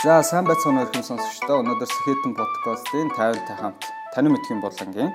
За 0.00 0.22
сайн 0.24 0.46
байцгаана 0.48 0.86
өрхөн 0.86 1.04
сонсогчдоо. 1.04 1.58
Өнөөдөр 1.60 1.84
Сэхэтэн 1.84 2.32
подкастын 2.32 3.10
50-тай 3.12 3.56
хамт 3.60 3.84
танин 4.16 4.32
мэдхийн 4.32 4.62
болонгийн 4.64 5.12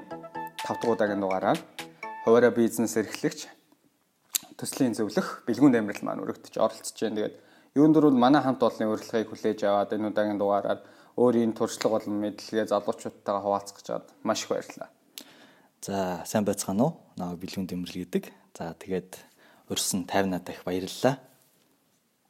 5 0.61 0.61
дахь 0.61 0.85
удаагийн 0.85 1.23
дугаараар 1.25 1.57
хуваараа 2.21 2.53
бизнес 2.53 2.93
эрхлэгч 2.93 3.49
төслийн 4.61 4.93
зөвлөх 4.93 5.41
бэлгүүн 5.49 5.73
дамирал 5.73 6.05
маань 6.05 6.21
өргөдөж 6.21 6.61
оролцож 6.61 6.93
байна. 7.01 7.17
Тэгээд 7.17 7.35
юун 7.73 7.97
дөрвөл 7.97 8.13
манай 8.13 8.45
хамт 8.45 8.61
олонны 8.61 8.93
урилгыг 8.93 9.25
хүлээж 9.33 9.65
аваад 9.65 9.89
энэ 9.97 10.13
удаагийн 10.13 10.37
дугаараар 10.37 10.85
өөрийн 11.17 11.57
туршлага 11.57 11.97
болон 11.97 12.21
мэдлэгээ 12.21 12.69
залуучуудтайгаа 12.69 13.41
хуваалцах 13.41 13.81
гэж 13.81 13.85
чад 13.89 14.05
маш 14.21 14.45
их 14.45 14.53
баярлалаа. 14.53 14.89
За 15.81 16.21
сайн 16.29 16.45
байцгаана 16.45 16.93
уу? 16.93 16.93
Намайг 17.17 17.41
бэлгүүн 17.41 17.65
дамирал 17.65 18.05
гэдэг. 18.05 18.29
За 18.53 18.77
тэгээд 18.77 19.17
урьсан 19.65 20.05
50 20.05 20.29
надад 20.29 20.53
их 20.53 20.61
баярлалаа. 20.61 21.17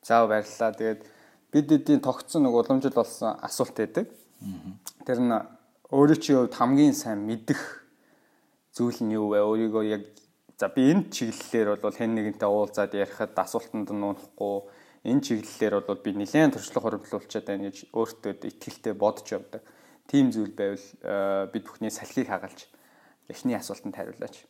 За 0.07 0.23
баярлалаа. 0.23 0.71
Тэгээд 0.71 1.14
бид 1.51 1.71
эдийн 1.71 2.01
тогтсон 2.01 2.43
нэг 2.43 2.53
уламжил 2.53 2.93
болсон 2.95 3.37
асуулт 3.41 3.75
байдаг. 3.75 4.07
Тэр 5.05 5.19
нь 5.21 5.33
өөрийн 5.91 6.21
хувьд 6.21 6.55
хамгийн 6.55 6.93
сайн 6.93 7.25
мэдэх 7.25 7.85
зүйл 8.75 8.99
нь 9.03 9.15
юу 9.15 9.31
вэ? 9.31 9.45
Өөрийгөө 9.45 9.83
яг 9.85 10.03
за 10.57 10.69
би 10.69 10.91
энэ 10.91 11.11
чиглэлээр 11.11 11.79
бол 11.79 11.95
хэн 11.95 12.15
нэгэнтэй 12.15 12.49
уулзаад 12.49 12.91
ярихад 12.95 13.35
асуултанд 13.35 13.91
нь 13.91 14.03
унахгүй 14.03 14.55
энэ 15.05 15.21
чиглэлээр 15.21 15.85
бол 15.85 16.01
би 16.01 16.11
нэлээд 16.15 16.57
туршлага 16.57 16.97
хөрвүүлчихэд 16.97 17.45
байна 17.45 17.69
гэж 17.69 17.77
өөртөө 17.93 18.31
итгэлтэй 18.49 18.93
бодож 18.97 19.27
явдаг. 19.29 19.61
Тим 20.09 20.31
зүйл 20.33 20.53
байвал 20.53 20.81
э, 20.81 21.47
бид 21.53 21.63
бүхний 21.65 21.91
салхийг 21.93 22.29
хагалж 22.29 22.65
эхний 23.29 23.57
асуултанд 23.57 23.95
хариулаач. 23.95 24.45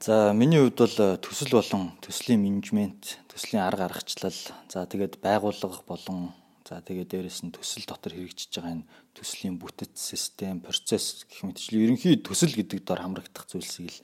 За 0.00 0.32
миний 0.32 0.58
хувьд 0.58 0.78
бол 0.78 0.96
э, 0.98 1.16
төсөл 1.20 1.52
болон 1.52 1.92
төслийн 2.00 2.40
менежмент, 2.40 3.18
төслийн 3.28 3.62
арга 3.62 3.86
аргачлал, 3.86 4.32
за 4.68 4.86
тэгээд 4.86 5.20
байгууллага 5.20 5.84
болон 5.86 6.32
за 6.64 6.80
тэгээд 6.80 7.12
дээрэс 7.12 7.44
нь 7.44 7.52
төсөл 7.52 7.84
дотор 7.84 8.16
хэрэгжиж 8.16 8.56
байгаа 8.56 8.82
энэ 8.82 8.88
төслийн 9.12 9.60
бүтэц, 9.60 9.92
систем, 9.92 10.64
процесс 10.64 11.28
гэх 11.28 11.44
мэтчлэн 11.44 11.84
ерөнхий 11.84 12.16
төсөл 12.18 12.56
гэдэг 12.56 12.80
дор 12.82 13.04
хамрагдах 13.04 13.46
зүйлсийг 13.46 13.92
л 13.92 14.00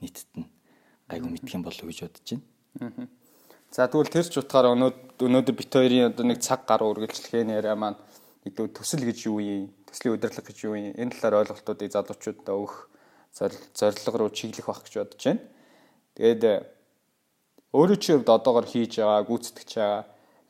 нийтэд 0.00 0.30
нь 0.38 0.48
гайгүй 1.10 1.30
мэдэх 1.34 1.54
юм 1.58 1.66
болов 1.66 1.82
уу 1.82 1.90
гэж 1.90 2.00
бодож 2.06 2.28
байна. 2.78 3.08
За 3.74 3.90
тэгвэл 3.90 4.14
тэр 4.14 4.26
ч 4.30 4.38
утгаараа 4.38 4.78
өнөөдөр 5.18 5.54
бит 5.58 5.74
хоёрын 5.74 6.14
одоо 6.14 6.24
нэг 6.24 6.38
цаг 6.40 6.62
гаруй 6.62 6.94
үргэлжлэхээ 6.94 7.50
яриа 7.50 7.74
маань 7.74 7.98
илүү 8.46 8.70
төсөл 8.70 9.02
гэж 9.02 9.18
юу 9.26 9.42
юм, 9.42 9.74
төслийн 9.90 10.14
удирдлага 10.14 10.46
гэж 10.46 10.58
юу 10.62 10.78
юм, 10.78 10.94
энэ 10.94 11.10
талаар 11.18 11.42
ойлголтуудыг 11.42 11.90
залуучуудад 11.90 12.48
өгөх 12.54 12.93
зорилго 13.34 14.18
руу 14.18 14.30
чиглэх 14.30 14.66
байх 14.66 14.82
гэж 14.86 14.94
бодож 15.02 15.22
байна. 15.26 15.42
Тэгээд 16.14 16.42
э, 16.46 16.54
өөрөө 17.74 17.98
чи 17.98 18.10
хувьд 18.14 18.30
одоогор 18.30 18.66
хийж 18.70 19.02
байгаа, 19.02 19.26
гүйцэтгэж 19.26 19.70
байгаа 19.74 20.02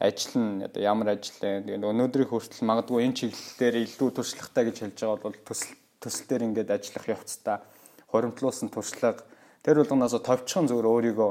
ажил 0.04 0.34
нь 0.36 0.64
одоо 0.68 0.80
ямар 0.84 1.16
ажил 1.16 1.38
вэ? 1.40 1.64
Тэгээд 1.64 1.88
өнөөдрийн 1.88 2.28
хүртэл 2.28 2.68
магадгүй 2.68 3.08
энэ 3.08 3.16
чиглэлээр 3.18 3.74
илүү 3.88 4.08
туршлагатай 4.12 4.64
гэж 4.68 4.76
хэлж 4.84 4.98
байгаа 5.00 5.24
бол 5.24 5.38
төсөл 5.48 5.72
төсөл 6.04 6.28
дээр 6.28 6.46
ингээд 6.52 6.70
ажиллах 6.76 7.06
явцдаа 7.08 7.56
хоримтлуулсан 8.12 8.68
туршлага 8.68 9.24
тэр 9.64 9.80
болгоноос 9.80 10.20
товчхон 10.20 10.68
зүгээр 10.68 10.92
өөрийгөө 10.92 11.30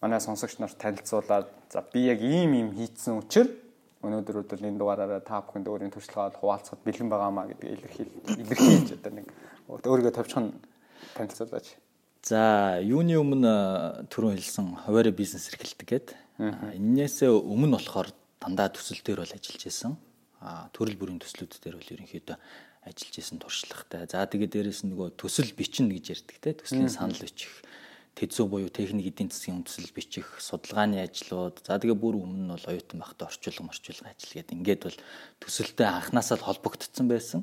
манай 0.00 0.20
сонсогч 0.24 0.56
нарт 0.56 0.80
танилцуулаад 0.80 1.46
за 1.68 1.84
би 1.92 2.08
яг 2.08 2.24
ийм 2.24 2.56
ийм 2.56 2.68
хийцэн 2.72 3.20
учраас 3.20 3.52
өнөөдөр 4.00 4.40
өдөр 4.40 4.64
энэ 4.64 4.80
дугаараараа 4.80 5.20
та 5.20 5.44
бүхэнд 5.44 5.68
өөрийн 5.68 5.92
туршлагаа 5.92 6.32
хуваалцахад 6.40 6.80
бэлэн 6.80 7.12
байгаамаа 7.12 7.52
гэдгийг 7.52 7.76
илэрхийл 7.76 8.12
илэрхийлж 8.40 8.88
одоо 8.96 9.12
нэг 9.12 9.28
өөрийгөө 9.68 10.14
товчхон 10.16 10.56
танилцуулаач. 11.16 11.76
За, 12.26 12.78
юуны 12.84 13.16
өмнө 13.16 13.52
түрүүн 14.12 14.36
хэлсэн 14.36 14.66
хуваарь 14.84 15.10
бизнес 15.16 15.48
эрхэлдэг 15.52 15.88
гэдэг. 15.88 16.18
Эннээс 16.76 17.24
өмнө 17.24 17.80
болохоор 17.80 18.12
дандаа 18.40 18.68
төсөл 18.68 19.00
дээр 19.00 19.24
бол 19.24 19.36
ажиллаж 19.36 19.64
исэн. 19.64 19.96
А 20.40 20.68
төрөл 20.72 21.00
бүрийн 21.00 21.20
төслүүд 21.20 21.60
дээр 21.60 21.76
бол 21.80 21.92
ерөнхийдөө 21.96 22.36
ажиллаж 22.84 23.16
исэн 23.20 23.40
туршлагатай. 23.40 24.08
За 24.08 24.24
тэгээд 24.24 24.52
дээрэс 24.56 24.84
нь 24.84 24.92
нөгөө 24.92 25.16
төсөл 25.20 25.52
бичнэ 25.52 25.92
гэж 25.96 26.04
ярьдаг 26.16 26.36
те 26.40 26.56
төслийн 26.56 26.88
санал 26.92 27.20
бичих 27.20 27.64
тэзүү 28.20 28.46
буюу 28.50 28.68
техник 28.68 29.06
эдийн 29.12 29.30
засгийн 29.30 29.62
төсөл 29.64 29.92
бичих, 29.94 30.26
судалгааны 30.42 31.00
ажлууд. 31.00 31.62
За 31.64 31.78
тэгээ 31.78 31.96
бүр 31.96 32.18
өмнө 32.20 32.42
нь 32.44 32.52
бол 32.52 32.66
оюутан 32.68 33.00
байхдаа 33.00 33.30
орчуулга 33.30 33.64
морчуулга 33.64 34.10
ажил 34.10 34.34
гэдэг. 34.34 34.56
Ингээд 34.60 34.82
бол 34.84 34.98
төсөлтэй 35.40 35.86
анханасаа 35.88 36.36
л 36.36 36.46
холбогдсон 36.46 37.06
байсан. 37.08 37.40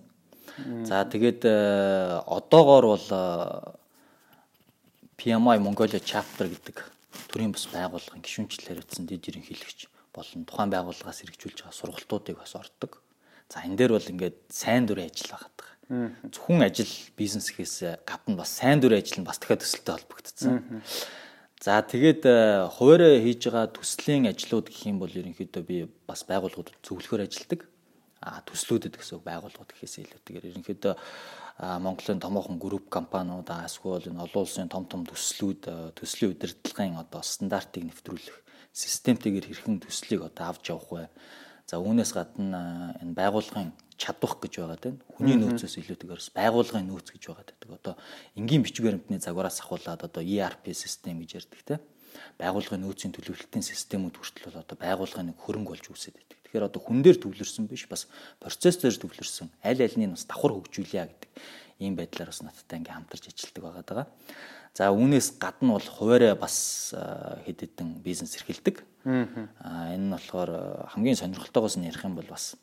За 0.58 1.06
тэгээд 1.06 1.46
э, 1.46 2.22
одоогоор 2.26 2.98
бол 2.98 3.08
э, 3.14 3.78
PMI 5.18 5.62
Mongolia 5.62 6.02
chapter 6.02 6.50
гэдэг 6.50 6.82
төрийн 7.30 7.54
бас 7.54 7.70
байгууллагын 7.70 8.26
гишүүнчлэл 8.26 8.74
хариуцсан 8.74 9.06
дэд 9.06 9.30
ерөнхийлөгч 9.30 9.86
болон 10.14 10.50
тухайн 10.50 10.74
байгууллагаас 10.74 11.22
хэрэгжүүлж 11.22 11.62
байгаа 11.62 11.78
сургалтуудыг 11.78 12.42
бас 12.42 12.58
ордог. 12.58 13.02
За 13.54 13.62
энэ 13.62 13.78
дээр 13.78 13.94
бол 13.94 14.12
ингээд 14.14 14.38
сайн 14.50 14.90
дурын 14.90 15.14
ажил 15.14 15.30
байгаа. 15.30 15.54
Зөвхөн 16.34 16.66
ажил 16.66 16.94
бизнес 17.14 17.54
гэхээс 17.54 18.02
гадна 18.02 18.42
бас 18.42 18.50
сайн 18.58 18.82
дурын 18.82 18.98
ажил 18.98 19.22
нь 19.22 19.30
бас 19.30 19.38
дахиад 19.38 19.62
төсөлтэй 19.62 19.94
холбогдсон. 19.94 20.82
За 21.62 21.82
тэгээд 21.82 22.22
э, 22.26 22.70
хуваарь 22.70 23.22
хийж 23.22 23.50
байгаа 23.50 23.70
төслийн 23.74 24.30
ажлууд 24.30 24.70
гэх 24.70 24.90
юм 24.90 25.02
бол 25.02 25.10
ерөнхийдөө 25.10 25.64
би 25.66 25.90
бас 26.06 26.22
байгууллагууд 26.26 26.70
зөвлөхөр 26.86 27.26
ажилладаг. 27.26 27.66
Төслүүдэд 28.22 28.98
гэсэн 28.98 29.22
байгууллагууд 29.22 29.72
гэхээс 29.74 30.02
илүүтэйгээр 30.02 30.50
ерөнхийдөө 30.50 30.94
Монголын 31.82 32.22
томоохон 32.22 32.58
групп 32.58 32.90
компаниуд 32.90 33.50
эсвэл 33.50 34.10
энэ 34.10 34.26
олон 34.26 34.42
улсын 34.46 34.70
том 34.70 34.86
том 34.90 35.06
төслүүд 35.06 35.94
төслийн 35.98 36.34
удирдлагын 36.34 37.02
одоо 37.02 37.22
стандартыг 37.22 37.86
нэвтрүүлэх 37.86 38.38
системтэйгээр 38.78 39.46
хэрхэн 39.50 39.82
төслийг 39.82 40.22
одоо 40.22 40.54
авч 40.54 40.70
явах 40.70 40.90
вэ? 40.90 41.04
За 41.66 41.82
үүнээс 41.82 42.14
гадна 42.14 42.94
энэ 43.02 43.18
байгууллагын 43.18 43.74
чадвах 43.98 44.38
гэж 44.38 44.54
байгаа 44.62 44.78
тийм 44.78 44.96
хүний 45.18 45.36
нөөцөөс 45.38 45.82
илүүтэйгээр 45.82 46.22
байгууллагын 46.38 46.86
нөөц 46.86 47.08
гэж 47.18 47.24
байгаа 47.26 47.46
гэдэг. 47.50 47.70
Одоо 47.74 47.96
энгийн 48.38 48.62
бичиг 48.62 48.86
баримтны 48.86 49.18
загвараас 49.18 49.58
ахуулаад 49.66 50.06
одоо 50.06 50.22
ERP 50.22 50.78
систем 50.78 51.18
гэж 51.26 51.42
ярьдаг 51.42 51.62
тийм 51.66 51.82
байгууллагын 52.38 52.82
нөөцийн 52.86 53.14
төлөвлөлтийн 53.18 53.66
системүүд 53.66 54.16
хүртэл 54.18 54.46
бол 54.48 54.62
одоо 54.62 54.78
байгууллагын 54.78 55.34
нэг 55.34 55.38
хөрөнгө 55.42 55.72
болж 55.74 55.86
үүсээд 55.90 56.16
байдаг. 56.18 56.37
Тэгэхээр 56.48 56.68
одоо 56.72 56.80
хүн 56.80 57.04
дээр 57.04 57.20
төвлөрсөн 57.20 57.68
биш 57.68 57.86
бас 57.92 58.08
процесс 58.40 58.80
дээр 58.80 58.96
төвлөрсөн 58.96 59.52
аль 59.68 59.84
альнийг 59.84 60.16
бас 60.16 60.24
давхар 60.24 60.56
хөгжүүлье 60.56 61.04
гэдэг 61.04 61.32
ийм 61.84 62.00
байдлаар 62.00 62.32
бас 62.32 62.42
надтай 62.42 62.80
ингээм 62.80 63.04
хамтарч 63.04 63.28
ажилладаг 63.28 63.64
байгаа 63.68 63.84
даа. 63.84 64.06
За 64.74 64.90
үүнээс 64.94 65.38
гадна 65.42 65.78
бол 65.78 65.90
хуваарэ 65.90 66.38
бас 66.40 66.94
хэд 67.46 67.60
хэдэн 67.66 68.00
бизнес 68.02 68.38
эрхэлдэг. 68.40 68.86
Аа 69.60 69.94
энэ 69.94 70.08
нь 70.08 70.14
болохоор 70.14 70.88
хамгийн 70.94 71.20
сонирхолтойгоос 71.20 71.78
нь 71.78 71.90
ярих 71.90 72.06
юм 72.06 72.16
бол 72.16 72.30
бас 72.30 72.56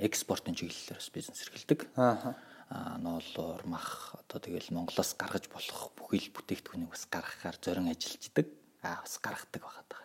экспортын 0.00 0.56
чиглэлээр 0.56 0.98
бас 1.00 1.10
бизнес 1.12 1.40
эрхэлдэг. 1.44 1.88
Аа 1.94 2.96
ноолоор 2.98 3.62
мах 3.66 4.16
одоо 4.24 4.38
тэгэл 4.40 4.72
Монголоос 4.72 5.16
гаргаж 5.18 5.50
болох 5.50 5.90
бүхэл 5.98 6.32
бүтээгдэхүүнийг 6.32 6.90
бас 6.90 7.04
гаргахаар 7.10 7.56
зорин 7.60 7.90
ажиллаждаг. 7.90 8.46
Аа 8.82 9.02
бас 9.02 9.18
гаргадаг 9.18 9.60
байгаа 9.60 9.84
даа. 9.88 10.04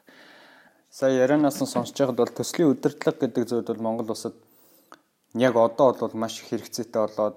Сая 0.95 1.11
ярианаас 1.11 1.59
нь 1.59 1.67
сонсож 1.67 1.91
байхад 1.91 2.15
бол 2.15 2.31
төслийн 2.31 2.71
удирдлага 2.71 3.19
гэдэг 3.19 3.43
зүйл 3.43 3.67
бол 3.67 3.83
Монгол 3.83 4.15
улсад 4.15 4.35
яг 5.35 5.59
одоо 5.59 5.91
бол 5.91 6.15
маш 6.15 6.39
их 6.39 6.47
хэрэгцээтэй 6.47 7.01
болоод 7.03 7.35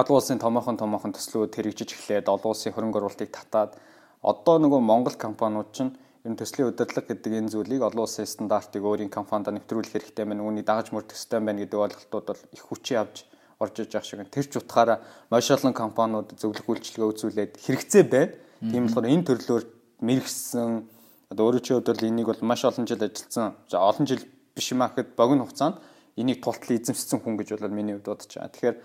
олон 0.00 0.16
улсын 0.16 0.40
томоохон 0.40 0.80
томоохон 0.80 1.12
төслүүд 1.12 1.52
хэрэгжиж 1.52 1.92
эхлээд 1.92 2.32
олон 2.32 2.56
улсын 2.56 2.72
хөрөнгө 2.72 2.96
оруулалтыг 2.96 3.28
татаад 3.28 3.76
одоо 4.24 4.56
нөгөө 4.56 4.80
Монгол 4.88 5.16
компаниуд 5.20 5.68
чинь 5.76 5.92
энэ 6.24 6.40
төслийн 6.40 6.72
удирдлага 6.72 7.12
гэдэг 7.12 7.32
энэ 7.44 7.52
зүйлийг 7.52 7.84
олон 7.84 8.08
улсын 8.08 8.24
стандартыг 8.24 8.80
өөрийн 8.88 9.12
компанид 9.12 9.52
нэвтрүүлэх 9.52 9.92
хэрэгтэй 9.92 10.24
байна. 10.24 10.40
Үүнийг 10.48 10.64
дагаж 10.64 10.96
мөрдөх 10.96 11.12
хэрэгтэй 11.12 11.40
байна 11.44 11.60
гэдэг 11.60 11.76
ойлголтууд 11.76 12.24
бол 12.24 12.42
их 12.56 12.62
хүчин 12.72 13.04
авч 13.04 13.28
орж 13.60 13.84
иж 13.84 13.92
байгаа 13.92 14.08
шиг. 14.08 14.32
Тэр 14.32 14.46
ч 14.48 14.56
утгаараа 14.56 15.04
маш 15.28 15.44
олон 15.52 15.76
компаниуд 15.76 16.40
зөвлөх 16.40 16.64
үйлчилгээ 16.72 17.04
үзүүлээд 17.04 17.52
хэрэгцээ 17.68 18.04
байна. 18.08 18.32
Тийм 18.64 18.88
болохоор 18.88 19.12
энэ 19.12 19.26
төрлөөр 19.28 19.64
мэрэгсэн 20.00 21.01
Одоо 21.32 21.48
өөрөө 21.48 21.64
чи 21.64 21.72
хувьд 21.72 21.88
бол 21.88 22.04
энийг 22.04 22.28
бол 22.28 22.44
маш 22.44 22.64
олон 22.68 22.84
жил 22.84 23.00
ажилласан. 23.00 23.56
За 23.72 23.80
олон 23.80 24.04
жил 24.04 24.20
биш 24.54 24.68
юм 24.72 24.84
ахэд 24.84 25.16
богино 25.16 25.48
хугацаанд 25.48 25.80
энийг 26.16 26.44
тултал 26.44 26.76
эзэмшсэн 26.76 27.24
хүн 27.24 27.40
гэж 27.40 27.56
бол 27.56 27.72
миний 27.72 27.96
хувьд 27.96 28.12
бодож 28.12 28.28
байгаа. 28.36 28.52
Тэгэхээр 28.52 28.76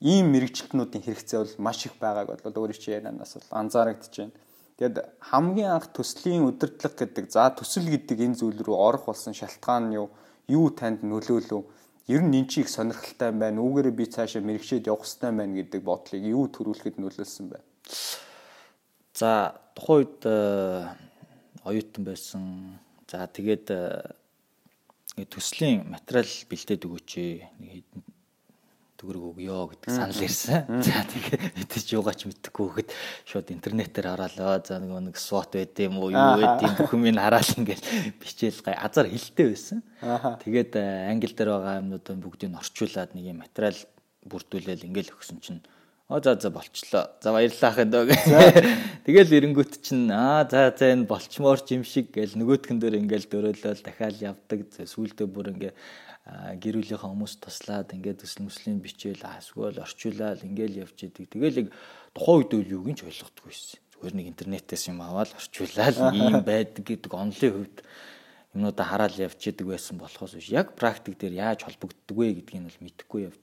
ийм 0.00 0.32
мэрэгчлэтнүүдийн 0.32 1.04
хэрэгцээ 1.04 1.38
бол 1.44 1.54
маш 1.60 1.84
их 1.84 2.00
байгааг 2.00 2.32
бол 2.32 2.56
өөрөө 2.64 2.80
чи 2.80 2.96
ярианаас 2.96 3.36
бол 3.36 3.60
анзаарэгдэж 3.60 4.14
байна. 4.16 4.32
Тэгэд 4.80 4.96
хамгийн 5.20 5.70
анх 5.76 5.92
төслийн 5.92 6.48
удирдлага 6.48 6.96
гэдэг 6.96 7.26
за 7.28 7.52
төсөл 7.52 7.86
гэдэг 7.92 8.18
энэ 8.24 8.38
зүйл 8.40 8.64
рүү 8.64 8.76
орох 8.88 9.04
болсон 9.12 9.36
шалтгаан 9.36 9.92
нь 9.92 10.00
юу? 10.00 10.08
Юу 10.48 10.72
танд 10.72 11.04
нөлөөлөв? 11.04 11.62
Ер 12.08 12.24
нь 12.24 12.34
эн 12.40 12.48
чи 12.48 12.64
их 12.64 12.72
сонирхолтой 12.72 13.36
байна. 13.36 13.60
Үүгээрээ 13.60 13.92
би 13.92 14.08
цаашаа 14.08 14.40
мэрэгчээд 14.40 14.88
явах 14.88 15.04
хэрэгтэй 15.04 15.28
байна 15.28 15.54
гэдэг 15.60 15.80
бодлыг 15.84 16.24
юу 16.24 16.48
төрүүлэхэд 16.48 16.96
нөлөөлсөн 16.98 17.46
бэ? 17.52 17.60
За 19.12 19.60
тухайн 19.76 20.08
үед 20.08 20.20
оюутан 21.64 22.04
байсан. 22.04 22.78
За 23.10 23.26
тэгээд 23.26 23.66
э, 23.70 25.26
төслийн 25.28 25.88
материал 25.90 26.30
бэлдээд 26.48 26.86
өгөөч. 26.88 27.10
төгрөг 29.02 29.34
өгөө 29.34 29.74
гэдэг 29.74 29.90
санал 29.90 30.22
ирсэн. 30.22 30.62
За 30.86 31.02
тэгээ 31.02 31.58
мэдээж 31.58 31.86
юугаач 31.98 32.22
мэдэхгүй 32.22 32.66
хөхөд 32.70 32.90
шууд 33.26 33.50
интернетээр 33.50 34.06
хараад 34.14 34.70
за 34.70 34.78
нэг 34.78 35.10
нэг 35.10 35.18
SWOT 35.18 35.58
байд 35.58 35.74
юм 35.82 35.98
уу 35.98 36.14
юу 36.14 36.38
байд 36.38 36.62
юм 36.62 36.74
бүх 36.78 36.94
юм 36.94 37.10
хараад 37.18 37.50
ингээл 37.58 37.82
бичээл 38.22 38.62
гай 38.62 38.78
азар 38.78 39.10
хилтэй 39.10 39.50
байсан. 39.50 39.82
Тэгээд 40.46 40.78
англи 40.78 41.34
дээр 41.34 41.50
байгаа 41.50 41.82
юмнуудаа 41.82 42.14
бүгдийг 42.14 42.54
орчуулад 42.54 43.10
нэг 43.18 43.26
юм 43.26 43.42
материал 43.42 43.78
бүрдүүлээл 44.22 44.86
ингээл 44.86 45.14
өгсөн 45.18 45.42
чинь 45.42 45.66
Оо 46.12 46.20
за 46.20 46.36
за 46.36 46.50
болчлоо. 46.52 47.08
За 47.24 47.32
баярлалаа 47.32 47.72
хэ 47.72 47.84
дөө. 47.88 48.12
Тэгэл 49.08 49.32
эренгүүт 49.32 49.80
чинь 49.80 50.12
аа 50.12 50.44
за 50.44 50.68
за 50.76 50.92
энэ 50.92 51.08
болчмоор 51.08 51.64
юм 51.72 51.88
шиг 51.88 52.12
гэл 52.12 52.36
нөгөөтгөн 52.36 52.76
дээр 52.84 53.00
ингээл 53.00 53.32
дөрөөлөл 53.32 53.80
дахиад 53.80 54.20
явдаг. 54.20 54.68
Сүүлдээ 54.76 55.24
бүр 55.24 55.56
ингээ 55.56 55.72
гэрүүлийнхээ 56.60 57.00
хүмүүс 57.00 57.40
туслаад 57.40 57.96
ингээд 57.96 58.20
төсөл 58.28 58.44
мөслийн 58.44 58.84
бичээл 58.84 59.24
асгүй 59.24 59.72
орчуулаад 59.72 60.44
ингээл 60.44 60.84
явж 60.84 61.00
идэг. 61.00 61.32
Тэгэл 61.32 61.60
яг 61.64 61.68
тухайн 62.12 62.44
үед 62.44 62.52
үл 62.60 62.72
юуг 62.76 62.92
нь 62.92 62.98
ч 63.00 63.08
ойлгохгүй 63.08 63.48
байсан. 63.48 63.80
Зүгээр 63.96 64.14
нэг 64.20 64.26
интернетээс 64.36 64.84
юм 64.92 65.00
аваад 65.00 65.32
орчуулаад 65.32 65.96
ийм 66.20 66.44
байдаг 66.44 66.84
гэдэг 66.92 67.08
онлын 67.08 67.52
хувьд 67.56 67.78
юмнуудаа 68.52 68.84
хараад 68.84 69.16
явж 69.16 69.40
идэг 69.48 69.64
байсан 69.64 69.96
болохоос 69.96 70.36
биш. 70.36 70.52
Яг 70.52 70.76
практик 70.76 71.16
дээр 71.16 71.40
яаж 71.40 71.64
холбогддог 71.64 72.16
вэ 72.20 72.36
гэдгийг 72.36 72.60
нь 72.60 72.68
бол 72.68 72.84
мэдэхгүй 72.84 73.20
явж 73.32 73.42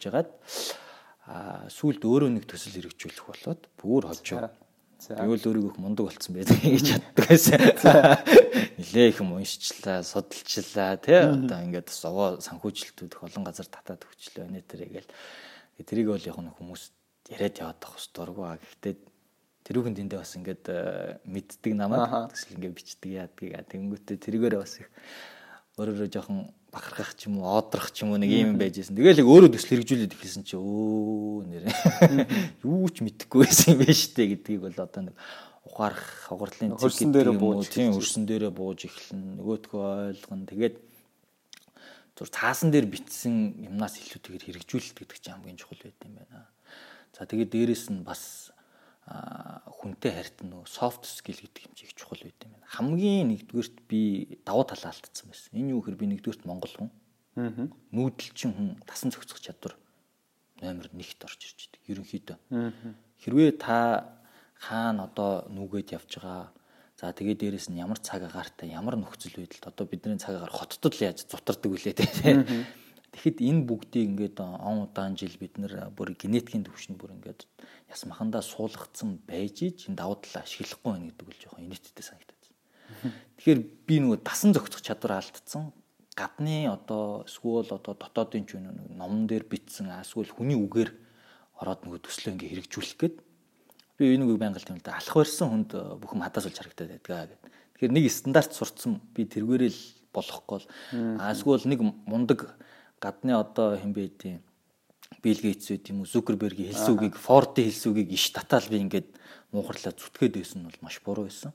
сүулт 1.70 2.02
өөрөө 2.02 2.30
нэг 2.34 2.46
төсөл 2.50 2.74
хэрэгжүүлэх 2.74 3.26
болоод 3.30 3.62
бүр 3.78 4.10
хожоо. 4.10 4.50
Тэгвэл 5.00 5.48
өөрийгөө 5.48 5.80
мундаг 5.80 6.10
болцсон 6.10 6.36
байдаг 6.36 6.60
гэж 6.66 6.84
чаддаг 6.90 7.24
байсан. 7.24 7.62
Нилээ 8.76 9.08
их 9.14 9.22
юм 9.24 9.32
уншчлаа, 9.38 10.04
судалчлаа 10.04 11.00
тий 11.00 11.16
одоо 11.16 11.60
ингээд 11.64 11.88
бас 11.88 12.02
овоо 12.04 12.28
санхүүжилтүүд 12.44 13.16
их 13.16 13.24
олон 13.24 13.48
газар 13.48 13.70
татаад 13.72 14.04
өгчлөө 14.04 14.50
нэ 14.52 14.66
тэргээл 14.68 15.08
тэрийг 15.88 16.08
бол 16.12 16.28
яг 16.28 16.38
нэг 16.44 16.56
хүмүүс 16.60 16.84
яриад 17.32 17.62
яваад 17.64 17.80
байх 17.80 17.96
хэвээр 17.96 18.12
дургу 18.12 18.44
аа. 18.44 18.60
Гэхдээ 18.60 18.94
тэрүүхэн 19.70 19.98
тэндээ 20.04 20.20
бас 20.20 20.34
ингээд 20.36 20.66
э, 20.68 21.22
мэддэг 21.30 21.74
намайг 21.80 22.34
төсөл 22.34 22.56
ингээд 22.60 22.76
бичдэг 22.76 23.12
яадгийг. 23.16 23.54
Тэнгүүтээ 23.72 24.18
тэргээр 24.20 24.56
бас 24.60 24.84
их 24.84 24.90
өөрөөрөө 25.80 26.12
жоохон 26.12 26.52
бахархах 26.70 27.16
ч 27.16 27.32
юм 27.32 27.40
уу, 27.40 27.56
одрох 27.56 27.90
ч 27.96 28.04
юм 28.04 28.12
уу 28.12 28.20
нэг 28.20 28.30
юм 28.30 28.60
байжсэн. 28.60 28.94
Тэгэл 28.94 29.24
яг 29.24 29.30
өөрөө 29.32 29.50
төсөл 29.56 29.80
хэрэгжүүлээд 29.80 30.14
ихсэн 30.14 30.44
чи 30.44 30.60
өө 30.60 31.48
нэр 31.48 31.64
юу 32.68 32.92
ч 32.92 33.02
мэдэхгүй 33.02 33.48
байсан 33.48 33.74
юм 33.74 33.80
байна 33.82 33.96
штэ 33.96 34.28
гэдгийг 34.36 34.60
бол 34.68 34.76
одоо 34.76 35.02
нэг 35.08 35.16
ухаарах 35.66 36.06
хогорлын 36.28 36.76
хөрсөн 36.76 37.16
дээрээ 37.16 37.36
бууж 37.40 37.72
тийм 37.72 37.96
хөрсөн 37.96 38.24
дээрээ 38.28 38.52
бууж 38.54 38.80
эхлэн 38.86 39.40
нөгөөтгөө 39.40 39.86
ойлгоно. 40.14 40.46
Тэгээд 40.46 40.76
зур 42.20 42.30
цаасан 42.30 42.70
дээр 42.70 42.86
бичсэн 42.86 43.64
юмнаас 43.64 43.96
илүүтэйгээр 44.04 44.46
хэрэгжүүлэлт 44.60 44.98
гэдэг 45.00 45.18
чинь 45.24 45.36
хамгийн 45.40 45.58
чухал 45.58 45.80
байт 45.80 46.00
юм 46.04 46.20
байна. 46.20 46.52
За 47.16 47.24
тэгээд 47.24 47.50
дээрэс 47.56 47.90
нь 47.96 48.04
бас 48.04 48.52
хүнтэй 49.80 50.12
харьтан 50.12 50.52
нөгөө 50.52 50.68
soft 50.70 51.08
skill 51.08 51.40
гэдэг 51.40 51.66
юм 51.66 51.74
чиг 51.74 51.96
чухал 51.96 52.22
байт 52.22 52.40
юм 52.46 52.54
байна. 52.54 52.68
Хамгийн 52.70 53.32
нэгдүгürt 53.32 53.78
би 53.90 54.40
давуу 54.46 54.68
талаа 54.68 54.92
алдсан 54.92 55.32
байсан. 55.32 55.56
Энэ 55.56 55.74
юу 55.74 55.82
гэхээр 55.82 56.00
би 56.00 56.08
нэгдүгürt 56.14 56.44
монгол 56.46 56.74
хүн. 56.76 56.92
Аа. 57.40 57.68
Нүүдэлчин 57.96 58.52
хүн 58.54 58.68
тасан 58.86 59.16
зохицох 59.16 59.40
чадвар 59.40 59.80
номер 60.62 60.92
1-т 60.92 61.24
орж 61.26 61.40
ирж 61.40 61.58
байдаг. 61.64 61.82
Ерөнхийдөө. 61.88 62.38
Аа. 62.54 62.94
Хэрвээ 63.24 63.52
та 63.58 63.78
хаана 64.60 65.08
одоо 65.08 65.48
нүгээд 65.48 65.96
явж 65.96 66.20
байгаа 66.20 66.52
За 67.00 67.16
тэгээ 67.16 67.40
дээрэс 67.40 67.72
нь 67.72 67.80
ямар 67.80 67.96
цаг 68.04 68.28
агаартай 68.28 68.76
ямар 68.76 69.00
нөхцөл 69.00 69.40
байдалд 69.40 69.72
одоо 69.72 69.88
бидний 69.88 70.20
цаг 70.20 70.36
агаар 70.36 70.52
хоттод 70.52 71.00
яаж 71.00 71.24
зутардаг 71.32 71.72
вүлээ 71.72 71.96
те. 71.96 72.04
Тэгэхэд 73.10 73.38
энэ 73.42 73.66
бүгдийг 73.66 74.06
ингээд 74.14 74.38
он 74.40 74.86
удаан 74.86 75.18
жил 75.18 75.34
бид 75.42 75.58
нэр 75.58 75.90
бүр 75.98 76.14
генетикийн 76.14 76.66
төвшөнд 76.66 77.02
бүр 77.02 77.18
ингээд 77.18 77.50
яс 77.90 78.06
махандаа 78.06 78.46
суулгацсан 78.46 79.18
байж 79.26 79.66
ич 79.66 79.90
энэ 79.90 79.98
давуу 79.98 80.22
талаа 80.22 80.46
ашиглахгүй 80.46 80.94
байна 80.94 81.10
гэдэг 81.10 81.26
бол 81.26 81.42
жоохон 81.42 81.66
инээдтэй 81.66 82.06
санагдаад. 82.06 82.44
Тэгэхээр 83.42 83.60
би 83.90 83.96
нөгөө 84.06 84.20
дасан 84.22 84.54
зохицох 84.54 84.86
чадвар 84.86 85.26
алдсан. 85.26 85.74
Гадны 86.14 86.70
одоо 86.70 87.26
эсвэл 87.26 87.66
одоо 87.66 87.98
дотоодын 87.98 88.46
ч 88.46 88.62
номон 88.62 89.26
дээр 89.26 89.46
бичсэн 89.50 89.90
эсвэл 89.90 90.30
хүний 90.30 90.58
үгээр 90.58 90.92
ороод 91.58 91.82
нөгөө 91.88 92.06
төслөө 92.06 92.34
ингээ 92.38 92.52
хэрэгжүүлэх 92.62 92.98
гээд 93.00 93.16
би 94.00 94.04
энэ 94.16 94.24
үгийг 94.28 94.40
байнга 94.40 94.60
л 94.60 94.70
юм 94.70 94.80
л 94.80 94.86
да 94.86 95.00
алах 95.00 95.16
барьсан 95.16 95.48
хүнд 95.50 95.72
бүхэн 96.00 96.24
хадаас 96.24 96.46
болж 96.48 96.58
харагдаад 96.60 96.92
байдгаа 96.94 97.20
гэдэг. 97.28 97.40
Тэгэхээр 97.76 97.94
нэг 97.96 98.06
стандарт 98.12 98.52
сурцсан 98.56 99.00
би 99.16 99.28
тэргээрээ 99.28 99.72
л 99.72 99.82
болохгүй 100.16 100.58
л 100.60 100.68
эсвэл 101.20 101.68
нэг 101.68 101.80
мундаг 102.08 102.56
гадны 103.00 103.34
одоо 103.34 103.80
хэн 103.80 103.94
бэ 103.96 104.08
тийм 104.20 104.40
Билл 105.24 105.42
Гейтс 105.42 105.72
үт 105.72 105.90
юм 105.92 106.04
уу 106.04 106.08
Зукербергийн 106.08 106.72
хэлсэн 106.72 106.96
үгийг 106.96 107.16
Фордын 107.20 107.68
хэлсэн 107.68 107.92
үгийг 107.92 108.14
иш 108.16 108.32
татаал 108.32 108.68
би 108.72 108.80
ингээд 108.80 109.10
муухарлаа 109.52 109.92
зүтгээд 109.92 110.40
байсан 110.40 110.64
нь 110.64 110.68
бол 110.70 110.80
маш 110.86 111.02
буруу 111.04 111.28
байсан. 111.28 111.52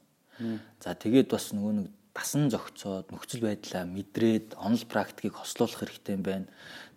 За 0.83 0.93
тэгээд 0.93 1.33
бас 1.33 1.55
нөгөө 1.55 1.73
нэг 1.79 1.89
дасан 2.13 2.51
зохицоод 2.51 3.11
нөхцөл 3.15 3.47
байдлаа 3.47 3.89
мэдрээд 3.89 4.59
онл 4.59 4.85
практикийг 4.85 5.39
хослуулах 5.39 5.81
хэрэгтэй 5.81 6.15
юм 6.19 6.23
байна. 6.23 6.47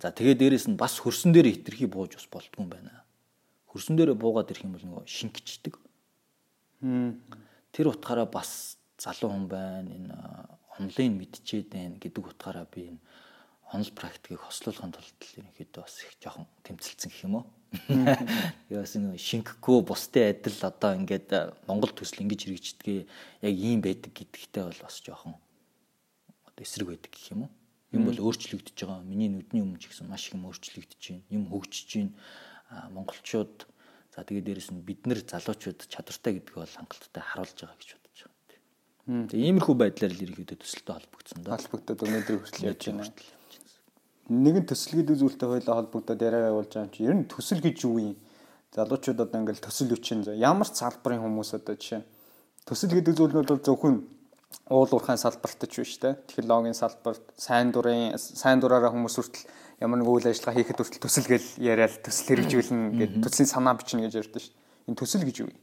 За 0.02 0.12
тэгээд 0.12 0.42
дээрэс 0.42 0.68
нь 0.68 0.80
бас 0.80 1.00
хөрсөн 1.00 1.32
дээр 1.32 1.54
хитрхи 1.54 1.88
бууж 1.88 2.18
бас 2.18 2.28
болдгүй 2.28 2.66
юм 2.66 2.70
байна. 2.70 3.06
Хөрсөн 3.72 3.96
дээр 3.96 4.18
буугаад 4.18 4.52
ирэх 4.52 4.66
юм 4.66 4.76
бол 4.76 4.86
нөгөө 4.86 5.06
шингэчдэг. 5.08 5.74
Тэр 7.72 7.86
утгаараа 7.94 8.28
бас 8.28 8.78
залуу 8.98 9.32
хүн 9.32 9.46
байна. 9.48 9.90
Энэ 9.90 10.18
онлайн 10.78 11.14
мэдчихэд 11.18 11.74
байна 11.74 11.96
гэдэг 12.02 12.24
утгаараа 12.26 12.66
би 12.70 12.94
энэ 12.94 13.02
онл 13.74 13.92
практикийг 13.92 14.40
хослуулахын 14.40 14.96
тулд 14.96 15.20
ерөнхийдөө 15.20 15.84
бас 15.84 16.00
их 16.00 16.16
жоохон 16.24 16.48
тэмцэлцэн 16.64 17.12
гэх 17.12 17.24
юм 17.28 17.36
уу. 17.44 17.46
Яас 18.72 18.96
нэг 18.96 19.20
шингэхгүй 19.20 19.84
бусдын 19.84 20.32
адил 20.32 20.56
одоо 20.64 20.96
ингээд 20.96 21.30
э, 21.36 21.52
Монгол 21.68 21.92
төсөл 21.92 22.24
ингэж 22.24 22.48
хэрэгждэг 22.48 22.88
яг 23.44 23.54
ийм 23.60 23.84
байдаг 23.84 24.16
гэдэгтэй 24.16 24.64
бол 24.72 24.80
бас 24.88 25.04
жоохон 25.04 25.36
одоо 26.48 26.64
эсрэг 26.64 26.96
байдаг 26.96 27.12
гэх 27.12 27.36
юм 27.36 27.44
уу. 27.44 27.52
Юм 27.92 28.08
бол 28.08 28.24
өөрчлөгдөж 28.32 28.72
байгаа. 28.72 29.04
Миний 29.04 29.28
нүдний 29.28 29.60
өмнө 29.60 29.84
ч 29.84 29.92
гэсэн 29.92 30.08
маш 30.08 30.32
их 30.32 30.40
юм 30.40 30.48
өөрчлөгдөж 30.48 31.04
байна. 31.04 31.28
Юм 31.28 31.44
хөгжиж 31.52 31.92
байна. 31.92 32.16
Монголчууд 32.96 33.68
за 34.16 34.24
тэгээ 34.24 34.48
дээрэс 34.48 34.72
нь 34.72 34.80
бид 34.80 35.04
нар 35.04 35.20
залуучууд 35.28 35.92
чадвартай 35.92 36.40
гэдэг 36.40 36.56
бол 36.56 36.72
хангалттай 36.72 37.24
харуулж 37.24 37.58
байгаа 37.68 37.80
гэж 37.80 37.90
бодож 38.00 38.20
байгаа. 38.24 39.28
Тэгээ 39.28 39.48
иймэрхүү 39.52 39.76
байдлаар 39.76 40.12
л 40.16 40.24
ерөнхийдөө 40.24 40.58
төсөлтэй 40.60 40.96
холбогдсон 41.00 41.40
да. 41.48 41.56
Холбогдоод 41.56 42.04
өнөөдөр 42.04 42.36
хүртэл 42.44 42.68
яаж 42.68 42.84
байна 42.92 43.08
нэгэн 44.30 44.66
төсөл 44.68 45.02
гэдэг 45.02 45.16
зүйлтэй 45.18 45.48
хоёлаа 45.48 45.76
холбогдоод 45.80 46.22
яриа 46.22 46.52
явуулж 46.52 46.72
байгаа 46.72 46.88
юм 46.88 46.94
чи 46.94 47.04
ер 47.04 47.16
нь 47.16 47.28
төсөл 47.28 47.62
гэж 47.64 47.78
юу 47.88 47.98
юм? 48.00 48.16
Залуучууд 48.76 49.24
одоо 49.24 49.40
ингээл 49.42 49.64
төсөл 49.64 49.96
үчин 49.96 50.28
ямар 50.36 50.68
ч 50.68 50.84
салбарын 50.84 51.24
хүмүүс 51.24 51.56
одоо 51.56 51.76
жишээ 51.80 52.04
төсөл 52.68 52.92
гэдэг 52.92 53.16
зүйл 53.16 53.32
нь 53.32 53.48
бол 53.48 53.64
зөвхөн 53.64 53.96
уулуурхайн 54.68 55.20
салбарт 55.20 55.64
ч 55.72 55.80
биш 55.80 55.96
те 56.04 56.20
технологийн 56.28 56.76
салбарт 56.76 57.24
сайн 57.40 57.72
дурын 57.72 58.20
сайн 58.20 58.60
дураараа 58.60 58.92
хүмүүс 58.92 59.16
хүртэл 59.16 59.48
ямар 59.80 60.04
нэг 60.04 60.08
үйл 60.12 60.28
ажиллагаа 60.28 60.60
хийхэд 60.60 60.80
хүртэл 60.80 61.04
төсөл 61.08 61.28
гэл 61.32 61.48
яриад 61.64 61.96
төсөл 62.04 62.28
хэрэгжүүлнэ 62.36 63.00
гэдэг 63.00 63.24
төслийн 63.24 63.48
санаа 63.48 63.80
бичнэ 63.80 64.08
гэж 64.08 64.14
ярьдэн 64.20 64.44
шүү. 64.44 64.54
Энэ 64.92 65.00
төсөл 65.00 65.24
гэж 65.24 65.36
юу 65.44 65.50
юм? 65.52 65.60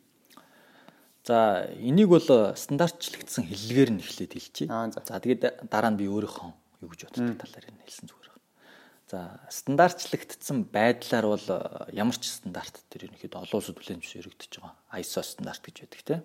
За 1.25 1.69
энийг 1.81 2.09
бол 2.13 2.29
стандартчлагдсан 2.57 3.49
хэллэгээр 3.49 3.91
нь 3.97 4.01
эхлээд 4.05 4.33
хэлчихье. 4.37 4.69
За 4.69 5.21
тэгээд 5.21 5.69
дараа 5.73 5.93
нь 5.93 6.01
би 6.01 6.09
өөрийнхөө 6.09 6.51
юу 6.85 6.89
гэж 6.93 7.01
боддог 7.09 7.41
талаар 7.41 7.69
нь 7.69 7.85
хэлсэн 7.85 8.09
зүгээр. 8.09 8.34
За 9.11 9.41
стандартчлагдсан 9.53 10.65
байдлаар 10.73 11.27
бол 11.29 11.47
э, 11.53 11.93
ямар 11.93 12.17
ч 12.17 12.33
стандарт 12.33 12.85
төр 12.89 13.13
ерөнхийдөө 13.13 13.45
олон 13.45 13.59
улсад 13.61 13.77
хүлээн 13.77 14.01
зөвшөөрөгдөж 14.01 14.53
байгаа. 14.65 14.75
ISO 14.97 15.21
стандарт 15.21 15.61
гэж 15.61 15.77
байдаг 15.85 16.03
тийм. 16.09 16.23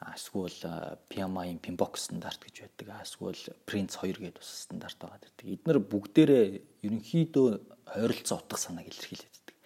Эсвэл 0.00 0.58
PMI-ийн 1.06 1.62
PMBOK 1.62 1.94
стандарт 1.94 2.42
гэж 2.42 2.66
байдаг. 2.66 2.86
Эсвэл 3.06 3.42
Prince 3.62 3.94
2 4.02 4.26
гэдэг 4.26 4.42
бас 4.42 4.50
стандарт 4.66 4.98
байгаа 4.98 5.22
гэдэг. 5.22 5.46
Эднэр 5.54 5.78
бүгдээрээ 5.86 6.44
ерөнхийдөө 6.82 7.48
ойролцоо 7.94 8.42
утга 8.42 8.58
санааг 8.58 8.90
илэрхийлээд 8.90 9.30
байдаг. 9.30 9.56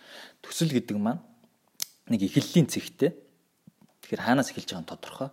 Төсөл 0.45 0.75
гэдэг 0.75 0.97
маань 1.01 1.25
нэг 2.13 2.29
эхлэлийн 2.29 2.69
цэгтэй. 2.69 3.17
Тэгэхээр 4.05 4.21
хаанаас 4.21 4.53
эхэлж 4.53 4.69
байгаа 4.69 4.85
нь 4.85 4.93
тодорхой. 4.93 5.31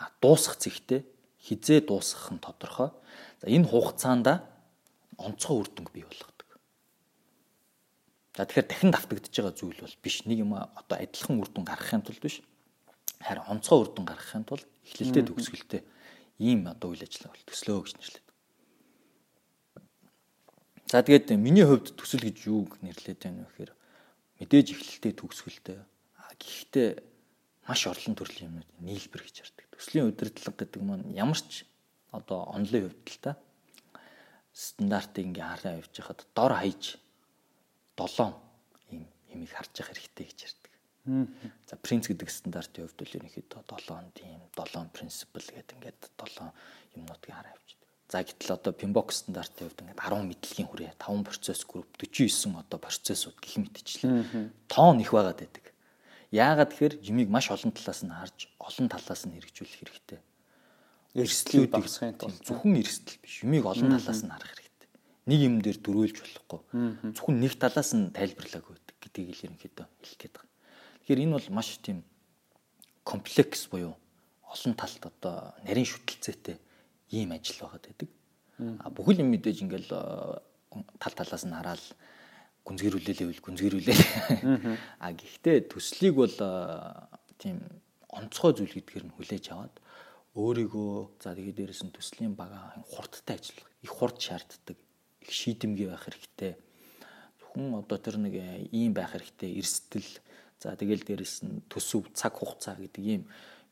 А 0.00 0.08
дуусах 0.24 0.56
цэгтэй 0.56 1.04
хизээ 1.40 1.84
дуусгах 1.84 2.32
нь 2.32 2.40
тодорхой. 2.40 2.90
За 3.40 3.46
энэ 3.48 3.68
хугацаанд 3.68 4.26
онцгой 5.26 5.56
үр 5.60 5.68
дүнг 5.68 5.90
бий 5.92 6.04
болгох 6.04 6.30
За 8.40 8.46
тэгэхээр 8.46 8.68
дахин 8.72 8.90
давтагдж 8.94 9.34
байгаа 9.36 9.52
зүйл 9.52 9.84
бол 9.84 9.96
биш. 10.00 10.22
Нэг 10.24 10.38
юм 10.46 10.56
одоо 10.56 10.96
адилхан 10.96 11.42
үр 11.42 11.50
дүн 11.52 11.66
гаргахын 11.66 12.00
тулд 12.00 12.22
биш. 12.22 12.40
Харин 13.20 13.44
онцгой 13.50 13.82
үр 13.82 13.90
дүн 13.90 14.06
гаргахын 14.06 14.46
тулд 14.46 14.64
эхлэлтэй 14.86 15.28
төгсгөлтэй 15.28 15.82
ийм 16.38 16.70
одоо 16.70 16.94
үйл 16.94 17.02
ажиллагаа 17.02 17.34
бол 17.34 17.48
төслөө 17.50 17.78
гэж 17.84 17.94
нэрлэдэг. 17.98 18.26
За 20.94 21.02
тэгээд 21.02 21.36
миний 21.36 21.66
хувьд 21.66 21.92
төсөл 21.98 22.22
гэж 22.22 22.36
юуг 22.46 22.78
нэрлээд 22.80 23.18
байна 23.18 23.44
вэ 23.44 23.50
гэхээр 23.50 23.72
мэдээж 24.40 24.66
эхлэлтэй 24.78 25.12
төгсгөлтэй. 25.20 25.78
Гэхдээ 26.40 26.88
маш 27.68 27.82
орлон 27.90 28.14
төрлийн 28.16 28.56
юмнууд 28.56 28.70
нийлбэр 28.78 29.20
гэж 29.26 29.36
ярьдаг. 29.42 29.66
Төслийн 29.74 30.08
удирдлага 30.08 30.56
гэдэг 30.64 30.80
маань 30.80 31.12
ямар 31.12 31.36
ч 31.36 31.68
одоо 32.08 32.48
онлын 32.56 32.88
хувьд 32.88 33.04
л 33.04 33.20
та 33.20 33.36
стандартыг 34.60 35.24
ингээ 35.32 35.46
хараа 35.48 35.80
явж 35.80 35.94
хахад 35.96 36.20
дор 36.36 36.52
хаяж 36.52 37.00
7 37.96 38.36
юмыг 39.32 39.50
харж 39.56 39.72
явах 39.80 39.96
хэрэгтэй 39.96 40.26
гэж 40.28 40.38
ярьдаг. 40.44 40.72
За 41.64 41.74
принц 41.80 42.04
гэдэг 42.12 42.28
стандартын 42.28 42.84
хувьд 42.84 43.00
бол 43.00 43.16
ерөнхийдөө 43.16 43.60
7 43.64 44.12
тийм 44.12 44.40
7 44.52 44.92
принципл 44.92 45.40
гэдэг 45.40 45.76
ингээд 45.80 46.00
7 46.12 46.52
юмнуудыг 47.00 47.32
хараа 47.32 47.56
явчихдаг. 47.56 47.88
За 48.12 48.20
гэтэл 48.20 48.52
одоо 48.52 48.72
Pinbox 48.76 49.24
стандартын 49.24 49.64
хувьд 49.64 49.80
ингээд 49.80 49.96
10 49.96 50.28
мэдлэгийн 50.28 50.68
хүрээ 50.68 50.92
5 51.00 51.24
процесс 51.24 51.64
групп 51.64 51.88
49 51.96 52.60
одоо 52.60 52.78
процессууд 52.84 53.38
гих 53.40 53.56
мэтчлээ. 53.64 54.52
Тоон 54.68 55.00
их 55.00 55.16
байгаад 55.16 55.40
байдаг. 55.40 55.72
Яагаад 56.30 56.70
тэгэхээр 56.76 56.94
юмыг 57.10 57.28
маш 57.32 57.48
олон 57.48 57.72
талаас 57.72 58.04
нь 58.04 58.12
харж 58.12 58.38
олон 58.60 58.86
талаас 58.92 59.24
нь 59.24 59.34
хэрэгжүүлэх 59.34 59.78
хэрэгтэй. 59.80 60.20
Эрсдлүүд 61.14 61.74
багсахын 61.74 62.14
тулд 62.14 62.38
зөвхөн 62.46 62.78
эрсдэл 62.78 63.18
биш. 63.18 63.42
Юмыг 63.42 63.66
олон 63.66 63.98
талаас 63.98 64.22
нь 64.22 64.30
харах 64.30 64.54
хэрэгтэй. 64.54 64.88
Нэг 65.26 65.40
юм 65.42 65.54
дээр 65.58 65.78
дөрүүлж 65.82 66.16
болохгүй. 66.22 66.60
Зөвхөн 67.18 67.36
нэг 67.42 67.58
талаас 67.58 67.90
нь 67.98 68.14
тайлбарлааг 68.14 68.66
байдаг 68.70 68.96
гэдгийг 69.02 69.34
л 69.34 69.44
ерөнхийдөө 69.50 69.86
хэлэх 69.90 70.18
гээд 70.22 70.34
байна. 70.38 70.54
Тэгэхээр 71.02 71.22
энэ 71.26 71.34
бол 71.34 71.48
маш 71.50 71.68
тийм 71.82 71.98
комплекс 73.02 73.66
буюу 73.66 73.98
олон 74.46 74.74
талт 74.78 75.02
одоо 75.02 75.50
нарийн 75.66 75.90
шүтэлцээтэй 75.90 76.56
ийм 77.10 77.34
ажил 77.34 77.58
байгаад 77.58 77.90
байдаг. 77.90 78.10
А 78.78 78.86
бүхэл 78.94 79.26
юм 79.26 79.34
мэдээж 79.34 79.66
ингээл 79.66 79.90
тал 79.90 81.14
талаас 81.18 81.42
нь 81.42 81.56
хараад 81.58 81.82
гүнзгийрүүлээ 82.62 83.34
л 83.34 83.42
гүнзгийрүүлээ. 83.42 83.98
А 85.02 85.10
гэхдээ 85.10 85.66
төслийг 85.74 86.14
бол 86.14 86.36
тийм 87.40 87.58
онцгой 88.06 88.52
зүйл 88.54 88.74
гэдгээр 88.78 89.04
нь 89.10 89.14
хүлээж 89.16 89.50
аваад 89.50 89.74
өөрийгөө 90.34 91.22
за 91.22 91.34
тэгээд 91.34 91.58
дээрэс 91.58 91.82
нь 91.86 91.94
төслийн 91.94 92.34
бага 92.38 92.74
хурдтай 92.86 93.38
ажиллах 93.38 93.68
их 93.82 93.90
хурд 93.90 94.18
шаарддаг 94.22 94.78
их 95.24 95.30
шийдэмгий 95.30 95.90
байх 95.90 96.06
хэрэгтэй 96.06 96.54
зөвхөн 97.40 97.82
одоо 97.82 97.98
тэр 97.98 98.16
нэг 98.22 98.34
ийм 98.70 98.94
байх 98.94 99.14
хэрэгтэй 99.14 99.58
эрсдэл 99.58 100.10
за 100.62 100.76
тэгэл 100.78 101.02
дээрэс 101.02 101.42
нь 101.42 101.66
төсөв 101.66 102.14
цаг 102.14 102.38
хугацаа 102.38 102.78
гэдэг 102.78 103.02
ийм 103.02 103.22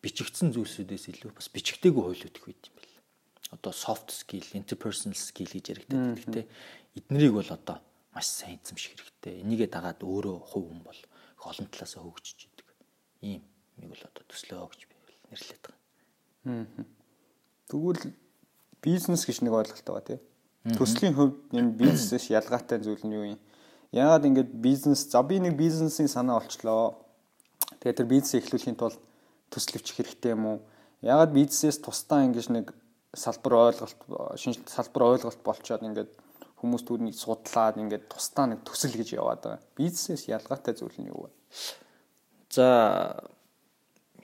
бичигдсэн 0.03 0.51
зүйлсүүдээс 0.51 1.15
илүү 1.15 1.31
бас 1.35 1.47
бичигдээгүй 1.51 2.03
хуйлууд 2.03 2.37
их 2.39 2.47
байд 2.47 2.63
юм 2.67 2.75
байна 2.75 2.99
одоо 3.51 3.73
soft 3.73 4.11
skill, 4.13 4.45
interpersonal 4.53 5.17
skill 5.17 5.49
гэж 5.49 5.73
яригддаг. 5.73 6.21
Гэхдээ 6.21 6.47
эднэрийг 7.01 7.33
бол 7.33 7.49
одоо 7.49 7.81
маш 8.13 8.29
сайн 8.29 8.61
эзэмших 8.61 8.93
хэрэгтэй. 8.93 9.41
Энийгээ 9.41 9.73
дагаад 9.73 10.05
өөрөө 10.05 10.37
хувь 10.53 10.69
хүн 10.69 10.83
бол 10.85 11.01
олон 11.49 11.67
талаасаа 11.73 12.05
хөгжиж 12.05 12.45
идэг. 12.45 12.69
Ийм 13.25 13.43
нэг 13.81 13.89
бол 13.89 14.05
одоо 14.05 14.25
төслөө 14.29 14.69
гэж 14.69 14.81
би 14.85 14.95
нэрлээд 15.33 15.63
байгаа. 15.65 15.78
Тэгвэл 17.69 18.13
бизнес 18.83 19.27
гэж 19.29 19.45
нэг 19.45 19.53
ойлголт 19.53 19.85
байгаа 19.85 20.07
тийм. 20.07 20.21
Төслийн 20.77 21.15
хувьд 21.15 21.37
энэ 21.53 21.77
бизнесээс 21.77 22.33
ялгаатай 22.33 22.81
зүйл 22.81 23.05
нь 23.05 23.15
юу 23.15 23.25
юм? 23.37 23.41
Яагаад 23.93 24.29
ингэж 24.29 24.49
бизнес 24.53 25.09
за 25.09 25.23
би 25.23 25.41
нэг 25.41 25.57
бизнесийн 25.57 26.09
санаа 26.09 26.41
олчлоо. 26.41 27.01
Тэгээд 27.81 27.99
тэр 28.05 28.09
бизнес 28.09 28.37
эхлүүлэхийн 28.37 28.77
тулд 28.77 29.01
төслөвч 29.53 29.97
хэрэгтэй 29.97 30.37
юм 30.37 30.45
уу? 30.45 30.59
Яагаад 31.01 31.33
бизнесээс 31.33 31.81
тусдаа 31.81 32.27
ингэж 32.29 32.53
нэг 32.53 32.73
салбар 33.15 33.73
ойлголт 33.73 33.97
шинж 34.37 34.61
салбар 34.69 35.17
ойлголт 35.17 35.41
болчоод 35.41 35.87
ингээд 35.87 36.11
хүмүүс 36.61 36.85
түүнийг 36.85 37.17
судлаад 37.17 37.79
ингээд 37.81 38.11
тусдаа 38.13 38.51
нэг 38.51 38.61
төсөл 38.67 38.93
гэж 38.93 39.15
яваад 39.17 39.41
байгаа. 39.41 39.63
Бизнесээс 39.79 40.29
ялгаатай 40.29 40.75
зүйл 40.75 40.99
нь 41.01 41.09
юу 41.09 41.29
вэ? 41.29 41.31
За 42.51 42.67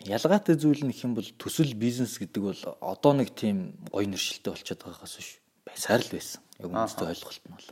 ялгаатай 0.04 0.56
зүйл 0.60 0.84
нь 0.84 0.92
их 0.92 1.00
юм 1.04 1.16
бол 1.16 1.26
төсөл 1.40 1.72
бизнес 1.74 2.20
гэдэг 2.20 2.42
бол 2.44 2.60
одоо 2.80 3.12
нэг 3.16 3.32
тийм 3.32 3.72
гоё 3.88 4.04
нэршилтэй 4.04 4.52
болчиход 4.52 4.84
байгаагаас 4.84 5.16
биш 5.16 5.30
байсаар 5.64 6.02
л 6.04 6.12
байсан. 6.12 6.40
Яг 6.60 6.68
хүмүүстэй 6.68 7.08
ойлголт 7.08 7.44
нь 7.48 7.54
бол. 7.56 7.68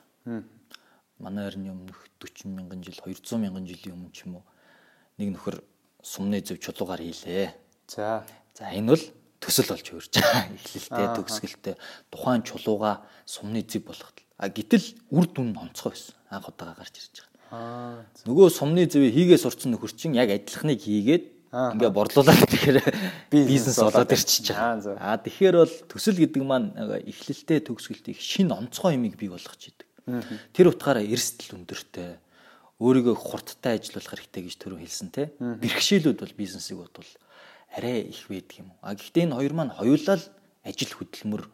Манай 1.20 1.46
эртний 1.46 1.70
өмнөх 1.70 2.08
40 2.18 2.48
мянган 2.48 2.80
жил 2.82 2.96
200 2.96 3.36
мянган 3.38 3.68
жилийн 3.68 3.94
өмнө 3.94 4.12
ч 4.16 4.24
юм 4.24 4.40
уу 4.40 4.44
нэг 5.20 5.36
нөхөр 5.36 5.60
сумны 6.02 6.40
зөв 6.40 6.58
чулуугаар 6.58 7.04
хийлээ. 7.04 7.54
За. 7.86 8.24
За 8.56 8.72
энэ 8.72 8.96
бол 8.96 9.04
төсөл 9.38 9.70
болж 9.70 9.86
хөрж 9.86 10.14
байгаа. 10.18 10.50
Эхлэлтэй 10.56 11.06
төгсгөлтэй 11.14 11.74
тухайн 12.10 12.42
чулууга 12.42 13.06
сумны 13.26 13.62
зэв 13.62 13.86
болгоход. 13.86 14.18
А 14.38 14.48
гítэл 14.48 14.82
үр 15.12 15.28
дүн 15.30 15.54
онцгой 15.54 15.94
байсан. 15.94 16.16
Анх 16.30 16.48
удаага 16.48 16.82
гарч 16.82 16.96
ирж 16.98 17.22
байгаа. 17.22 17.30
Аа. 17.52 18.02
Нөгөө 18.24 18.48
сумны 18.50 18.88
зэвээ 18.88 19.12
хийгээ 19.12 19.38
сурцсан 19.38 19.76
нөхөр 19.76 19.92
чинь 19.92 20.16
яг 20.16 20.32
адилхныг 20.32 20.80
хийгээд 20.80 21.24
ингээ 21.52 21.92
борлуулаад 21.92 22.48
тэгэхээр 22.48 22.78
бизнес 23.28 23.76
болоод 23.76 24.08
ирчихэж 24.08 24.56
байгаа. 24.56 24.96
Аа 24.96 25.20
тэгэхээр 25.20 25.56
бол 25.60 25.74
төсөл 25.84 26.16
гэдэг 26.16 26.42
маань 26.42 26.72
эхлэлтэй 27.04 27.60
төгсгөлтэй 27.68 28.16
шинэ 28.16 28.56
онцгой 28.56 28.96
юмыг 28.96 29.20
бий 29.20 29.28
болгож 29.28 29.60
идэг. 29.60 29.84
Тэр 30.56 30.72
утгаараа 30.72 31.04
эрсдэл 31.04 31.60
өндөртэй 31.60 32.16
өөрийгөө 32.80 33.16
хурдтай 33.20 33.76
ажиллах 33.76 34.08
хэрэгтэй 34.08 34.42
гэж 34.48 34.54
түрүү 34.64 34.80
хэлсэн 34.80 35.08
те. 35.12 35.30
Бэрхшээлүүд 35.38 36.18
бол 36.24 36.34
бизнесийг 36.40 36.80
бодвол 36.80 37.12
арай 37.76 38.08
их 38.08 38.24
байдаг 38.32 38.56
юм. 38.56 38.72
А 38.80 38.96
гэхдээ 38.96 39.28
энэ 39.28 39.36
хоёр 39.36 39.52
маань 39.52 39.76
хоёулаа 39.76 40.16
л 40.16 40.26
ажил 40.64 40.92
хөдөлмөр 40.96 41.44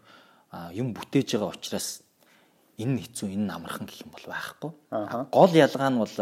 юм 0.79 0.95
бүтээж 0.95 1.37
байгаа 1.37 1.59
учраас 1.59 2.07
энэ 2.79 3.03
хэцүү 3.03 3.35
энэ 3.35 3.51
амархан 3.51 3.91
гэх 3.91 4.07
юм 4.07 4.15
бол 4.15 4.27
байхгүй. 4.31 4.71
Гол 5.35 5.53
ялгаа 5.53 5.91
нь 5.91 5.99
бол 6.01 6.15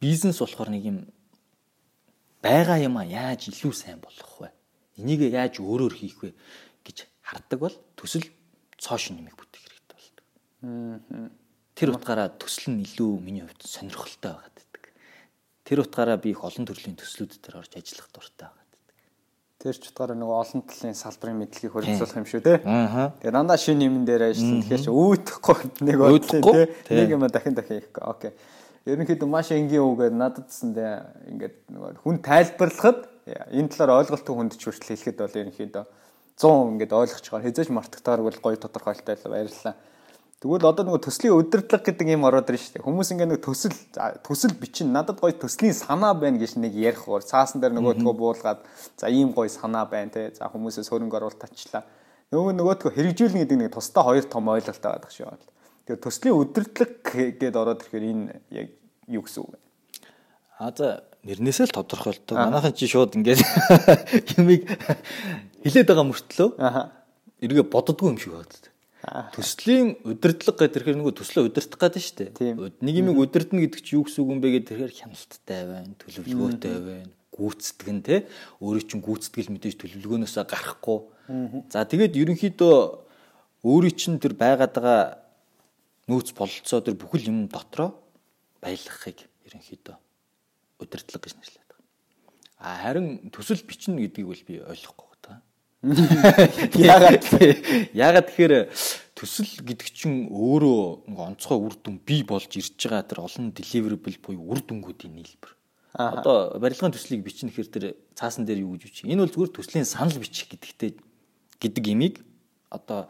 бизнес 0.00 0.40
болохоор 0.40 0.72
нэг 0.72 0.82
юм 0.88 0.98
байгаа 2.42 2.78
юм 2.82 2.98
а 2.98 3.04
яаж 3.04 3.48
илүү 3.50 3.72
сайн 3.74 4.00
болгох 4.00 4.46
вэ? 4.46 4.50
Энийг 4.98 5.26
яаж 5.30 5.60
өөрөөр 5.62 5.94
хийх 5.94 6.18
вэ 6.22 6.32
гэж 6.84 7.06
хардаг 7.22 7.58
бол 7.58 7.76
төсөл 7.96 8.26
цоошин 8.78 9.18
нэмийг 9.18 9.36
бүтээх 9.36 9.64
хэрэгтэй 9.66 9.96
болдог. 9.98 10.24
Тэр 11.74 11.88
утгаараа 11.94 12.28
төсөл 12.34 12.74
нь 12.74 12.82
илүү 12.86 13.10
миний 13.22 13.42
хувьд 13.46 13.62
сонирхолтой 13.62 14.34
байгаа. 14.34 14.58
Тэр 15.68 15.84
утгаараа 15.84 16.16
би 16.16 16.32
их 16.32 16.40
олон 16.40 16.64
төрлийн 16.64 16.96
төслүүд 16.96 17.44
дээр 17.44 17.60
орж 17.60 17.76
ажиллах 17.76 18.08
дуртай 18.08 18.48
байгаа. 18.48 18.64
Тэр 19.60 19.76
ч 19.76 19.92
утгаараа 19.92 20.16
нөгөө 20.16 20.36
олон 20.40 20.62
талын 20.64 20.96
салбарын 20.96 21.36
мэдлэгийг 21.44 21.72
хөрвүүлэх 21.76 22.16
юм 22.16 22.24
шүү 22.24 22.40
те. 22.40 22.56
Тэгээ 22.64 23.36
дандаа 23.36 23.60
шинэ 23.60 23.84
юмн 23.84 24.08
дээр 24.08 24.32
ажилласан. 24.32 24.64
Тэгэхээр 24.64 24.80
чи 24.80 24.92
үүдхгүй 24.96 25.58
нэг 25.84 25.96
бодлоо 26.00 26.40
те. 26.56 26.72
Нэг 26.88 27.12
юм 27.12 27.28
дахин 27.28 27.52
дахин 27.52 27.84
хийхгүй. 27.84 28.00
Окей. 28.00 28.32
Ерөнхийдөө 28.88 29.28
маш 29.28 29.52
энгийн 29.52 29.84
үгээр 29.84 30.14
надад 30.16 30.48
гэсэндээ 30.48 30.92
ингээд 31.28 31.56
нөгөө 31.68 32.00
хүн 32.00 32.16
тайлбарлахад 32.24 33.00
энэ 33.28 33.68
талаар 33.68 34.00
ойлголттой 34.00 34.34
хүнд 34.34 34.56
ч 34.56 34.64
хүртэл 34.64 34.96
хэлэхэд 34.96 35.20
бол 35.20 35.40
ерөнхийдөө 35.44 35.84
100 36.38 36.72
ингээд 36.72 36.92
ойлгож 36.96 37.26
байгаа. 37.28 37.44
Хязгаарч 37.44 37.70
мартагтаар 37.74 38.20
бол 38.24 38.38
гоё 38.40 38.56
тодорхойлолтой 38.56 39.16
баярлалаа. 39.28 39.74
Тэгвэл 40.38 40.70
одоо 40.70 40.86
нөгөө 40.86 41.02
төслийн 41.02 41.34
удирдлага 41.34 41.82
гэдэг 41.82 42.14
юм 42.14 42.22
ороод 42.22 42.46
ирж 42.54 42.70
штэ. 42.70 42.86
Хүмүүс 42.86 43.10
ингээ 43.10 43.26
нэг 43.26 43.42
төсөл 43.42 43.74
төсөл 44.22 44.54
бичин 44.54 44.94
надад 44.94 45.18
гоё 45.18 45.34
төслийн 45.34 45.74
санаа 45.74 46.14
байна 46.14 46.38
гэж 46.38 46.62
нэг 46.62 46.78
ярих 46.78 47.10
уу. 47.10 47.18
Цаасан 47.18 47.58
дээр 47.58 47.74
нөгөөдгөө 47.74 48.14
буулгаад 48.14 48.62
за 48.94 49.10
ийм 49.10 49.34
гоё 49.34 49.50
санаа 49.50 49.90
байна 49.90 50.14
те. 50.14 50.30
За 50.38 50.46
хүмүүсээс 50.46 50.94
хөрөнгө 50.94 51.18
оруулалт 51.18 51.42
тачлаа. 51.42 51.82
Нөгөө 52.30 52.54
нөгөөдгөө 52.54 52.94
хэрэгжүүлнэ 52.94 53.42
гэдэг 53.42 53.58
нэг 53.66 53.74
тусдаа 53.74 54.06
хоёр 54.06 54.30
том 54.30 54.46
ойлголт 54.46 54.78
байгаа 54.78 55.10
шүү. 55.10 55.26
Тэгэхээр 55.90 56.04
төслийн 56.06 56.38
удирдлага 56.38 56.94
гэдээ 57.34 57.58
ороод 57.58 57.82
ирэхээр 57.82 58.06
энэ 58.06 58.38
яг 58.54 58.77
юу 59.08 59.24
гэсэн 59.24 59.42
үг 59.42 59.56
вэ? 59.56 59.58
А 60.58 60.72
за 60.74 61.04
нэрнээсээ 61.24 61.70
л 61.70 61.76
тодорхойлдог. 61.76 62.36
Манайхан 62.36 62.74
чи 62.76 62.86
шууд 62.86 63.16
ингээд 63.16 63.40
юмыг 64.38 64.68
хилээд 65.64 65.88
байгаа 65.88 66.06
мөртлөө 66.06 66.48
эргээ 67.42 67.66
боддгоо 67.66 68.12
юм 68.12 68.18
шиг 68.18 68.34
байна. 68.34 69.32
Төслийн 69.32 70.02
удирдлага 70.02 70.66
гэдэг 70.66 70.74
тэгэхээр 70.74 70.98
нөгөө 70.98 71.14
төслөө 71.22 71.48
удирдах 71.48 71.78
гэдэг 71.78 72.02
шүү 72.02 72.16
дээ. 72.34 72.82
Нэг 72.82 72.94
юмыг 72.98 73.16
удирдна 73.22 73.62
гэдэг 73.62 73.80
чинь 73.80 73.96
юу 74.02 74.04
гэсэн 74.04 74.20
үг 74.26 74.30
юм 74.34 74.40
бэ 74.42 74.48
гэдэг 74.58 74.68
тэгэхээр 74.74 74.96
хяналттай 74.98 75.62
байна, 75.70 75.94
төлөвлөгөөтэй 76.02 76.76
байна, 76.82 77.12
гүйцэтгэн 77.30 77.98
те. 78.02 78.16
Өөрөө 78.58 78.82
чинь 78.90 79.04
гүйцэтгэл 79.06 79.54
мэдээж 79.54 79.76
төлөвлөгөөнөөсөө 79.78 80.44
гарахгүй. 80.50 80.98
За 81.70 81.86
тэгээд 81.86 82.18
ерөнхийдөө 82.18 82.76
өөрийн 83.62 83.94
чинь 83.94 84.18
тэр 84.18 84.34
байгаад 84.34 84.74
байгаа 84.74 85.00
нөөц 86.10 86.34
бололцоо 86.34 86.82
тэр 86.82 86.98
бүхэл 86.98 87.30
юм 87.30 87.46
дотроо 87.46 87.94
баялгахыг 88.60 89.26
ерөнхийдөө 89.46 89.96
удирдлага 90.82 91.24
гэж 91.24 91.34
нэрлэдэг. 91.38 91.78
А 92.58 92.78
харин 92.82 93.30
төсөл 93.30 93.62
бичнэ 93.62 94.08
гэдгийг 94.08 94.26
бол 94.26 94.42
би 94.46 94.54
ойлгохгүй 94.62 95.08
Ягаад 96.74 97.22
ягаад 97.94 98.26
тэгэхээр 98.26 98.54
төсөл 99.14 99.62
гэдэг 99.62 99.88
чинь 99.94 100.26
өөрөө 100.26 101.06
нэг 101.06 101.18
онцгой 101.22 101.54
үр 101.54 101.78
дүн 101.78 102.02
бий 102.02 102.26
болж 102.26 102.50
ирж 102.50 102.74
байгаа 102.82 103.06
тэр 103.06 103.22
олон 103.22 103.54
deliverable 103.54 104.18
буюу 104.18 104.42
үр 104.42 104.58
дүнгуудын 104.58 105.14
нийлбэр. 105.14 105.54
Одоо 105.94 106.58
барилгын 106.58 106.90
төслийг 106.90 107.22
бичнэ 107.22 107.54
гэхээр 107.54 107.70
тэр 107.70 107.84
цаасан 108.18 108.42
дээр 108.42 108.66
юу 108.66 108.74
гэж 108.74 108.90
бичиж. 108.90 109.06
Энэ 109.06 109.22
бол 109.22 109.30
зүгээр 109.30 109.54
төслийн 109.54 109.86
санал 109.86 110.18
бичих 110.18 110.50
гэдэгтэй 110.50 110.98
гэдэг 111.62 111.84
имийг 111.94 112.26
одоо 112.74 113.06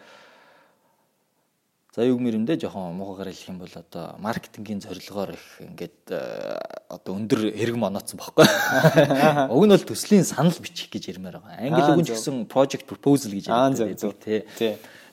За 1.99 2.07
юг 2.07 2.23
мэрэндээ 2.23 2.63
жоохон 2.63 2.95
муугаар 2.95 3.35
хэлэх 3.35 3.51
юм 3.51 3.59
бол 3.59 3.75
одоо 3.75 4.15
маркетингийн 4.23 4.79
зорилгоор 4.79 5.35
их 5.35 5.47
ингээд 5.59 6.15
э, 6.15 6.55
одоо 6.95 7.19
өндөр 7.19 7.51
хэрэг 7.59 7.75
моноцсон 7.75 8.23
баггүй. 8.23 8.47
Уг 9.51 9.65
нь 9.67 9.75
бол 9.75 9.83
төслийн 9.83 10.23
санал 10.23 10.55
бичих 10.63 10.95
гэж 10.95 11.19
ярмаар 11.19 11.43
байгаа. 11.43 11.59
Англи 11.59 11.83
үг 11.91 11.99
нь 11.99 12.07
ч 12.07 12.15
гэсэн 12.15 12.47
project 12.47 12.87
proposal 12.87 13.35
гэж 13.35 13.51
ярьдаг 13.51 14.15
тий. 14.23 14.47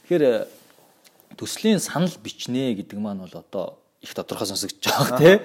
Тэгэхээр 0.05 0.25
э, 0.29 0.45
төслийн 1.33 1.81
санал 1.81 2.13
бичнэ 2.21 2.77
гэдэг 2.77 3.01
маань 3.01 3.25
бол 3.25 3.33
одоо 3.33 3.81
их 4.05 4.13
тодорхой 4.13 4.45
сонсогдож 4.45 4.85
байгаа 4.85 5.17
тий. 5.17 5.35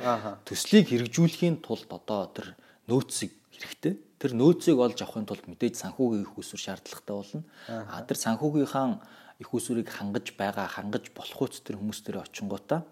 Төслийг 0.44 0.92
хэрэгжүүлэхийн 0.92 1.64
тулд 1.64 1.88
одоо 1.88 2.28
тэр 2.36 2.52
нөөцийг 2.84 3.32
хэрэгтэй. 3.56 3.96
Тэр 4.20 4.36
нөөцийг 4.36 4.76
олж 4.76 5.00
авахын 5.00 5.24
тулд 5.24 5.48
мэдээж 5.48 5.88
санхүүгийн 5.88 6.28
их 6.28 6.36
усүр 6.36 6.60
шаардлагатай 6.60 7.16
болно. 7.16 7.40
А 7.64 8.04
тэр 8.04 8.20
санхүүгийнхаа 8.20 9.00
их 9.40 9.48
усүрийг 9.56 9.88
хангаж 9.88 10.36
байгаа, 10.36 10.68
хангаж 10.68 11.08
болох 11.16 11.48
үс 11.48 11.64
тэр 11.64 11.80
хүмүүс 11.80 12.04
тэр 12.04 12.20
очингуудаа 12.20 12.84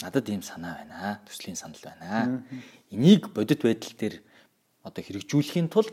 надад 0.00 0.28
ийм 0.30 0.42
санаа 0.42 0.80
байна. 0.80 1.20
Төслийн 1.26 1.58
санал 1.58 1.82
байна. 1.82 2.46
Энийг 2.90 3.34
бодит 3.34 3.66
байдал 3.66 3.94
дээр 3.98 4.22
одоо 4.86 5.02
хэрэгжүүлэхийн 5.04 5.68
тулд 5.68 5.92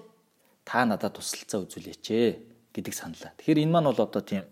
та 0.63 0.86
надад 0.86 1.18
тусалцаа 1.18 1.66
үзүүлээч 1.66 2.06
гэдэг 2.72 2.94
саналаа. 2.94 3.34
Тэгэхээр 3.36 3.66
энэ 3.66 3.74
маань 3.74 3.89
бол 3.89 4.06
одоо 4.06 4.22
тийм 4.22 4.46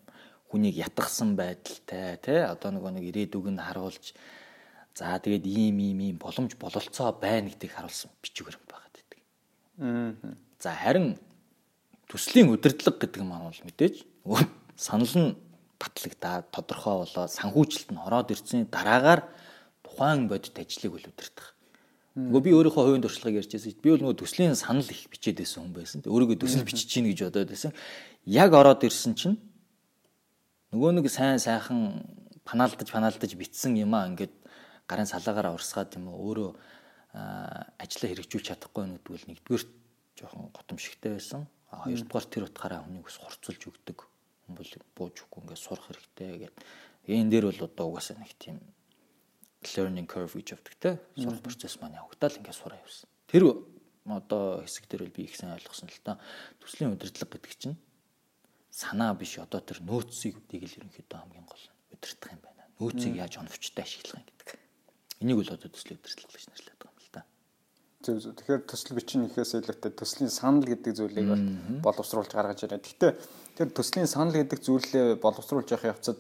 хүнийг 0.51 0.75
ятгсан 0.81 1.37
байдалтай 1.37 2.17
тий 2.19 2.41
одоо 2.41 2.73
нөгөө 2.73 2.91
нэг 2.97 3.05
ирээдүг 3.13 3.47
нь 3.53 3.61
харуулж 3.61 4.17
за 4.95 5.19
тэгээд 5.19 5.45
ийм 5.45 5.77
ийм 5.79 5.99
ийм 5.99 6.17
боломж 6.17 6.55
бололцоо 6.59 7.11
байна 7.15 7.51
гэдгийг 7.51 7.75
харуулсан 7.75 8.11
бичгээр 8.23 8.57
байгаа 8.65 8.91
гэдэг. 8.95 9.19
Аа. 9.83 10.11
За 10.59 10.71
харин 10.75 11.19
төслийн 12.07 12.51
удирдлага 12.51 12.99
гэдэг 13.03 13.21
нь 13.23 13.29
маань 13.29 13.51
бол 13.51 13.65
мэдээж 13.67 13.95
санал 14.75 15.13
нь 15.15 15.35
батлагдаад 15.79 16.51
тодорхой 16.51 17.03
болоод 17.03 17.31
санхүүжилт 17.31 17.89
нь 17.91 17.99
ороод 17.99 18.31
ирсэн 18.31 18.67
дараагаар 18.71 19.27
тухайн 19.83 20.27
бодит 20.27 20.55
ажлыг 20.59 20.93
үл 20.95 21.07
удирдах. 21.09 21.55
Нөгөө 22.15 22.41
би 22.47 22.51
өөрийнхөө 22.55 22.83
хувийн 22.87 23.03
туршлагыг 23.03 23.43
ярьжсэн. 23.43 23.75
Би 23.83 23.91
бол 23.91 24.03
нөгөө 24.07 24.23
төслийн 24.23 24.55
санал 24.55 24.87
их 24.87 25.11
бичээд 25.11 25.43
байсан 25.43 25.67
хүн 25.67 25.75
байсан. 25.75 25.99
Өөрийгөө 26.07 26.39
төсөл 26.39 26.63
бичиж 26.63 26.87
чинь 26.87 27.11
гэж 27.11 27.27
бодоод 27.27 27.51
байсан. 27.51 27.75
Яг 28.23 28.55
ороод 28.55 28.87
ирсэн 28.87 29.19
чинь 29.19 29.35
нөгөө 30.71 30.95
нэг 30.95 31.11
сайн 31.11 31.43
сайхан 31.43 32.07
панаалдаж 32.47 32.87
панаалдаж 32.87 33.35
битсэн 33.35 33.75
юм 33.75 33.99
аа 33.99 34.07
ингээд 34.07 34.31
гарын 34.87 35.11
салаагаараа 35.11 35.59
урсгаад 35.59 35.99
юм 35.99 36.07
уу 36.07 36.23
өөрөө 36.23 36.51
ажиллаа 37.83 38.09
хэрэгжүүлж 38.15 38.47
чадахгүй 38.47 38.83
нүд 38.87 39.03
бол 39.03 39.27
нэгдүгээр 39.27 39.63
жоохон 40.15 40.55
готомшигтэй 40.55 41.19
байсан. 41.19 41.51
Хоёрдугаар 41.67 42.25
тэр 42.31 42.47
утгаараа 42.47 42.87
хүнийг 42.87 43.11
ус 43.11 43.19
хурцулж 43.19 43.59
өгдөг. 43.59 44.07
Бол 44.47 44.71
бууж 44.95 45.15
өгөхгүй 45.25 45.41
ингээд 45.41 45.61
сурах 45.61 45.85
хэрэгтэй 45.89 46.29
гэдэг. 46.49 46.65
Энэ 47.09 47.29
дээр 47.29 47.45
бол 47.49 47.65
одоо 47.65 47.85
угаасаа 47.89 48.17
нэг 48.21 48.33
тийм 48.37 48.61
learning 49.73 50.05
curve 50.05 50.37
гэж 50.37 50.53
явдаг 50.53 50.75
те 50.77 50.91
сурах 51.17 51.41
процесс 51.41 51.81
маань 51.81 51.97
явагдаад 51.97 52.37
ингээд 52.37 52.59
сураа 52.59 52.77
явсан. 52.77 53.09
Тэр 53.25 53.43
одоо 54.05 54.61
хэсэг 54.61 54.85
дээр 54.85 55.09
би 55.09 55.25
их 55.25 55.35
сайн 55.35 55.57
ойлгосон 55.57 55.89
л 55.89 56.01
та 56.05 56.21
төслийн 56.61 56.93
удирдлага 56.93 57.41
гэдэг 57.41 57.53
чинь 57.57 57.77
санаа 58.69 59.17
биш 59.17 59.39
одоо 59.41 59.61
тэр 59.65 59.81
нөөцийг 59.81 60.37
үдийг 60.37 60.69
л 60.69 60.77
ерөнхийдөө 60.85 61.17
хамгийн 61.17 61.47
гол 61.49 61.65
удирдах 61.89 62.31
юм 62.37 62.41
байна. 62.45 62.63
Нөөцийг 62.77 63.15
яаж 63.17 63.33
оновчтой 63.41 63.81
ашиглах 63.81 64.21
юм 64.21 64.25
гэдэг. 64.29 64.59
Энийг 65.25 65.39
л 65.41 65.53
одоо 65.57 65.69
төслийн 65.73 65.97
удирдлага 65.97 66.33
гэж 66.37 66.45
нэрлэдэг 66.53 66.85
юм 66.85 66.97
л 67.01 67.09
та. 67.09 67.21
Зөв 68.05 68.17
зөв. 68.21 68.33
Тэгэхээр 68.37 68.61
төсөл 68.69 68.97
бичин 68.99 69.25
ихээс 69.25 69.57
илүүтэй 69.57 69.91
төслийн 69.95 70.29
санал 70.29 70.67
гэдэг 70.69 70.93
зүйлийг 70.93 71.25
бол 71.25 71.43
боловсруулж 71.81 72.29
гаргаж 72.29 72.61
ирээ. 72.67 72.83
Гэхдээ 72.83 73.11
тэр 73.57 73.69
төслийн 73.71 74.07
санал 74.07 74.35
гэдэг 74.35 74.59
зүйлээ 74.59 75.05
боловсруулж 75.23 75.71
явах 75.71 75.95
явцад 75.95 76.17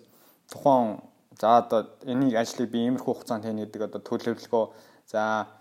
тухайн 0.51 0.99
За 1.39 1.57
одоо 1.57 1.87
энийг 2.03 2.35
ажлыг 2.35 2.71
би 2.71 2.79
иймэрхүү 2.87 3.11
хугацаанд 3.11 3.43
хийнэ 3.43 3.67
гэдэг 3.67 3.81
одоо 3.91 4.01
төлөвлөгөө 4.07 4.65
за 5.11 5.51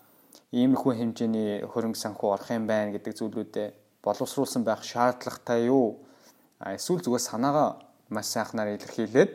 иймэрхүү 0.54 0.92
хэмжээний 0.94 1.66
хөрөнгө 1.66 1.98
санхүү 1.98 2.30
орох 2.30 2.50
юм 2.54 2.70
байна 2.70 2.94
гэдэг 2.94 3.18
зүйлүүдэд 3.18 3.74
боловсруулсан 4.06 4.62
байх 4.62 4.86
шаардлагатай 4.86 5.66
юу? 5.66 5.98
Эсвэл 6.62 7.02
зүгээр 7.02 7.26
санаагаа 7.26 7.82
маш 8.14 8.26
сайхнаар 8.30 8.78
илэрхийлээд 8.78 9.32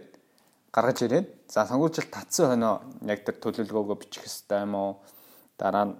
гаргаж 0.72 1.00
ирээд 1.04 1.28
за 1.52 1.68
сонгуульчлалт 1.68 2.12
татсан 2.16 2.56
хоноо 2.56 2.76
яг 3.04 3.20
тэр 3.28 3.36
төлөвлөгөөгөө 3.44 4.00
бичих 4.00 4.24
хэрэгтэй 4.24 4.64
юм 4.64 4.74
уу? 4.80 4.92
Дараа 5.60 5.92
нь 5.92 6.00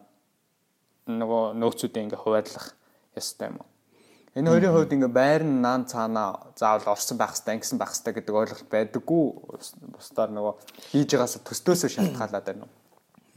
нөгөө 1.20 1.44
нөөцүүдээ 1.60 2.04
ингээ 2.08 2.24
хуваарлах 2.24 2.80
ёстой 3.12 3.52
юм 3.52 3.60
уу? 3.60 3.68
Энэ 4.38 4.50
хоёрын 4.54 4.74
хувьд 4.74 4.94
ингээ 4.94 5.10
байр 5.10 5.42
нь 5.42 5.58
наан 5.66 5.90
цаанаа 5.90 6.54
заавал 6.54 6.94
орсон 6.94 7.18
байх 7.18 7.34
хэрэгтэй, 7.34 7.56
ингэсэн 7.58 7.82
байх 7.82 7.98
хэрэгтэй 7.98 8.14
гэдэг 8.14 8.36
ойлголт 8.38 8.70
байдаггүй. 8.70 9.26
Бусдаар 9.98 10.30
нөгөө 10.30 10.54
хийж 10.94 11.10
байгаасаа 11.18 11.42
төслөөсөө 11.50 11.90
шалтгаалаад 11.90 12.46
байна 12.46 12.70
уу? 12.70 12.74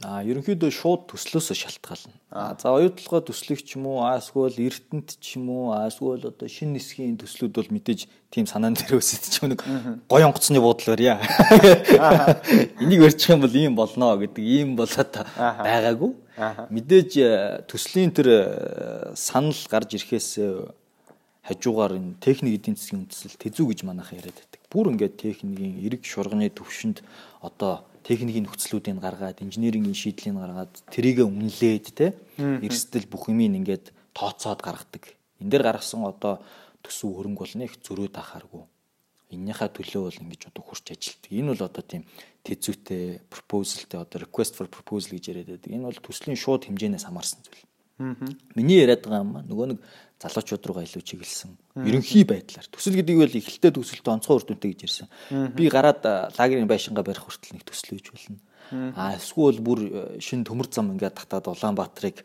А 0.03 0.19
ерөнхийдөө 0.21 0.69
шууд 0.69 1.07
төслөөсөө 1.09 1.57
шалтгаална. 1.57 2.13
А 2.29 2.53
за 2.59 2.75
оюутлогоо 2.75 3.23
төслөх 3.23 3.63
ч 3.63 3.79
юм 3.79 3.87
уу, 3.87 4.03
эсвэл 4.03 4.59
эрдэнэт 4.59 5.15
ч 5.17 5.39
юм 5.39 5.47
уу, 5.47 5.71
эсвэл 5.79 6.27
одоо 6.27 6.49
шин 6.51 6.75
нисхийн 6.75 7.15
төслүүд 7.15 7.55
бол 7.55 7.71
мэдээж 7.71 8.11
тийм 8.27 8.43
санаан 8.43 8.75
дээр 8.75 8.99
өсөд 8.99 9.23
ч 9.31 9.47
нэг 9.47 9.63
гоё 10.11 10.27
онгоцны 10.27 10.59
буудлаар 10.59 10.99
яа. 10.99 11.23
Энийг 12.83 13.07
өрчих 13.07 13.31
юм 13.31 13.47
бол 13.47 13.55
ийм 13.55 13.79
болно 13.79 14.19
гэдэг 14.19 14.43
ийм 14.43 14.75
болоод 14.75 15.23
байгаагүй. 15.39 16.11
Мэдээж 16.67 17.11
э, 17.23 17.29
төслийн 17.71 18.11
тэр 18.11 18.27
э, 18.27 19.15
санал 19.15 19.55
гарч 19.71 19.95
ирэхээс 19.95 20.29
хажуугаар 21.43 21.99
энэ 21.99 22.19
техник 22.23 22.55
эдийн 22.59 22.79
засгийн 22.79 23.03
үндэслэл 23.03 23.35
тэзүү 23.35 23.65
гэж 23.67 23.79
манайхан 23.83 24.19
яриад 24.23 24.39
байдаг. 24.39 24.61
Бүр 24.71 24.95
ингээд 24.95 25.19
техникийн 25.19 25.83
эрг 25.83 26.01
шурганы 26.07 26.47
төвшөнд 26.47 27.03
одоо 27.43 27.83
техникийн 28.07 28.47
нөхцлүүдийг 28.47 28.99
гаргаад, 29.03 29.43
инженерийн 29.43 29.91
шийдлийг 29.91 30.39
гаргаад, 30.39 30.71
тэрийгэ 30.87 31.23
үнэлээд 31.27 31.85
те 31.95 32.15
эрсдэл 32.39 33.11
бүх 33.11 33.27
юмыг 33.27 33.59
ингээд 33.59 33.91
тооцоод 34.15 34.63
гаргадаг. 34.63 35.03
Энд 35.43 35.51
дээр 35.51 35.67
гаргасан 35.67 36.07
одоо 36.07 36.39
төсөв 36.79 37.11
хөрөнгө 37.11 37.43
болно 37.43 37.63
их 37.67 37.75
зөрөөд 37.83 38.15
ахааргүй. 38.15 38.63
Эннийхээ 39.35 39.69
төлөө 39.75 40.01
бол 40.07 40.21
ингэж 40.23 40.41
одоо 40.47 40.63
хурц 40.63 40.87
ажилтдаг. 40.93 41.31
Энэ 41.31 41.51
бол 41.51 41.63
одоо 41.67 41.83
тийм 41.83 42.03
тэзүүтэй 42.45 43.23
proposalтэй 43.27 43.99
одоо 43.99 44.19
request 44.23 44.55
for 44.55 44.67
proposal 44.69 45.17
гэж 45.17 45.25
яриад 45.31 45.49
байдаг. 45.57 45.71
Энэ 45.73 45.89
бол 45.89 45.99
төслийн 46.05 46.37
шууд 46.37 46.69
хэмжээнээс 46.69 47.07
хамаарсан 47.07 47.41
зүйл. 47.41 47.65
Миний 48.55 48.77
яриад 48.83 49.05
байгаа 49.05 49.23
юм 49.25 49.33
нөгөө 49.47 49.67
нэг 49.73 49.79
залуучууд 50.23 50.63
руугаа 50.63 50.87
илүү 50.87 51.03
чиглэсэн. 51.03 51.51
Ерөнхий 51.83 52.23
байдлаар 52.23 52.67
төсөл 52.71 52.95
гэдэг 52.95 53.15
нь 53.19 53.39
эхэлтэй 53.43 53.71
төсөлтөө 53.75 54.13
онцгой 54.15 54.39
үр 54.39 54.45
дүнтэй 54.47 54.71
гэж 54.71 54.81
ярьсан. 54.87 55.07
Би 55.51 55.67
гараад 55.67 56.01
лагерийн 56.39 56.71
байшингаа 56.71 57.03
барих 57.03 57.27
хүртэл 57.27 57.59
нэг 57.59 57.67
төсөл 57.67 57.99
үйж 57.99 58.07
болно. 58.15 58.39
А 58.95 59.19
эсвэл 59.19 59.59
бүр 59.59 59.79
шин 60.23 60.47
төмөр 60.47 60.71
зам 60.71 60.95
ингээд 60.95 61.19
татаад 61.19 61.51
Улаанбаатарыг 61.51 62.23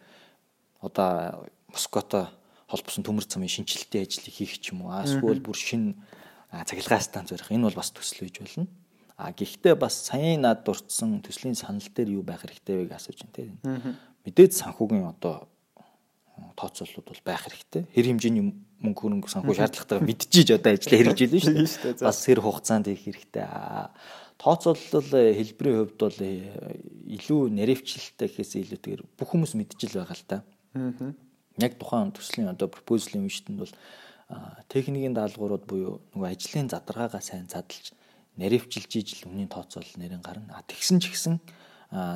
одоо 0.81 1.51
Моското 1.69 2.31
холбосон 2.71 3.05
төмөр 3.05 3.27
замын 3.27 3.51
шинжилтийн 3.51 4.07
ажлыг 4.07 4.35
хийх 4.35 4.63
ч 4.63 4.71
юм 4.71 4.87
уу. 4.87 4.95
А 4.95 5.03
эсвэл 5.03 5.43
бүр 5.43 5.59
шин 5.59 5.99
цахилгаан 6.53 7.03
станц 7.03 7.35
барих 7.35 7.51
энэ 7.51 7.67
бол 7.67 7.81
бас 7.83 7.91
төсөл 7.91 8.31
үйж 8.31 8.39
болно. 8.39 8.71
А 9.19 9.35
гэхдээ 9.35 9.75
бас 9.75 9.99
саяын 10.07 10.47
над 10.47 10.63
дурдсан 10.63 11.19
төслийн 11.27 11.59
санал 11.59 11.83
дээр 11.83 12.23
юу 12.23 12.23
байх 12.23 12.47
хэрэгтэй 12.47 12.77
вэ 12.79 12.85
гэж 12.87 12.95
асууж 12.95 13.19
байна 13.27 13.35
тийм. 13.35 13.53
Мэдээж 14.23 14.53
санхүүгийн 14.63 15.11
одоо 15.11 15.51
тооцооллууд 16.57 17.07
бол 17.09 17.23
байх 17.25 17.43
хэрэгтэй. 17.47 17.83
Хэр 17.95 18.07
хэмжээний 18.15 18.45
мөнгө 18.83 19.01
хөрөнгө 19.03 19.31
санхүү 19.31 19.55
шаардлагатайгаа 19.59 20.07
мэдчихэж 20.07 20.49
одоо 20.55 20.71
ажиллаа 20.75 20.99
хэрэгжүүлнэ 21.03 21.67
шүү 21.73 21.83
дээ. 21.99 22.07
Бас 22.07 22.19
хэр 22.27 22.41
хугацаанд 22.43 22.87
хийх 22.89 23.03
хэрэгтэй. 23.07 23.47
Тооцоолол 24.39 25.11
хэлбэрийн 25.35 25.79
хувьд 25.83 25.99
бол 25.99 26.19
э, 26.23 26.79
илүү 27.19 27.41
наривчлалтай 27.59 28.31
гэхээс 28.31 28.53
илүүтэйгээр 28.63 29.03
бүх 29.19 29.29
хүмүүс 29.35 29.59
мэдчихэл 29.59 29.99
байгаа 29.99 30.15
л 30.15 30.31
та. 30.31 30.39
Яг 31.59 31.73
тухайн 31.75 32.15
төслийн 32.15 32.55
одоо 32.55 32.71
пропозалын 32.71 33.27
үештэнд 33.27 33.59
бол 33.59 33.75
техникийн 34.71 35.19
даалгаврууд 35.19 35.65
буюу 35.67 35.99
нөгөө 36.15 36.29
ажлын 36.31 36.71
задаргаагаа 36.71 37.19
сайн 37.19 37.51
задлж 37.51 37.99
наривчилж 38.39 38.93
ижил 38.95 39.27
үнийн 39.27 39.51
тооцоолол 39.51 39.99
нэрэн 39.99 40.23
гарна. 40.23 40.63
Тэгсэн 40.71 41.03
ч 41.03 41.11
гэсэн 41.11 41.43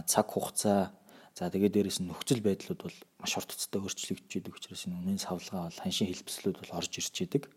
цаг 0.06 0.26
хугацаа 0.30 0.94
За 1.32 1.48
тэгээд 1.48 1.72
дээрэс 1.72 1.98
нь 2.04 2.08
нөхцөл 2.12 2.44
байдлууд 2.44 2.80
бол 2.84 2.98
маш 3.20 3.32
хугацаатай 3.32 3.80
өөрчлөгдөж 3.80 4.32
идэг 4.36 4.52
учраас 4.52 4.84
энэ 4.84 5.00
үнийн 5.00 5.20
савлгаа 5.20 5.72
бол 5.72 5.80
ханшийн 5.80 6.12
хэлбэслүүд 6.12 6.56
бол 6.60 6.76
орж 6.76 6.92
ирж 7.00 7.16
идэг. 7.24 7.48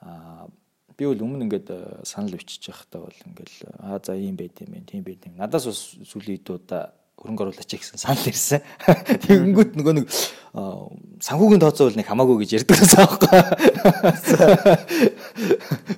Аа 0.00 0.48
би 0.96 1.04
бол 1.04 1.24
өмнө 1.26 1.44
ингээд 1.44 1.68
э, 1.74 1.78
санал 2.06 2.38
бичиж 2.38 2.70
байхдаа 2.70 3.04
бол 3.04 3.18
ингээл 3.26 3.58
аа 3.82 3.98
за 3.98 4.14
ийм 4.14 4.38
байд 4.38 4.56
юм 4.62 4.72
байна, 4.72 4.86
тийм 4.86 5.02
байд 5.02 5.26
юм. 5.26 5.36
Надаас 5.36 5.66
бас 5.66 5.80
сүүлийн 6.06 6.40
удаа 6.46 6.94
хөрөнгө 7.18 7.50
оруулаач 7.50 7.70
гэсэн 7.74 7.98
санал 7.98 8.26
ирсэн. 8.30 8.62
Тэгэнгүүт 9.26 9.74
нөгөө 9.78 9.94
нэг 9.98 10.06
санхүүгийн 10.54 11.62
тооцоо 11.62 11.90
бол 11.90 11.98
нэг 11.98 12.06
хамаагүй 12.06 12.36
гэж 12.46 12.50
ярьдаг 12.62 12.78
байсан 12.78 13.00
аахгүй. 13.02 13.30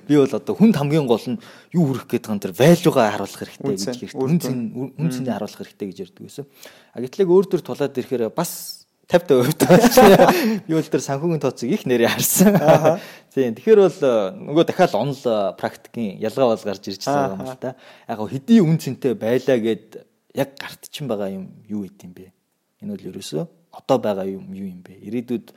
Би 0.07 0.17
бол 0.17 0.33
одоо 0.33 0.53
хүнд 0.57 0.75
хамгийн 0.77 1.05
гол 1.05 1.25
нь 1.27 1.41
юу 1.73 1.93
хүрэх 1.93 2.09
байгаа 2.09 2.33
юм 2.33 2.41
тэр 2.41 2.53
value-га 2.57 3.13
харуулах 3.13 3.41
хэрэгтэй 3.41 3.73
гэж 3.77 3.83
ярьдаг. 4.09 4.17
Үн 4.17 4.37
цэн 4.41 4.57
үн 4.97 5.09
цэнийг 5.13 5.33
харуулах 5.37 5.59
хэрэгтэй 5.61 5.87
гэж 5.93 5.97
ярьдаг 6.09 6.23
байсан. 6.25 6.45
А 6.93 7.01
гэтлэг 7.01 7.29
өөр 7.29 7.45
төр 7.45 7.61
тулаад 7.61 7.93
ирэхээр 7.93 8.33
бас 8.33 8.77
50% 9.07 9.29
болж 9.71 9.95
би 10.67 10.73
бол 10.75 10.83
тэр 10.83 11.03
санхүүгийн 11.05 11.39
тооцоог 11.39 11.71
их 11.71 11.87
нэрээ 11.87 12.11
харсан. 12.11 12.59
Тийм. 13.31 13.55
Тэгэхээр 13.55 13.79
бол 13.79 13.99
нөгөө 14.51 14.65
дахиад 14.67 14.93
онл 14.99 15.23
практикийн 15.55 16.19
ялгаа 16.19 16.51
бол 16.51 16.65
гарч 16.67 16.83
ирж 16.91 17.07
байгаа 17.07 17.39
юм 17.39 17.47
л 17.47 17.55
та. 17.55 17.79
Яг 18.03 18.19
хэдий 18.19 18.59
үн 18.59 18.75
цэнтэй 18.75 19.15
байлаа 19.15 19.57
гэд 19.63 20.03
яг 20.35 20.59
гарт 20.59 20.91
чин 20.91 21.07
байгаа 21.07 21.31
юм 21.31 21.55
юу 21.71 21.87
гэдэм 21.87 22.11
бэ? 22.11 22.35
Энэ 22.83 22.91
бол 22.99 23.07
ерөөсөө 23.15 23.47
одоо 23.71 23.97
байгаа 23.97 24.27
юм 24.27 24.51
юу 24.51 24.67
юм 24.75 24.83
бэ? 24.83 24.99
Ирээдүйд 24.99 25.55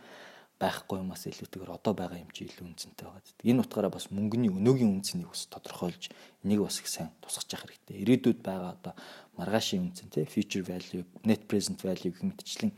байхгүй 0.61 1.01
юмас 1.01 1.25
илүүтэйгээр 1.25 1.73
одоо 1.73 1.95
байгаа 1.97 2.21
юм 2.21 2.29
чи 2.37 2.45
илүү 2.45 2.69
үнцэнтэй 2.69 3.09
байгаа 3.09 3.25
гэдэг. 3.25 3.49
Энэ 3.49 3.63
утгаараа 3.65 3.93
бас 3.97 4.13
мөнгөний 4.13 4.53
өнөөгийн 4.53 4.93
үнцнийг 5.01 5.33
бас 5.33 5.49
тодорхойлж 5.49 6.13
энийг 6.45 6.61
бас 6.61 6.77
их 6.85 6.89
сайн 6.93 7.09
тусгаж 7.25 7.49
явах 7.57 7.73
хэрэгтэй. 7.73 7.97
Ирээдүйд 8.05 8.41
байгаа 8.45 8.77
одоо 8.77 8.93
маргаашийн 9.41 9.89
үнцэн 9.89 10.13
тий 10.13 10.29
future 10.29 10.61
value, 10.61 11.09
net 11.25 11.49
present 11.49 11.81
value 11.81 12.13
гэх 12.13 12.29
мэтчлэн 12.29 12.77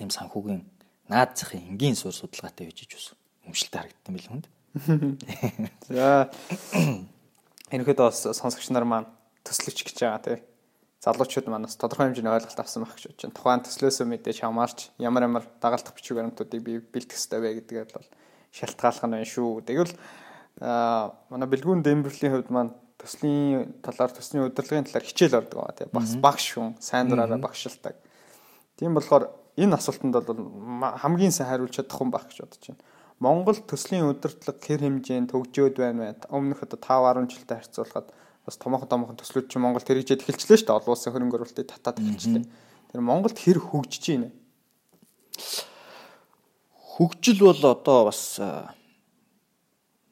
ийм 0.00 0.08
санхүүгийн 0.08 0.64
наад 1.12 1.36
захын 1.36 1.76
энгийн 1.76 1.92
суурь 1.92 2.16
судалгаатай 2.16 2.72
байж 2.72 2.88
иж 2.88 3.12
өмшөлтэй 3.44 3.80
харагдсан 3.84 4.12
байл 4.16 4.28
хүнд. 4.32 4.46
За 5.92 6.32
энэхэд 7.74 8.00
бас 8.00 8.24
сонсогч 8.24 8.72
нар 8.72 8.88
маань 8.88 9.08
төслөч 9.44 9.84
гэж 9.84 9.96
байгаа 10.00 10.24
тий. 10.24 10.38
Залуучууд 10.98 11.46
манаас 11.46 11.78
тодорхой 11.78 12.10
хэмжээний 12.10 12.34
ойлголт 12.34 12.58
авсан 12.58 12.82
байх 12.82 12.98
гэж 12.98 13.14
бодож 13.14 13.22
байна. 13.22 13.36
Тухайн 13.38 13.62
төслөөсөө 13.62 14.06
мэдээж 14.10 14.38
хамаарч 14.42 14.78
ямар 14.98 15.22
ямар 15.30 15.44
дагалдах 15.62 15.94
бичиг 15.94 16.18
баримтуудыг 16.18 16.58
би 16.58 16.82
бэлтгэх 16.82 17.14
хэрэгтэй 17.14 17.38
вэ 17.38 17.50
гэдгээр 17.62 17.90
бол 17.94 18.08
шалтгааллах 18.50 19.06
нь 19.06 19.14
байна 19.14 19.28
шүү. 19.30 19.62
Тэгвэл 19.62 19.94
аа 20.58 21.14
манай 21.30 21.46
бэлгүүн 21.46 21.86
Дэмберлийн 21.86 22.34
хувьд 22.34 22.50
маань 22.50 22.74
төслийн 22.98 23.78
талаар 23.78 24.10
төслийн 24.10 24.50
удирдлагын 24.50 24.90
талаар 24.90 25.06
хичээл 25.06 25.38
ордог 25.38 25.58
байгаа 25.62 25.78
тийм 25.78 25.94
бас 25.94 26.10
багш 26.18 26.46
хүн 26.58 26.74
сайн 26.82 27.06
дураараа 27.06 27.38
багшилдаг. 27.38 27.94
Тийм 28.74 28.98
болохоор 28.98 29.30
энэ 29.54 29.78
асуултанд 29.78 30.18
бол 30.18 30.42
хамгийн 30.98 31.30
сайн 31.30 31.46
хариулж 31.46 31.78
чадах 31.78 31.94
хүн 31.94 32.10
байх 32.10 32.26
гэж 32.26 32.42
бодож 32.42 32.64
байна. 32.74 32.82
Монгол 33.22 33.58
төслийн 33.58 34.06
удирдлага 34.10 34.62
хэр 34.62 34.82
хэмжээнд 34.82 35.30
төгжөөд 35.30 35.76
байна 35.78 36.14
вэ? 36.14 36.30
Өмнөх 36.30 36.62
одоо 36.62 36.78
5 36.78 37.22
10 37.22 37.30
жилтэй 37.34 37.56
харьцуулахад 37.58 38.06
бас 38.48 38.56
томоохон 38.56 38.88
томоохон 38.88 39.20
төслүүд 39.20 39.52
чинь 39.52 39.60
Монгол 39.60 39.84
хэрэгжээд 39.84 40.24
эхэлчлээ 40.24 40.56
шүү 40.56 40.68
дээ. 40.72 40.78
Олон 40.80 40.92
улсын 40.96 41.12
хөрөнгө 41.12 41.36
оруулалтыг 41.36 41.68
татаад 41.68 42.00
эхэлчлээ. 42.00 42.44
Тэр 42.88 43.00
Монголд 43.04 43.36
хэр 43.36 43.60
хөгжиж 43.60 44.04
байна? 44.08 44.32
Хөгжил 46.72 47.44
бол 47.44 47.62
одоо 47.68 48.08
бас 48.08 48.40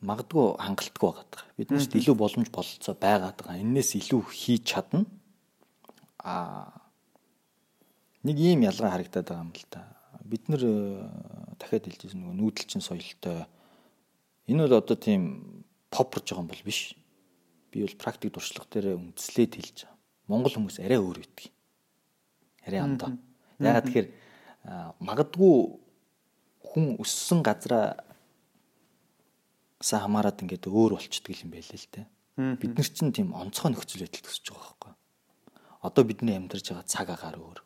магадгүй 0.05 0.46
хангалтгүй 0.61 1.09
байгаа. 1.16 1.49
Биднээс 1.57 1.88
илүү 1.96 2.16
боломж 2.20 2.53
бололцоо 2.53 2.92
байгаад 2.92 3.40
байгаа. 3.40 3.57
Эннээс 3.64 3.96
илүү 3.96 4.20
хийж 4.29 4.62
чадна. 4.68 5.09
Аа 6.20 6.77
нэг 8.20 8.37
ийм 8.37 8.68
ялгаа 8.68 8.92
харагдаад 8.92 9.27
байгаа 9.33 9.46
юм 9.49 9.53
л 9.57 9.66
да. 9.72 9.83
Бид 10.20 10.44
нэр 10.53 10.62
дахиад 11.57 11.88
хэлжсэн 11.88 12.20
нөгөө 12.20 12.37
нүүдэлчин 12.37 12.85
соёлтой 12.85 13.49
энэ 14.51 14.68
бол 14.68 14.79
одоо 14.85 14.96
тийм 15.01 15.64
попорж 15.88 16.29
байгаа 16.29 16.44
юм 16.44 16.51
бол 16.53 16.66
биш. 16.66 16.92
Би 17.77 17.85
бол 17.85 17.97
практик 18.01 18.33
туршлага 18.33 18.73
дээр 18.73 18.97
үндэслээд 18.97 19.53
хэлж 19.61 19.77
байгаа. 19.85 19.97
Монгол 20.33 20.55
хүмүүс 20.57 20.81
арай 20.81 20.97
өөр 20.97 21.21
гэдэг. 21.21 21.47
Арай 22.65 22.81
амдаа. 22.81 23.12
Ягаад 23.61 23.85
тэгэхээр 23.85 24.09
магадгүй 25.05 25.55
хүн 26.73 26.97
өссөн 27.05 27.45
газраа 27.45 28.01
са 29.77 30.01
хамаарад 30.01 30.41
ингээд 30.41 30.73
өөр 30.73 30.97
болчдөг 30.97 31.37
юм 31.45 31.53
байл 31.53 31.69
л 31.69 31.93
те. 31.93 32.09
Бид 32.37 32.73
нар 32.73 32.89
чинь 32.89 33.12
тийм 33.12 33.37
онцгой 33.37 33.77
нөхцөл 33.77 34.09
байдал 34.09 34.25
төсөж 34.25 34.51
байгаа 34.51 34.73
байхгүй. 34.73 34.93
Одоо 35.85 36.03
бидний 36.05 36.37
амьдарч 36.37 36.73
байгаа 36.73 36.89
цаг 36.89 37.09
агаар 37.12 37.37
өөр. 37.37 37.59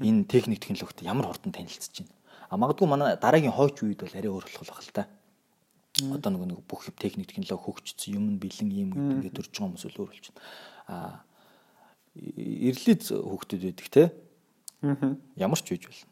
Энэ 0.00 0.24
техник 0.24 0.64
технологид 0.64 1.04
ямар 1.04 1.28
хурдан 1.28 1.52
танилцж 1.52 2.00
байна. 2.00 2.16
А 2.48 2.56
магадгүй 2.56 2.88
манай 2.88 3.16
дараагийн 3.20 3.52
хойч 3.52 3.84
үед 3.84 4.00
бол 4.00 4.16
арай 4.16 4.32
өөр 4.32 4.44
болох 4.48 4.72
байх 4.72 4.82
л 4.88 4.96
та. 4.96 5.04
Одоо 5.98 6.30
нөгөө 6.34 6.48
нэг 6.52 6.60
бүх 6.68 6.86
техник 6.94 7.30
технологи 7.30 7.64
хөгжсөн 7.64 8.14
юм 8.14 8.24
нь 8.34 8.38
бэлэн 8.38 8.70
юм 8.70 8.90
ингээд 8.94 9.34
төрж 9.34 9.50
байгаа 9.50 9.66
хүмүүс 9.66 9.84
өөр 9.88 10.10
болчихно. 10.10 10.42
А 10.86 11.22
ирлиз 12.14 13.10
хөгтөд 13.10 13.62
байдаг 13.66 13.88
те. 13.90 14.04
Ямар 15.34 15.58
ч 15.58 15.74
үеж 15.74 15.90
болно. 15.90 16.06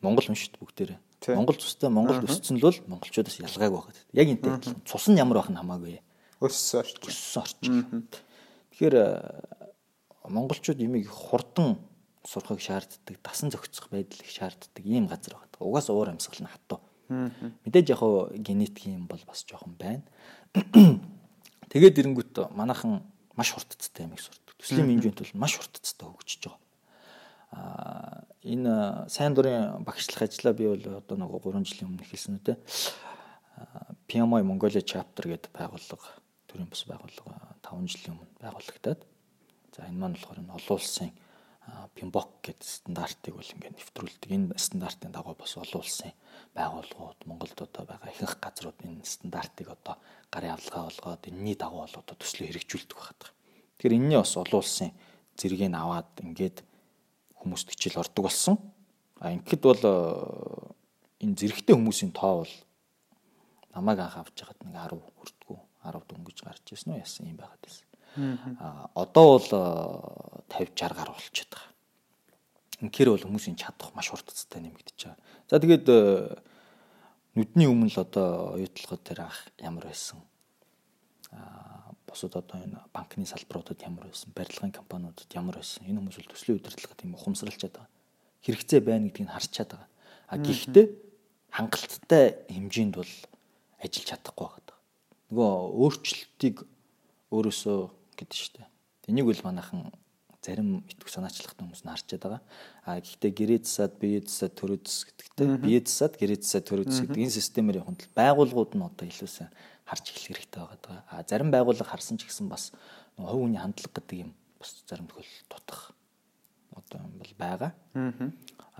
Монгол 0.00 0.26
хүн 0.28 0.36
шүү 0.36 0.52
дээ 0.56 0.60
бүгдээрээ. 0.60 1.00
Монгол 1.36 1.56
цустай 1.60 1.92
Монгол 1.92 2.24
өссөн 2.24 2.56
л 2.56 2.64
бол 2.64 2.78
монголчуудаас 2.96 3.36
ялгаагүй 3.44 3.80
байгаа. 3.80 3.96
Яг 4.16 4.28
энтэй 4.32 4.52
цус 4.88 5.08
нь 5.12 5.20
ямар 5.20 5.40
байх 5.40 5.52
нь 5.52 5.60
хамаагүй. 5.60 6.00
Өссөн 6.40 6.80
орчин. 6.80 7.04
Өссөн 7.04 7.40
орчин. 7.44 8.08
Тэгэхээр 8.72 8.96
монголчууд 10.28 10.80
юмыг 10.80 11.08
хурдан 11.08 11.76
сурахыг 12.24 12.60
шаарддаг, 12.60 13.20
дасан 13.20 13.52
зохицох 13.52 13.88
байдал 13.92 14.20
их 14.20 14.32
шаарддаг 14.32 14.84
ийм 14.84 15.08
газар 15.08 15.36
байгаа. 15.36 15.60
Угаас 15.60 15.88
уур 15.92 16.08
амьсгал 16.08 16.40
нь 16.40 16.48
хатуу. 16.48 16.80
Мэдээж 17.10 17.86
яг 17.90 17.98
хоо 17.98 18.30
генетик 18.32 18.86
юм 18.86 19.06
бол 19.10 19.22
бас 19.26 19.44
жоохон 19.44 19.74
байна. 19.74 20.02
Тэгээд 21.70 22.00
ирэнгүүт 22.00 22.54
манайхан 22.54 23.02
маш 23.34 23.52
хурдцтай 23.52 24.06
юмыг 24.06 24.22
сурдаг. 24.22 24.54
Төслийн 24.58 24.86
менежмент 24.86 25.18
бол 25.18 25.34
маш 25.42 25.58
хурдцтай 25.58 26.06
хөгжиж 26.06 26.46
байгаа 26.46 26.58
энэ 28.46 29.08
сайн 29.10 29.34
дурын 29.34 29.82
багшлах 29.84 30.22
ажлаа 30.22 30.54
би 30.54 30.68
бол 30.70 31.02
одоо 31.02 31.16
нэг 31.18 31.30
3 31.42 31.66
жилийн 31.66 31.90
өмнө 31.90 32.04
эхэлсэн 32.06 32.38
үү 32.38 32.46
те. 32.46 32.54
PMI 34.06 34.42
Mongolia 34.46 34.82
chapter 34.82 35.26
гэдэг 35.26 35.50
байгууллага 35.50 36.08
төрийн 36.46 36.70
бас 36.70 36.86
байгууллага 36.86 37.34
5 37.66 37.90
жилийн 37.90 38.14
өмнө 38.14 38.38
байгуулагдаад 38.38 39.00
за 39.74 39.82
энэ 39.82 39.98
маань 39.98 40.14
болохоор 40.14 40.38
энэ 40.38 40.54
олон 40.54 40.78
улсын 40.78 41.10
PMBOK 41.94 42.30
гэдэг 42.42 42.68
стандартыг 42.68 43.34
бол 43.34 43.52
ингээд 43.54 43.76
нэвтрүүлдэг. 43.76 44.30
Энэ 44.30 44.58
стандартын 44.58 45.12
дагуу 45.12 45.34
бас 45.34 45.56
олон 45.56 45.82
улсын 45.82 46.12
байгууллагууд 46.54 47.20
Монголд 47.26 47.58
одоо 47.60 47.84
байгаа 47.84 48.10
ихэнх 48.10 48.38
газрууд 48.40 48.78
энэ 48.86 49.04
стандартыг 49.04 49.68
одоо 49.70 49.96
гарын 50.30 50.54
авалгаа 50.54 50.88
болгоод 50.88 51.22
энэний 51.28 51.56
дагуу 51.58 51.84
бол 51.84 52.00
одоо 52.00 52.16
төслөө 52.16 52.46
хэрэгжүүлдэг 52.48 52.98
байна. 52.98 53.34
Тэгэхээр 53.78 53.96
энэний 53.98 54.18
бас 54.18 54.34
олон 54.36 54.58
улсын 54.60 54.90
зэргийг 55.36 55.74
аваад 55.74 56.10
ингээд 56.20 56.58
хүмүүст 57.40 57.68
хичээл 57.72 58.02
ордог 58.02 58.24
болсон. 58.24 58.56
А 59.20 59.32
ингээд 59.32 59.62
бол 59.64 59.84
э, 59.84 61.24
энэ 61.24 61.36
зэрэгтэй 61.36 61.74
хүмүүсийн 61.76 62.12
тоо 62.12 62.44
бол 62.44 62.54
намайг 63.74 63.98
анх 64.00 64.16
авч 64.16 64.40
яхад 64.40 64.60
нэг 64.64 64.74
10 64.76 64.96
хүрдгүү 64.96 65.58
10 65.84 66.08
дөнгөж 66.08 66.38
гарч 66.44 66.64
ирсэн 66.72 66.92
үү 66.96 67.02
яасан 67.04 67.28
юм 67.28 67.38
байгаад 67.40 67.60
байсан. 67.60 67.89
Одоо 68.94 69.38
бол 69.38 69.48
50 70.48 70.74
60 70.74 70.94
гаруй 70.94 71.14
болчиход 71.14 71.50
байгаа. 71.54 71.70
Инхээр 72.80 73.10
бол 73.14 73.26
хүмүүсийн 73.28 73.56
чадах 73.60 73.94
маш 73.94 74.10
хурдцтай 74.10 74.60
нэмэгдэж 74.64 74.98
байгаа. 75.04 75.20
За 75.46 75.60
тэгээд 75.60 75.86
э, 75.86 75.98
нүдний 77.36 77.68
өмнө 77.70 77.92
л 77.92 78.02
одоо 78.02 78.56
оюутлогод 78.58 79.04
тэр 79.04 79.28
анх 79.28 79.38
ямар 79.62 79.86
байсан. 79.86 80.18
А 81.30 81.92
бусад 82.08 82.34
одоо 82.34 82.58
энэ 82.58 82.82
банкны 82.90 83.26
салбаруудад 83.26 83.78
ямар 83.86 84.10
байсан, 84.10 84.32
барилгын 84.34 84.72
компаниудад 84.72 85.30
ямар 85.30 85.60
байсан. 85.60 85.86
Энэ 85.86 86.02
хүмүүс 86.02 86.18
бол 86.18 86.32
төслийн 86.34 86.58
удирдлага 86.58 86.96
тийм 86.98 87.14
ухамсарлчаад 87.14 87.74
байгаа. 87.78 87.94
Хэрэгцээ 88.42 88.80
байна 88.80 89.06
гэдгийг 89.06 89.30
харчаад 89.30 89.70
байгаа. 89.70 89.88
А 90.26 90.34
гэхдээ 90.40 90.86
хангалттай 91.54 92.24
хэмжээнд 92.50 92.94
бол 92.98 93.12
ажиллаж 93.78 94.06
чадахгүй 94.08 94.46
байгаа. 94.50 94.78
Нөгөө 95.30 95.50
өөрчлөлтийг 95.78 96.56
өөрөөсөө 97.30 97.99
гэдэг 98.20 98.36
шүү 98.36 98.52
дээ. 98.60 98.68
Энийг 99.08 99.26
бол 99.26 99.42
манайхан 99.48 99.90
зарим 100.40 100.84
итгэх 100.88 101.12
санаачлагтай 101.12 101.64
хүмүүс 101.64 101.84
нь 101.84 101.92
харчаад 101.92 102.22
байгаа. 102.24 102.42
А 102.84 103.00
гэхдээ 103.00 103.32
гэрээ 103.36 103.60
засаад 103.64 103.94
бие 104.00 104.20
засаад 104.24 104.54
төрөө 104.56 104.78
зас 104.84 105.04
гэдэгтэй 105.04 105.46
бие 105.60 105.80
засаад 105.84 106.14
гэрээ 106.16 106.38
засаад 106.40 106.66
төрөө 106.68 106.86
зас 106.88 107.00
гэдэг 107.04 107.24
энэ 107.28 107.36
системээр 107.36 107.80
явахад 107.84 108.08
байгууллагууд 108.16 108.72
нь 108.72 108.86
одоо 108.88 109.04
илүүсэн 109.04 109.48
харж 109.84 110.04
эхлэх 110.08 110.40
хэрэгтэй 110.40 110.60
байгаа. 110.64 111.04
А 111.12 111.24
зарим 111.28 111.52
байгууллага 111.52 111.92
харсан 111.92 112.16
ч 112.16 112.24
гэсэн 112.24 112.48
бас 112.48 112.72
хувь 113.20 113.44
хүний 113.44 113.60
хандлага 113.60 114.00
гэдэг 114.00 114.16
юм 114.24 114.30
бас 114.56 114.70
зарим 114.88 115.06
тохиол 115.12 115.28
дутах 115.52 115.92
одоо 116.72 116.98
юм 117.04 117.20
бол 117.20 117.34
байгаа. 117.36 117.72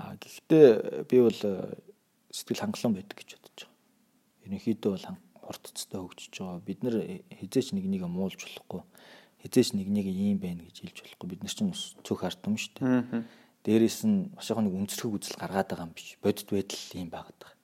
Аа 0.01 0.17
гэхдээ 0.17 1.05
би 1.05 1.17
бол 1.21 1.41
э, 1.45 1.77
сэтгэл 2.33 2.63
хангалуун 2.65 2.97
байдаг 2.97 3.17
гэж 3.21 3.37
бодож 3.37 3.69
байгаа. 3.69 3.77
Ерөнхийдөө 4.49 4.91
бол 4.97 5.07
хурдцтай 5.45 6.01
хөгжиж 6.01 6.35
байгаа. 6.41 6.65
Бид 6.65 6.81
нэр 6.81 6.97
хизээч 7.29 7.77
нэг 7.77 7.85
нэгэ 7.85 8.09
муулж 8.09 8.41
болохгүй. 8.41 8.81
Хизээч 9.43 9.73
нэг 9.77 9.89
нэг 9.89 10.07
ийм 10.07 10.39
байна 10.39 10.65
гэж 10.69 10.77
хэлж 10.85 10.99
болохгүй. 11.01 11.29
Бид 11.31 11.43
нар 11.43 11.55
чинь 11.55 11.73
цөөх 11.73 12.23
арт 12.25 12.45
юм 12.45 12.57
шүү 12.61 12.73
дээ. 12.77 13.25
Дээрээс 13.65 14.05
нь 14.09 14.33
маш 14.37 14.49
их 14.53 14.61
нэг 14.61 14.75
үнцэрхэг 14.77 15.17
үзэл 15.17 15.41
гаргаад 15.41 15.69
байгаа 15.69 15.87
юм 15.89 15.97
биш. 15.97 16.17
Бодит 16.21 16.49
байдал 16.49 16.81
ийм 16.97 17.09
байгаад 17.09 17.39
байгаа 17.41 17.61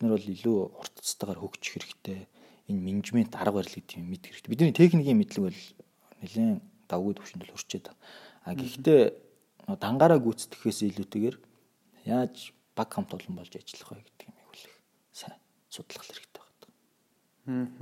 нар 0.00 0.16
бол 0.16 0.32
илүү 0.32 0.58
хурцтайгаар 0.72 1.40
хөгжих 1.40 1.72
хэрэгтэй. 1.76 2.24
Энэ 2.72 2.80
менежмент 2.80 3.36
арга 3.36 3.60
барил 3.60 3.76
гэдэг 3.76 4.00
юм 4.00 4.08
мэд 4.08 4.24
хэрэгтэй. 4.24 4.50
Бидний 4.50 4.72
техникийн 4.72 5.18
мэдлэг 5.20 5.44
бол 5.44 5.60
нэлээд 6.24 6.60
давгүй 6.88 7.12
төвшөнд 7.20 7.44
л 7.44 7.52
хүрчээд 7.52 7.84
байна. 7.92 8.00
А 8.48 8.56
гэхдээ 8.56 9.00
дангаараа 9.76 10.20
гүйцэтгэхээс 10.24 10.80
илүүтэйгээр 10.88 11.36
яаж 12.08 12.56
баг 12.72 12.88
хамт 12.88 13.12
олон 13.12 13.36
болж 13.36 13.52
ажиллах 13.52 13.92
вэ 13.92 14.04
гэдэг 14.08 14.26
юм 14.32 14.36
их 14.56 14.72
сайн 15.12 15.36
судлах 15.68 16.04
хэрэгтэй 16.08 16.40
байна. 16.40 17.76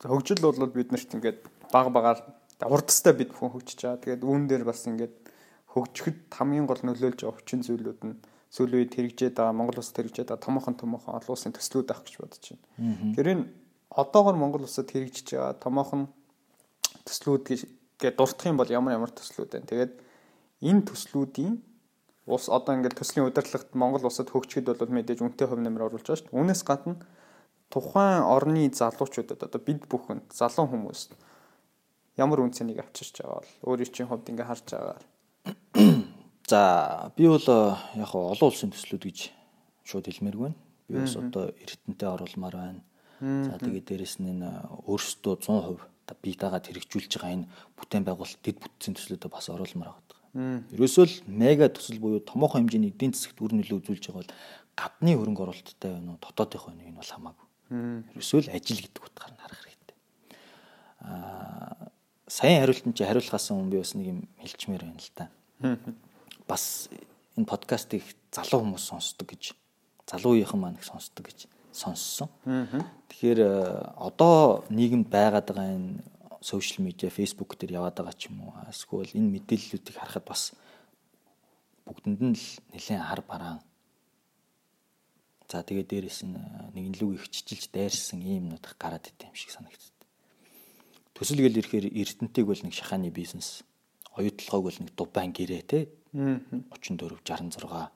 Хөгжил 0.00 0.40
бол 0.40 0.72
биднэрт 0.72 1.12
ингээд 1.16 1.40
баг 1.72 1.92
багаар 1.92 2.18
урдстай 2.64 3.12
бид 3.12 3.32
бүхэн 3.36 3.52
хөгжиж 3.52 3.78
байгаа. 3.84 4.00
Тэгээд 4.00 4.22
үүн 4.24 4.42
дээр 4.48 4.64
бас 4.64 4.84
ингээд 4.88 5.14
хөгжихэд 5.72 6.18
хамгийн 6.32 6.66
гол 6.66 6.80
нөлөөлж 6.80 7.20
байгаа 7.20 7.36
хүчин 7.36 7.60
зүйлүүд 7.64 8.00
нь 8.08 8.16
сүүлийн 8.50 8.80
үед 8.82 8.92
хэрэгжээд 8.96 9.34
байгаа 9.36 9.54
Монгол 9.54 9.78
улсад 9.78 9.96
хэрэгжээд 10.00 10.28
байгаа 10.32 10.44
томоохон 10.44 10.76
томоохон 10.80 11.14
олон 11.20 11.32
улсын 11.36 11.54
төслүүд 11.54 11.88
авах 11.92 12.04
гэж 12.08 12.16
бодож 12.18 12.44
байна. 12.50 12.64
Тэр 13.14 13.26
энэ 13.28 13.44
одоогор 13.92 14.36
Монгол 14.40 14.64
улсад 14.66 14.88
хэрэгжиж 14.90 15.26
байгаа 15.38 15.54
томоохон 15.62 16.02
төслүүд 17.06 17.42
гэж 17.46 17.60
дуртах 18.16 18.48
юм 18.50 18.58
бол 18.58 18.72
ямар 18.72 18.98
ямар 18.98 19.12
төслүүд 19.14 19.50
байна. 19.54 19.70
Тэгээд 19.70 19.92
энэ 20.64 20.82
төслүүдийн 20.90 21.54
улс 22.26 22.46
одоо 22.50 22.74
ингээд 22.74 22.98
төслийн 22.98 23.28
удирдлагт 23.30 23.70
Монгол 23.78 24.08
улсад 24.10 24.32
хөгжихэд 24.32 24.74
бол 24.74 24.90
мэдээж 24.90 25.22
үнэтэй 25.22 25.46
хөв 25.46 25.60
нэмэр 25.62 25.86
оруулж 25.86 26.06
байгаа 26.06 26.18
шүү 26.18 26.28
дээ. 26.30 26.38
Үүнээс 26.40 26.62
гадна 26.66 26.98
тухайн 27.70 28.26
орны 28.26 28.68
залуучуудад 28.74 29.46
одоо 29.46 29.60
бид 29.62 29.86
бүхэн 29.86 30.26
залуу 30.28 30.66
хүмүүс 30.68 31.00
ямар 32.18 32.42
үнцнийг 32.42 32.82
авчирч 32.82 33.22
байгаа 33.22 33.40
бол 33.40 33.74
өөрийн 33.74 33.94
чинь 33.94 34.10
хувьд 34.10 34.30
ингээ 34.30 34.50
харж 34.50 34.66
байгаа. 34.74 34.98
За 36.50 37.12
би 37.16 37.30
бол 37.30 37.46
яг 37.94 38.10
олон 38.14 38.48
улсын 38.50 38.74
төслүүд 38.74 39.04
гэж 39.06 39.18
шууд 39.86 40.06
хэлмээргүй 40.10 40.50
байна. 40.50 40.58
Би 40.90 40.98
бас 40.98 41.14
одоо 41.14 41.54
эрдэнтэй 41.54 42.08
оруулмаар 42.10 42.56
байна. 42.58 42.82
За 43.22 43.54
тэгээд 43.62 43.86
дээрэс 43.86 44.18
нь 44.18 44.42
өөрсдөө 44.90 45.34
100% 45.46 46.18
бие 46.18 46.34
дагаад 46.34 46.66
хэрэгжүүлж 46.66 47.12
байгаа 47.14 47.34
энэ 47.38 47.46
бүтээн 47.78 48.02
байгуулалт 48.02 48.42
дэд 48.42 48.58
бүтцийн 48.58 48.98
төслүүдэд 48.98 49.30
бас 49.30 49.46
оруулмаар 49.46 49.94
байгаа. 49.94 50.10
Ерөөсөө 50.74 51.04
л 51.06 51.16
мега 51.26 51.66
төсөл 51.70 51.98
буюу 52.02 52.22
томоохон 52.22 52.66
хэмжээний 52.66 52.94
эдийн 52.94 53.14
засагт 53.14 53.42
үр 53.42 53.54
нөлөө 53.54 53.82
үзүүлж 53.82 54.04
байгаа 54.10 54.22
бол 54.22 54.34
гадны 54.78 55.12
хөрөнгө 55.18 55.42
оруулалттай 55.42 55.90
байна 55.90 56.14
уу, 56.14 56.22
дотоодынх 56.22 56.66
нь 56.70 56.86
энэ 56.86 56.98
бол 57.02 57.10
хамаагүй. 57.10 57.49
Ерөөсөө 57.70 58.40
л 58.46 58.54
ажил 58.54 58.82
гэдэг 58.82 59.02
утгаар 59.02 59.32
нь 59.34 59.42
харах 59.42 59.62
хэрэгтэй. 59.62 59.96
Аа 61.06 61.90
сайн 62.30 62.62
хариултанд 62.62 62.94
чи 62.98 63.04
хариулахаас 63.06 63.50
өмнө 63.50 63.70
би 63.74 63.78
бас 63.78 63.94
нэг 63.94 64.06
юм 64.10 64.20
хэлчмээр 64.38 64.82
байна 64.86 64.98
л 64.98 65.14
та. 65.14 65.30
Бас 66.46 66.90
энэ 67.38 67.46
подкастыг 67.46 68.02
залуу 68.30 68.62
хүмүүс 68.66 68.84
сонсдог 68.90 69.26
гэж 69.30 69.54
залуу 70.06 70.38
үеийнхэн 70.38 70.60
маань 70.60 70.78
их 70.78 70.86
сонсдог 70.86 71.26
гэж 71.26 71.46
сонссон. 71.70 72.30
Тэгэхээр 73.10 73.40
одоо 73.98 74.66
нийгэмд 74.70 75.10
байгаад 75.10 75.46
байгаа 75.50 75.74
энэ 75.74 76.02
сошиал 76.42 76.86
медиа, 76.86 77.10
фейсбુક 77.10 77.58
дээр 77.58 77.82
яваад 77.82 77.98
байгаа 77.98 78.14
ч 78.14 78.30
юм 78.30 78.46
уу. 78.46 78.54
Эсвэл 78.66 79.14
энэ 79.14 79.30
мэдээллүүдийг 79.38 79.96
харахад 79.98 80.26
бас 80.26 80.54
бүгдэнд 81.86 82.20
нь 82.22 82.34
л 82.34 82.46
нэлээд 82.74 83.02
хар 83.02 83.22
бараан 83.26 83.58
За 85.50 85.66
тэгээ 85.66 85.82
дээрэс 85.82 86.22
нь 86.30 86.38
нэгэн 86.78 86.94
лүг 87.02 87.18
их 87.18 87.26
чичилж 87.26 87.74
дайрсан 87.74 88.22
ийм 88.22 88.54
нутаг 88.54 88.78
гараад 88.78 89.10
идэв 89.10 89.34
юм 89.34 89.34
шиг 89.34 89.50
санагддаг. 89.50 89.98
Төсөл 91.10 91.42
гэл 91.42 91.58
ирэхээр 91.58 91.90
Эрдэнтег 91.90 92.46
бол 92.46 92.62
нэг 92.62 92.70
шахааны 92.70 93.10
бизнес, 93.10 93.66
оюутлогоог 94.14 94.70
бол 94.70 94.78
нэг 94.78 94.94
дубайн 94.94 95.34
гэрээ 95.34 95.62
те 95.66 95.78
34 96.14 97.18
66. 97.26 97.90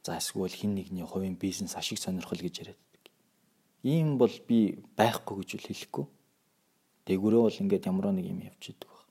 За 0.00 0.16
эсвэл 0.16 0.48
хин 0.48 0.72
нэгний 0.74 1.04
хувийн 1.04 1.36
бизнес 1.36 1.76
ашиг 1.76 2.00
сонирхол 2.00 2.40
гэж 2.40 2.64
яриад. 2.64 2.80
Ийм 3.84 4.16
бол 4.16 4.32
би 4.48 4.80
байхгүй 4.96 5.44
гэж 5.44 5.60
хэлэхгүй. 5.60 6.08
Дээгүрээ 7.04 7.40
бол 7.44 7.60
ингээд 7.60 7.84
ямар 7.84 8.16
нэг 8.16 8.32
юм 8.32 8.40
явж 8.40 8.72
идэг 8.72 8.88
баг. 8.88 9.04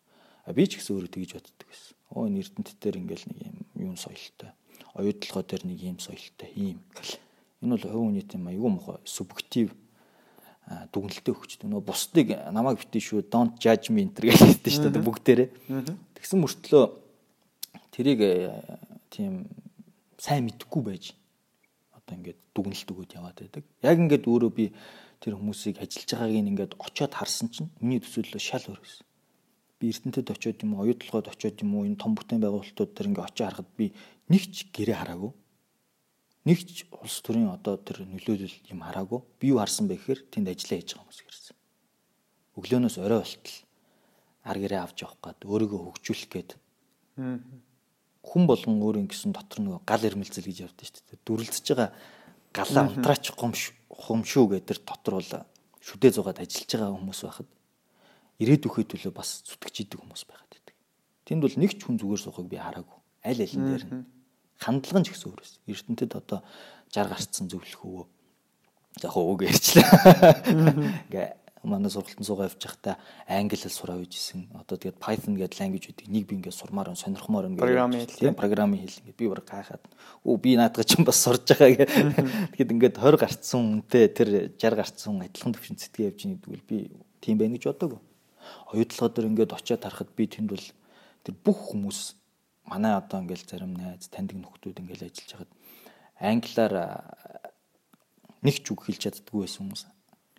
А 0.46 0.54
би 0.54 0.66
ч 0.66 0.82
гэсэн 0.82 0.98
өөрөө 0.98 1.14
тэгж 1.14 1.32
боддог 1.38 1.66
байсан. 1.70 1.94
Оо 2.10 2.26
энэ 2.26 2.42
Эрдэнэт 2.42 2.78
дээр 2.82 2.98
ингээд 3.06 3.24
нэг 3.30 3.38
юм 3.42 3.58
юун 3.78 3.98
соёлтой. 4.02 4.50
Оюутлогоо 4.98 5.46
дээр 5.46 5.64
нэг 5.70 5.78
юм 5.78 5.98
соёлтой 6.02 6.50
ийм 6.58 6.82
гэл 6.94 7.22
Энэ 7.64 7.80
бол 7.80 7.88
хувь 7.88 8.04
хүний 8.12 8.26
тийм 8.28 8.44
айгүй 8.52 8.70
мохоо 8.76 9.00
субъектив 9.08 9.72
дүгнэлтээ 10.68 11.34
өгчдөг. 11.34 11.68
Нөгөө 11.68 11.88
бусдыг 11.88 12.28
намайг 12.52 12.80
битэн 12.84 13.04
шүү 13.04 13.24
don't 13.32 13.56
judge 13.60 13.92
me 13.92 14.04
энэ 14.04 14.16
гэж 14.16 14.40
хэлдэг 14.40 14.72
шүү 14.72 14.92
дээ 14.92 15.08
бүгдээрээ. 15.08 15.50
Тэгсэн 16.20 16.40
мөртлөө 16.40 16.84
тэрийг 17.92 18.20
тийм 19.12 19.48
сайн 20.20 20.48
мэдхгүй 20.48 20.82
байж 20.84 21.16
одоо 21.92 22.16
ингээд 22.16 22.40
дүгнэлт 22.56 22.90
өгөөд 22.92 23.12
яваад 23.16 23.38
байдаг. 23.44 23.64
Яг 23.84 23.98
ингээд 24.00 24.28
өөрөө 24.28 24.52
би 24.56 24.72
тэр 25.20 25.36
хүмүүсийг 25.36 25.84
ажиллаж 25.84 26.10
байгааг 26.16 26.48
ингээд 26.48 26.74
очиод 26.80 27.14
харсан 27.16 27.48
чинь 27.52 27.72
миний 27.84 28.00
төсөөллөө 28.00 28.40
шал 28.40 28.64
өөр 28.72 28.80
гэсэн. 28.80 29.08
Би 29.80 29.92
Эрдэнэтэд 29.92 30.32
очиод 30.32 30.64
юм 30.64 30.80
уу, 30.80 30.88
оюутлогод 30.88 31.28
очиод 31.28 31.60
юм 31.60 31.76
уу, 31.76 31.88
энэ 31.88 32.00
том 32.00 32.16
бүтээн 32.16 32.40
байгуулалтууд 32.40 32.92
дээр 32.96 33.08
ингээд 33.12 33.28
очиж 33.28 33.44
харахад 33.44 33.70
би 33.76 33.92
нэг 34.32 34.44
ч 34.48 34.68
гэрээ 34.72 34.96
хараагүй 34.96 35.32
нэг 36.44 36.60
ч 36.68 36.84
улс 36.92 37.24
төрийн 37.24 37.52
одоо 37.56 37.80
тэр 37.80 38.04
нөлөөлөл 38.04 38.58
юм 38.68 38.84
хараагүй. 38.84 39.20
Би 39.40 39.56
юу 39.56 39.64
харсан 39.64 39.88
бэ 39.88 39.96
гэхээр 39.96 40.22
тэнд 40.28 40.52
ажиллаа 40.52 40.78
хийж 40.80 40.90
байгаа 40.92 41.04
хүмүүс 41.08 41.20
ирсэн. 41.24 41.58
Өглөөнөөс 42.60 42.98
орой 43.00 43.20
болтол 43.24 43.58
ар 44.44 44.58
гэрээ 44.60 44.82
авч 44.84 44.98
явах 45.08 45.20
гээд 45.24 45.40
өөрийгөө 45.48 45.80
хөгжүүлэх 45.88 46.30
гээд 46.36 46.50
хүн 48.24 48.44
болгон 48.48 48.80
өөр 48.84 48.98
ингэсэн 49.08 49.32
дотор 49.32 49.60
нөгөө 49.64 49.82
гал 49.88 50.04
ирмэлзэл 50.04 50.48
гэж 50.48 50.60
явдсан 50.68 50.88
шүү 50.88 51.04
дээ. 51.16 51.24
Дүрлцэж 51.24 51.66
байгаа 51.72 51.90
галаа 52.52 52.84
унтраач 52.92 53.26
гомш 53.40 53.62
хумшүү 53.88 54.46
гэдэр 54.60 54.80
дотор 54.84 55.14
бол 55.20 55.32
шүдээ 55.80 56.12
зугаад 56.12 56.40
ажиллаж 56.44 56.72
байгаа 56.76 56.92
хүмүүс 56.92 57.22
байхад 57.24 57.50
ирээдүйхээ 58.44 58.86
төлөө 58.92 59.14
бас 59.16 59.44
зүтгэж 59.48 59.76
идэг 59.88 60.00
хүмүүс 60.00 60.24
байгаад 60.28 60.52
байдаг. 60.52 60.76
Тэнд 61.28 61.42
бол 61.44 61.56
нэг 61.56 61.72
ч 61.76 61.82
хүн 61.84 62.00
зүгээр 62.00 62.22
суухыг 62.24 62.48
би 62.48 62.58
хараагүй. 62.60 63.00
Аль 63.24 63.44
алин 63.44 63.64
дээр 63.68 63.84
нь 63.88 64.04
хандлага 64.64 65.00
нь 65.04 65.08
ч 65.08 65.12
гэсэн 65.12 65.28
өөр 65.28 65.40
байсан. 65.44 65.60
Эрдэнэтэд 65.68 66.14
одоо 66.16 66.40
60 66.90 67.12
гарцсан 67.12 67.46
зөвлөх 67.52 67.82
өвөө. 67.84 68.06
Яг 69.04 69.14
өвөг 69.14 69.40
ярьчлаа. 69.44 69.90
Ингээ 71.12 71.44
манай 71.64 71.90
сургалтын 71.90 72.28
суугаа 72.28 72.48
явж 72.52 72.60
байхдаа 72.60 73.00
англи 73.28 73.56
хэл 73.56 73.72
сураа 73.72 73.98
үйжсэн. 73.98 74.52
Одоо 74.60 74.76
тэгээд 74.76 75.00
Python 75.00 75.40
гэдэг 75.40 75.60
language 75.64 75.88
үүдийг 75.90 76.10
нэг 76.12 76.24
би 76.28 76.36
ингээ 76.36 76.52
сурмаар 76.52 76.92
өн 76.92 77.00
сонирхмоор 77.00 77.48
өн 77.48 77.56
програмын 77.56 78.04
хэл 78.04 78.36
програмын 78.36 78.84
хэл 78.84 79.00
ингээ 79.00 79.16
би 79.16 79.26
бүр 79.32 79.42
гайхаад 79.48 79.84
өө 80.28 80.36
би 80.44 80.60
наадах 80.60 80.84
чинь 80.84 81.08
бас 81.08 81.24
сурж 81.24 81.48
байгаа 81.48 81.88
гэх. 81.88 81.96
Тэгэхэд 82.52 82.74
ингээд 82.76 82.96
20 83.00 83.24
гарцсан 83.24 83.60
үнтэй 83.64 84.12
тэр 84.12 84.30
60 84.60 84.76
гарцсан 84.76 85.24
адилхан 85.24 85.56
төвшин 85.56 85.80
цэтгэе 85.80 86.12
явж 86.12 86.20
байгаа 86.20 86.40
гэдэг 86.44 86.68
би 86.68 86.78
тийм 87.24 87.40
байна 87.40 87.56
гэж 87.56 87.64
боддог. 87.72 88.04
Оюутлогоо 88.76 89.10
дээр 89.16 89.30
ингээд 89.32 89.56
очиад 89.56 89.88
харахад 89.88 90.12
би 90.12 90.28
тэнд 90.28 90.52
бол 90.52 90.68
тэр 91.24 91.36
бүх 91.40 91.72
хүмүүс 91.72 92.00
манай 92.74 92.98
одоо 92.98 93.22
ингээл 93.22 93.46
зарим 93.46 93.78
найз 93.78 94.10
таньдаг 94.10 94.42
нөхдүүд 94.42 94.82
ингээл 94.82 95.06
ажиллаж 95.06 95.30
хагаад 95.30 95.52
англиар 96.18 96.74
нэг 98.42 98.56
ч 98.66 98.66
үг 98.74 98.82
хэлж 98.90 99.02
чаддгүй 99.06 99.46
байсан 99.46 99.62
хүмүүс 99.70 99.84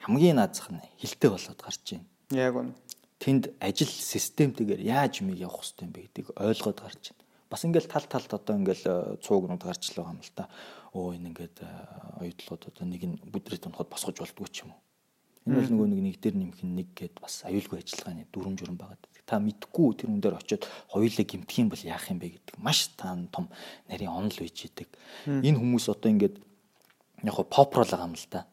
хамгийн 0.04 0.36
наазах 0.36 0.68
нь 0.68 0.84
хилтэй 1.00 1.30
болоод 1.30 1.60
гарч 1.62 1.96
байна. 1.96 2.04
Яг 2.34 2.54
үнэ. 2.58 2.74
Тэнд 3.22 3.44
ажил 3.56 3.88
системтэйгээр 3.88 4.82
яаж 4.84 5.24
мийг 5.24 5.40
явах 5.40 5.64
хэрэгтэй 5.64 5.86
юм 5.88 5.92
бэ 5.94 6.00
гэдгийг 6.04 6.28
ойлгоод 6.36 6.78
гарч 6.84 7.02
байна. 7.08 7.22
Бас 7.48 7.64
ингээл 7.64 7.88
тал 7.88 8.04
талд 8.04 8.32
одоо 8.36 8.54
ингээл 8.60 8.84
цуугнууд 9.24 9.64
гарч 9.64 9.82
л 9.88 9.96
байгаа 9.96 10.12
юм 10.12 10.20
л 10.20 10.36
та. 10.36 10.44
Өө 10.92 11.16
энэ 11.16 11.28
ингээд 11.32 11.56
оюутлууд 12.20 12.62
одоо 12.68 12.84
нэг 12.84 13.02
нь 13.08 13.16
бүдрээд 13.32 13.64
унахад 13.64 13.88
босгож 13.88 14.20
болдгоо 14.20 14.48
ч 14.52 14.68
юм 14.68 14.76
уу. 14.76 14.80
Энэ 15.48 15.56
бол 15.56 15.72
нөгөө 15.72 15.88
нэг 15.88 16.00
нэг 16.04 16.16
дээр 16.20 16.36
нэмэх 16.36 16.60
нэг 16.60 16.88
гээд 16.92 17.14
бас 17.24 17.48
аюулгүй 17.48 17.80
ажиллагааны 17.80 18.28
дүрм 18.28 18.60
журм 18.60 18.76
байгаа 18.76 19.00
та 19.24 19.40
мэдхгүй 19.40 20.04
тэр 20.04 20.08
хүн 20.12 20.20
дээр 20.20 20.36
очиод 20.36 20.68
хоёулаа 20.92 21.24
гимтэх 21.24 21.58
юм 21.58 21.68
бол 21.72 21.80
яах 21.80 22.06
юм 22.12 22.20
бэ 22.20 22.28
гэдэг. 22.36 22.54
Маш 22.60 22.92
таан 22.96 23.28
том 23.32 23.48
нарийн 23.88 24.12
онол 24.12 24.36
үйж 24.36 24.68
идэг. 24.68 24.88
Энэ 25.26 25.56
хүмүүс 25.56 25.88
одоо 25.88 26.12
ингээд 26.12 26.36
яг 27.24 27.34
го 27.34 27.44
попрол 27.48 27.88
байгаа 27.88 28.08
юм 28.08 28.16
л 28.16 28.28
да. 28.28 28.44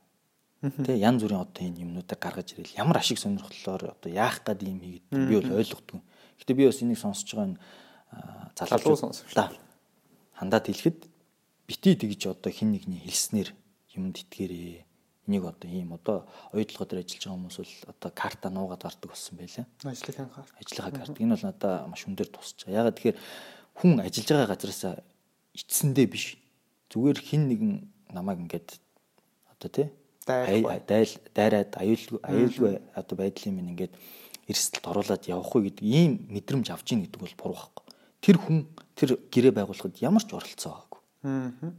Тэ 0.62 0.96
янз 0.96 1.26
бүрийн 1.26 1.44
одоо 1.44 1.64
энэ 1.68 1.84
юмнуудыг 1.84 2.20
гаргаж 2.22 2.56
ирэл 2.56 2.80
ямар 2.80 3.04
ашиг 3.04 3.20
сонирхлоор 3.20 3.98
одоо 4.00 4.10
яах 4.12 4.46
гээд 4.48 4.64
юм 4.64 4.80
хийгээд 4.80 5.06
би 5.12 5.36
бол 5.42 5.58
ойлгохгүй. 5.60 6.00
Гэтэ 6.40 6.54
би 6.56 6.64
бас 6.70 6.80
энийг 6.80 7.00
сонсож 7.02 7.28
байгаа 7.36 7.50
нь 7.52 7.60
залуу 8.56 8.96
сонсогч. 8.96 9.36
Хандаад 10.40 10.66
хэлэхэд 10.72 11.00
бити 11.68 11.96
тэгж 12.00 12.32
одоо 12.32 12.52
хин 12.54 12.72
нэгний 12.72 13.04
хэлснээр 13.04 13.50
юмд 13.98 14.16
итгээрээ 14.22 14.91
Энийг 15.28 15.46
одоо 15.46 15.70
ийм 15.70 15.94
одоо 15.94 16.26
оюутлогоо 16.52 16.88
дээр 16.90 17.06
ажиллаж 17.06 17.24
байгаа 17.26 17.38
хүмүүс 17.38 17.58
бол 17.62 17.76
одоо 17.94 18.12
карта 18.12 18.50
нуугаад 18.50 18.82
гардаг 18.82 19.10
болсон 19.14 19.38
байлаа. 19.38 19.66
Ажлынхаа 19.86 20.30
карта. 20.34 20.54
Ажлынхаа 20.58 20.92
карта. 20.92 21.22
Энэ 21.22 21.36
бол 21.38 21.46
надаа 21.46 21.88
маш 21.88 22.02
өндөр 22.10 22.30
тусч. 22.34 22.66
Ягаад 22.66 22.98
тэгэхээр 22.98 23.18
хүн 23.78 24.02
ажиллаж 24.02 24.30
байгаа 24.34 24.50
газараас 24.50 24.82
ичсэндээ 25.54 26.08
биш. 26.10 26.26
Зүгээр 26.90 27.20
хин 27.22 27.42
нэгэн 27.54 27.74
намайг 28.10 28.42
ингээд 28.42 28.82
одоо 29.54 29.70
тий 29.70 29.88
дайл 30.26 31.14
дайраад 31.34 31.72
аюулгүй 31.78 32.20
аюулгүй 32.22 32.74
одоо 32.98 33.16
байдлын 33.18 33.56
минь 33.56 33.72
ингээд 33.74 33.94
эрсдэлд 34.50 34.86
оруулаад 34.86 35.24
явах 35.30 35.54
уу 35.56 35.66
гэдэг 35.66 35.86
ийм 35.86 36.12
мэдрэмж 36.30 36.70
авч 36.70 36.94
ийн 36.94 37.06
гэдэг 37.06 37.22
бол 37.22 37.36
буруу 37.38 37.58
байхгүй. 37.58 37.86
Тэр 38.22 38.38
хүн 38.38 38.58
тэр 38.98 39.10
гэрээ 39.34 39.54
байгуулахад 39.54 39.98
ямар 40.02 40.24
ч 40.26 40.34
оролцоо 40.34 40.72
байгаагүй. 41.22 41.74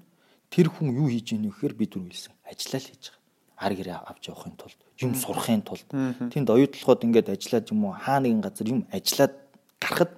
Тэр 0.50 0.66
хүн 0.74 0.88
юу 0.90 1.08
хийж 1.10 1.34
ийнэ 1.34 1.50
гэхээр 1.50 1.74
би 1.78 1.86
түр 1.86 2.06
хэлсэн. 2.06 2.34
Ажиллаа 2.46 2.80
л 2.82 2.88
хийж 2.90 3.04
байгаа 3.10 3.21
ар 3.62 3.72
гэрээ 3.78 3.96
авч 4.02 4.28
явахын 4.28 4.58
тулд 4.58 4.78
юм 4.98 5.14
сурахын 5.14 5.62
тулд. 5.62 5.86
Тэнд 6.34 6.50
оюутлаход 6.50 7.06
ингээд 7.06 7.30
ажиллаад 7.30 7.70
юм 7.70 7.86
уу? 7.86 7.94
Хаа 7.94 8.18
нэгэн 8.18 8.42
газар 8.42 8.66
юм 8.66 8.82
ажиллаад 8.90 9.34
гарахад 9.78 10.12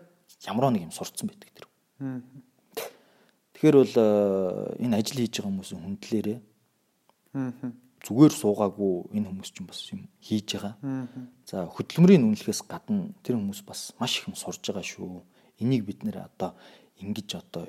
ямар 0.49 0.73
нэг 0.73 0.89
юм 0.89 0.93
сурцсан 0.97 1.29
байдаг 1.29 1.51
тэр. 1.53 1.67
Тэгэхээр 3.55 3.77
бол 3.77 3.95
э, 3.97 4.83
энэ 4.85 4.97
ажил 4.99 5.21
хийж 5.21 5.41
байгаа 5.41 5.51
хүмүүс 5.53 5.71
хүндлээрээ 5.77 6.39
зүгээр 8.05 8.35
суугаагүй 8.37 8.95
энэ 9.17 9.29
хүмүүс 9.33 9.51
ч 9.51 9.59
бас 9.65 9.81
юм 9.91 10.07
хийж 10.21 10.61
байгаа. 10.61 10.75
За 11.49 11.65
хөдөлмөрийн 11.65 12.29
үнэлэхээс 12.29 12.63
гадна 12.69 13.17
тэр 13.25 13.41
хүмүүс 13.41 13.65
бас 13.65 13.97
маш 13.97 14.21
их 14.21 14.29
юм 14.29 14.37
сурж 14.37 14.61
байгаа 14.61 14.85
шүү. 14.85 15.25
Энийг 15.65 15.89
бид 15.89 16.05
нэр 16.05 16.29
одоо 16.29 16.53
ингэж 17.01 17.29
одоо 17.41 17.65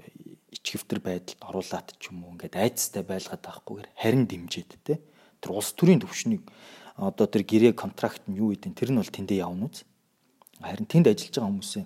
ичгэвтер 0.52 1.00
байдалд 1.00 1.40
оруулаад 1.40 1.88
ч 1.98 2.12
юм 2.12 2.28
уу 2.28 2.36
ингээд 2.36 2.60
айцтай 2.60 3.04
байлгаад 3.08 3.42
байхгүйгээр 3.42 3.90
харин 3.96 4.26
дэмжиж 4.28 4.70
тэ 4.84 5.00
тэр 5.42 5.52
улс 5.56 5.72
төрийн 5.74 6.02
төвшнийг 6.04 6.44
одоо 6.96 7.28
тэр 7.28 7.44
гэрээ 7.44 7.74
контракт 7.76 8.24
нь 8.28 8.40
юу 8.40 8.56
гэдэг 8.56 8.74
тэр 8.76 8.90
нь 8.92 9.00
бол 9.00 9.12
тэндээ 9.12 9.44
явна 9.44 9.68
үз. 9.68 9.84
Харин 10.64 10.88
тэнд 10.88 11.12
ажиллаж 11.12 11.36
байгаа 11.36 11.52
хүмүүсээ 11.52 11.86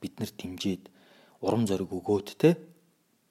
бид 0.00 0.14
нэр 0.20 0.30
дэмжиж 0.36 0.82
урам 1.40 1.64
зориг 1.64 1.88
өгөөд 1.88 2.28
те. 2.36 2.56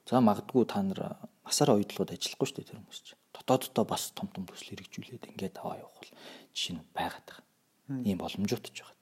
За 0.09 0.17
магадгүй 0.21 0.65
та 0.65 0.81
нар 0.81 1.21
насаар 1.45 1.77
ойдлогод 1.77 2.13
ажиллахгүй 2.13 2.47
шүү 2.49 2.57
дээ 2.57 2.69
тэр 2.73 2.79
хүмүүс 2.81 2.99
чинь. 3.05 3.21
Дотооддоо 3.33 3.85
бас 3.85 4.09
том 4.17 4.29
том 4.33 4.49
төсөл 4.49 4.73
хэрэгжүүлээд 4.73 5.29
ингээд 5.29 5.61
аваа 5.61 5.77
явах 5.77 5.93
бол 6.01 6.11
жишээ 6.57 6.73
нь 6.77 6.85
байгаад 6.97 7.25
байгаа. 7.29 7.45
Ийм 8.09 8.17
боломжууд 8.17 8.65
ч 8.73 8.81
байгаа. 8.81 8.99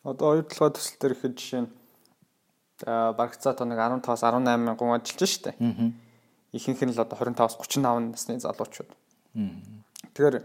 Одоо 0.00 0.26
оюутлогоо 0.36 0.72
төсөл 0.72 0.96
төр 1.00 1.12
ихэд 1.16 1.36
жишээ 1.36 1.60
нь 1.64 1.72
барагцаа 2.88 3.52
тоног 3.52 3.76
15-аас 3.76 4.24
18 4.24 4.56
мянган 4.56 4.96
ажиллаж 4.96 5.28
штэ. 5.28 5.52
Ихэнх 6.52 6.82
нь 6.82 6.94
л 6.94 7.00
одоо 7.00 7.16
25-аас 7.18 7.56
35 7.58 8.14
насны 8.14 8.40
залуучууд. 8.40 8.90
Тэгэхээр 10.14 10.36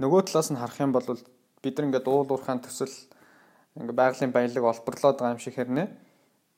нөгөө 0.00 0.20
талаас 0.28 0.48
нь 0.52 0.60
харах 0.60 0.78
юм 0.80 0.92
бол 0.92 1.06
бид 1.62 1.74
нар 1.76 1.86
ингээд 1.88 2.08
уул 2.08 2.28
уурхаан 2.32 2.64
төсөл 2.64 2.92
ингээ 3.76 3.96
байгалийн 3.96 4.32
баялаг 4.32 4.64
олборлоод 4.64 5.16
байгаа 5.20 5.34
юм 5.36 5.42
шиг 5.42 5.56
хэрнээ 5.56 5.88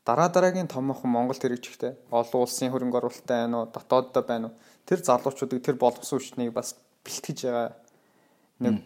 дараа 0.07 0.29
дараагийн 0.29 0.71
томоохон 0.71 1.11
Монгол 1.11 1.39
хэрэгжихтэй 1.39 1.99
олон 2.11 2.41
улсын 2.45 2.71
хөрөнгө 2.71 2.99
оруулалттай 3.01 3.39
байна 3.45 3.57
уу 3.65 3.71
дотооддоо 3.75 4.23
байна 4.23 4.47
уу 4.49 4.57
тэр 4.87 5.01
залуучуудыг 5.03 5.61
тэр 5.65 5.77
боловсон 5.81 6.19
хүчнийг 6.21 6.53
бас 6.53 6.77
бэлтгэж 7.05 7.39
байгаа 7.45 7.69
нэг 8.61 8.79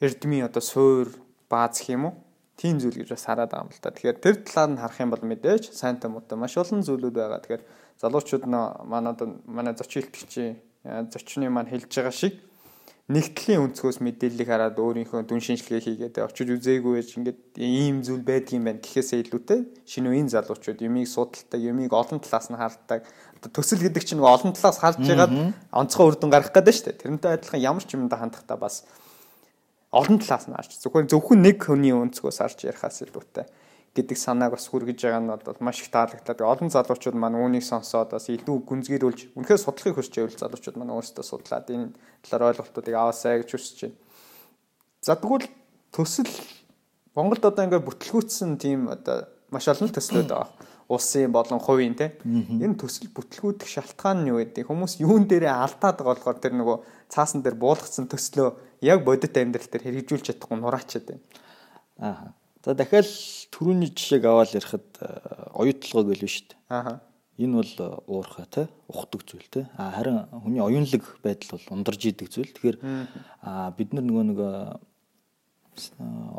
эрдмийн 0.00 0.46
одоо 0.48 0.62
суур 0.62 1.08
бааз 1.48 1.80
гэх 1.80 1.96
юм 1.96 2.04
уу 2.08 2.14
тийм 2.56 2.78
зүйл 2.78 2.98
гэж 3.02 3.10
бас 3.10 3.26
хараад 3.26 3.50
байгаа 3.50 3.66
юм 3.66 3.72
л 3.74 3.82
та. 3.82 3.90
Тэгэхээр 3.90 4.18
тэр 4.22 4.34
талаар 4.46 4.70
нь 4.70 4.80
харах 4.80 4.98
юм 5.02 5.10
бол 5.10 5.24
мэдээж 5.26 5.64
сайн 5.74 5.98
томоотой 5.98 6.38
маш 6.38 6.54
олон 6.54 6.82
зүйлүүд 6.86 7.14
байгаа. 7.14 7.42
Тэгэхээр 7.42 7.62
залуучууд 8.04 8.44
манай 8.44 9.14
манай 9.48 9.74
зочин 9.74 10.04
хэлтгчийн 10.04 10.60
зочны 11.08 11.48
маань 11.48 11.72
хэлж 11.72 11.88
байгаа 11.88 12.12
шиг 12.12 12.36
нэгтлийн 13.08 13.60
өнцгөөс 13.68 14.00
мэдээллийг 14.00 14.48
хараад 14.48 14.80
өөрийнхөө 14.80 15.28
дүн 15.28 15.40
шинжилгээ 15.44 15.80
хийгээд 15.84 16.24
очиж 16.24 16.48
үзээгүй 16.56 16.92
байж 16.96 17.10
ингээд 17.20 17.40
ийм 17.60 18.00
зүйл 18.00 18.24
байдгийм 18.24 18.64
байна 18.64 18.80
гэхээсээ 18.80 19.28
илүүтэй 19.28 19.60
шинэ 19.84 20.08
үеийн 20.08 20.32
залуучууд 20.32 20.80
юмыг 20.80 21.04
судалдаг, 21.04 21.60
юмыг 21.60 21.92
олон 21.92 22.16
талаас 22.24 22.48
нь 22.48 22.56
хардаг. 22.56 23.04
Төсөл 23.44 23.84
гэдэг 23.84 24.08
чинь 24.08 24.24
олон 24.24 24.56
талаас 24.56 24.80
харж 24.80 25.04
байгаад 25.04 25.32
онцгой 25.68 26.04
үр 26.08 26.16
дүн 26.16 26.32
гаргах 26.32 26.56
гэдэг 26.56 26.72
шүү 26.72 26.86
дээ. 26.96 27.00
Тэрнтэй 27.04 27.32
адилхан 27.36 27.60
ямар 27.60 27.84
ч 27.84 27.92
юмдаа 27.92 28.24
хандахтаа 28.24 28.56
бас 28.56 28.88
олон 29.92 30.16
талаас 30.16 30.48
нь 30.48 30.56
харж 30.56 30.72
зөвхөн 30.80 31.04
зөвхөн 31.12 31.44
нэг 31.44 31.60
хүний 31.60 31.92
өнцгөөс 31.92 32.40
харж 32.40 32.72
ярихаас 32.72 33.04
илүүтэй 33.04 33.44
гэдэг 33.94 34.18
санааг 34.18 34.58
бас 34.58 34.66
хүргэж 34.66 35.06
байгаа 35.06 35.22
нь 35.22 35.30
бол 35.30 35.62
маш 35.62 35.78
их 35.78 35.90
таалагдаад 35.94 36.42
олон 36.42 36.70
залуучууд 36.74 37.14
маань 37.14 37.38
үүнийг 37.38 37.62
сонсоод 37.62 38.10
бас 38.10 38.26
илүү 38.26 38.66
гүнзгийрүүлж 38.66 39.38
үнэхээр 39.38 39.62
судлахыг 39.62 39.94
хүсэж 40.02 40.14
байвал 40.18 40.42
залуучууд 40.42 40.76
маань 40.82 40.94
өөрсдөө 40.98 41.22
судлаад 41.22 41.70
энэ 41.70 41.94
талаар 42.26 42.50
ойлголтуудыг 42.50 42.94
аваасаа 42.98 43.38
гэж 43.38 43.50
хүсэж 43.54 43.78
байна. 43.86 43.98
За 44.98 45.14
тэгвэл 45.14 45.46
төсөл 45.94 46.32
Монголд 47.14 47.46
одоо 47.46 47.62
ингээд 47.62 47.86
бүтлгүүцсэн 47.86 48.58
тийм 48.58 48.90
одоо 48.90 49.30
маш 49.54 49.70
олон 49.70 49.94
төслүүд 49.94 50.26
байгаа. 50.26 50.50
Улсын 50.90 51.30
болон 51.30 51.62
хувийн 51.62 51.94
те. 51.94 52.18
Энэ 52.26 52.74
төсөл 52.74 53.14
бүтлгүүдэх 53.14 53.70
шалтгаан 53.70 54.26
нь 54.26 54.34
юу 54.34 54.42
гэдэг? 54.42 54.66
Хүмүүс 54.66 54.98
юун 55.06 55.30
дээрээ 55.30 55.54
алдаад 55.54 56.02
байгаа 56.02 56.18
болохоор 56.18 56.42
тэр 56.42 56.58
нөгөө 56.58 56.76
цаасан 57.14 57.46
дээр 57.46 57.56
буулгацсан 57.56 58.10
төслөө 58.10 58.82
яг 58.82 59.06
бодит 59.06 59.38
амьдрал 59.38 59.70
дээр 59.70 59.86
хэрэгжүүлж 59.86 60.34
чадахгүй 60.34 60.58
нураачаад 60.58 61.06
байна. 61.06 61.22
Аа 62.02 62.34
За 62.64 62.72
дахиад 62.72 63.04
түрүүний 63.52 63.90
жишээг 63.92 64.24
аваад 64.24 64.54
ярихад 64.56 64.86
э, 65.04 65.08
оюутлогоо 65.52 66.16
гэлвэ 66.16 66.28
шүү 66.32 66.46
дээ. 66.48 66.60
Аа. 66.72 67.04
Энэ 67.36 67.60
бол 67.60 67.72
э, 67.76 67.88
уурхай 68.08 68.46
те 68.48 68.62
ухдаг 68.88 69.20
зүйл 69.28 69.44
те. 69.52 69.68
А 69.76 69.92
харин 69.92 70.24
хүний 70.32 70.64
оюунлаг 70.64 71.04
байдал 71.20 71.60
бол 71.60 71.76
ундарж 71.76 72.00
идэг 72.08 72.32
зүйл. 72.32 72.56
Тэгэхээр 72.56 72.78
бид 73.76 73.92
нар 73.92 74.04
нөгөө 74.08 74.24
нэг 74.32 74.40
э, 74.40 74.48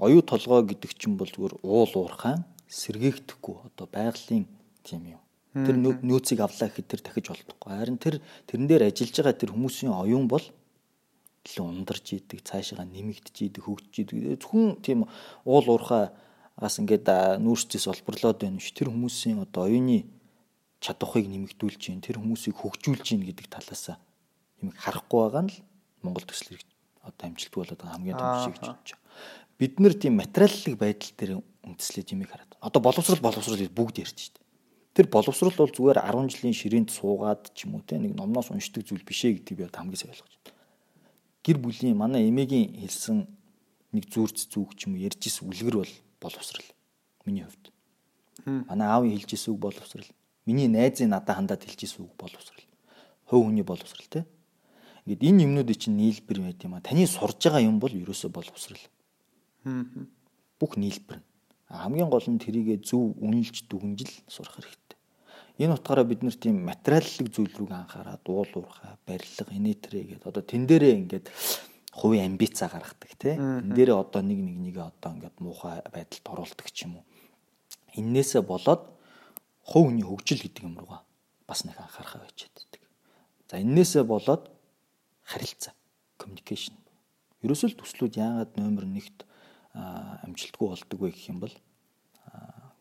оюу 0.01 0.25
толгой 0.25 0.65
гэдэг 0.65 0.97
чинь 0.97 1.13
бол 1.13 1.29
зүгээр 1.29 1.61
уул 1.61 1.93
уурхайн 1.93 2.41
сэргээгдэхгүй 2.73 3.55
одоо 3.69 3.85
байгалийн 3.85 4.49
тийм 4.81 5.05
юм. 5.13 5.21
Тэр 5.53 5.77
нөөцийг 5.77 6.41
авлаа 6.41 6.73
гэхэд 6.73 6.89
тэр 6.89 7.01
дахиж 7.05 7.29
олдохгүй. 7.37 7.69
Харин 7.69 8.01
тэр 8.01 8.17
тэрэн 8.49 8.65
дээр 8.65 8.89
ажиллаж 8.89 9.13
байгаа 9.13 9.37
тэр 9.37 9.53
хүмүүсийн 9.53 9.93
оюун 9.93 10.25
бол 10.25 10.41
илүү 11.45 11.65
ундарч 11.65 12.17
идэг, 12.17 12.41
цаашаа 12.41 12.85
нэмэгдэж 12.89 13.37
идэг, 13.53 13.63
хөгжиж 13.69 14.09
идэг. 14.09 14.41
Зөвхөн 14.41 14.81
тийм 14.81 15.05
уул 15.45 15.67
уурхаас 15.69 16.75
ингээд 16.81 17.05
нүүрсдээс 17.37 17.85
олборлоод 17.93 18.41
байна 18.41 18.57
ш. 18.57 18.73
Тэр 18.73 18.89
хүмүүсийн 18.89 19.45
одоо 19.45 19.69
оюуны 19.69 20.09
чадварыг 20.81 21.29
нэмэгдүүлж 21.29 21.77
гин, 21.77 22.01
тэр 22.01 22.17
хүмүүсийг 22.17 22.57
хөгжүүлж 22.57 23.05
гин 23.05 23.21
гэдэг 23.29 23.47
талаас 23.53 23.93
юм 24.61 24.73
харахгүй 24.73 25.19
байгаа 25.21 25.43
нь 25.45 25.53
л 25.53 25.61
Монгол 26.01 26.25
төсөл 26.25 26.57
одоо 27.05 27.23
амжилтгүй 27.29 27.61
болоод 27.61 27.77
байгаа 27.77 27.93
хамгийн 27.93 28.17
том 28.17 28.41
шиг 28.41 28.53
гэж 28.57 28.65
бодож 28.65 28.89
байна. 28.97 29.05
Бид 29.61 29.73
нэр 29.79 29.93
тийм 29.93 30.13
материаллык 30.17 30.75
байдал 30.81 31.13
дээр 31.13 31.31
үндэслэж 31.61 32.07
юмыг 32.17 32.29
хараад. 32.33 32.51
Одоо 32.59 32.81
боловсрал 32.81 33.21
боловсрал 33.21 33.69
бүгд 33.69 34.01
ярьж 34.01 34.33
штэ. 34.33 34.41
Тэр 34.97 35.07
боловсрал 35.13 35.53
бол 35.55 35.71
зүгээр 35.71 36.01
10 36.01 36.33
жилийн 36.33 36.57
ширээнд 36.57 36.89
суугаад 36.91 37.53
ч 37.53 37.69
юм 37.69 37.79
уу 37.79 37.83
те 37.85 37.99
нэг 37.99 38.15
номноос 38.15 38.51
уншдаг 38.51 38.83
зүйл 38.83 39.03
биш 39.03 39.27
ээ 39.27 39.39
гэдгийг 39.39 39.59
би 39.59 39.65
хамгийн 39.71 39.99
сайн 39.99 40.11
ойлгож 40.11 40.33
байна 40.39 40.54
гэр 41.45 41.57
бүлийн 41.61 41.93
манай 41.93 42.25
эмээгийн 42.29 42.73
хэлсэн 42.81 43.29
нэг 43.93 44.09
зүрц 44.09 44.49
зүг 44.49 44.73
ч 44.73 44.89
юм 44.89 44.97
уу 44.97 45.05
ярьж 45.05 45.21
ис 45.29 45.45
үлгэр 45.45 45.77
бол 45.77 45.93
боловсрал 46.17 46.65
миний 47.25 47.45
хувьд. 47.45 47.69
Манай 48.45 48.87
аавын 48.89 49.13
хэлж 49.13 49.37
ис 49.37 49.45
үг 49.47 49.59
боловсрал. 49.61 50.09
Миний 50.45 50.67
найзын 50.67 51.09
надад 51.13 51.37
хандаад 51.37 51.61
хэлж 51.63 51.81
ис 51.85 51.95
үг 52.01 52.13
боловсрал. 52.17 52.65
Хов 53.29 53.45
хүний 53.45 53.63
боловсрал 53.63 54.09
те. 54.09 54.25
Ингээд 55.05 55.21
энэ 55.21 55.43
юмнуудыг 55.45 55.77
чинь 55.77 55.97
нийлбэр 55.97 56.41
байт 56.41 56.63
юм 56.65 56.75
а. 56.75 56.81
Таны 56.81 57.05
сурж 57.07 57.37
байгаа 57.41 57.61
юм 57.61 57.79
бол 57.79 57.93
ерөөсөө 57.93 58.29
боловсрал. 58.29 58.81
Бүх 60.59 60.77
нийлбэр. 60.77 61.21
Хамгийн 61.69 62.09
гол 62.09 62.25
нь 62.29 62.41
тэрийгэ 62.41 62.85
зөв 62.85 63.17
үнэлж 63.17 63.65
дүгнжил 63.69 64.13
сурах 64.29 64.61
хэрэгтэй. 64.61 64.84
Энэ 65.55 65.79
утгаараа 65.79 66.03
бид 66.03 66.21
нар 66.23 66.35
тийм 66.35 66.67
материаллык 66.67 67.31
зүйл 67.31 67.53
рүү 67.55 67.71
анхаараад 67.71 68.27
уул 68.27 68.51
уурхай, 68.59 68.91
барилга, 69.07 69.55
инээтрээ 69.55 70.03
гэдэг 70.19 70.27
одоо 70.27 70.43
тэн 70.43 70.67
дээрээ 70.67 70.93
ингээд 70.99 71.31
хувийн 71.95 72.35
амбицаа 72.35 72.67
гаргадаг 72.67 73.11
тий. 73.15 73.39
Тэн 73.39 73.71
дээрээ 73.71 73.95
одоо 73.95 74.19
нэг 74.19 74.39
нэг 74.43 74.57
нэгэ 74.59 74.83
одоо 74.83 75.15
ингээд 75.15 75.37
муухай 75.39 75.79
байдалд 75.87 76.25
оруулдаг 76.27 76.67
ч 76.75 76.83
юм 76.83 76.99
уу. 76.99 77.05
Иннээсээ 77.95 78.43
болоод 78.43 78.83
хувь 79.63 79.87
хүний 79.87 80.03
хөгжил 80.03 80.43
гэдэг 80.43 80.63
юм 80.67 80.75
руугаа 80.75 81.07
бас 81.47 81.63
нэг 81.63 81.79
анхаарахаа 81.79 82.27
байж 82.27 82.51
байдаг. 82.51 82.83
За 83.47 83.55
эннээсээ 83.63 84.03
болоод 84.03 84.51
харилцаа, 85.23 85.71
communication. 86.19 86.75
Ерөөсөө 87.47 87.71
л 87.71 87.79
төслүүд 87.79 88.19
яагаад 88.19 88.59
номер 88.59 88.83
1-т 88.91 89.23
амжилтгүй 90.27 90.67
болдог 90.67 90.99
вэ 90.99 91.15
гэх 91.15 91.31
юм 91.31 91.39
бол 91.39 91.55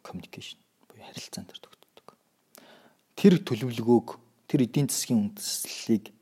communication 0.03 0.59
буюу 0.91 1.07
харилцаан 1.07 1.47
дээр 1.47 1.84
тэр 3.25 3.41
төлөвлөгөөг 3.41 4.09
тэр 4.53 4.69
эдийн 4.69 4.85
засгийн 4.93 5.33
үндэслэлийг 5.33 6.13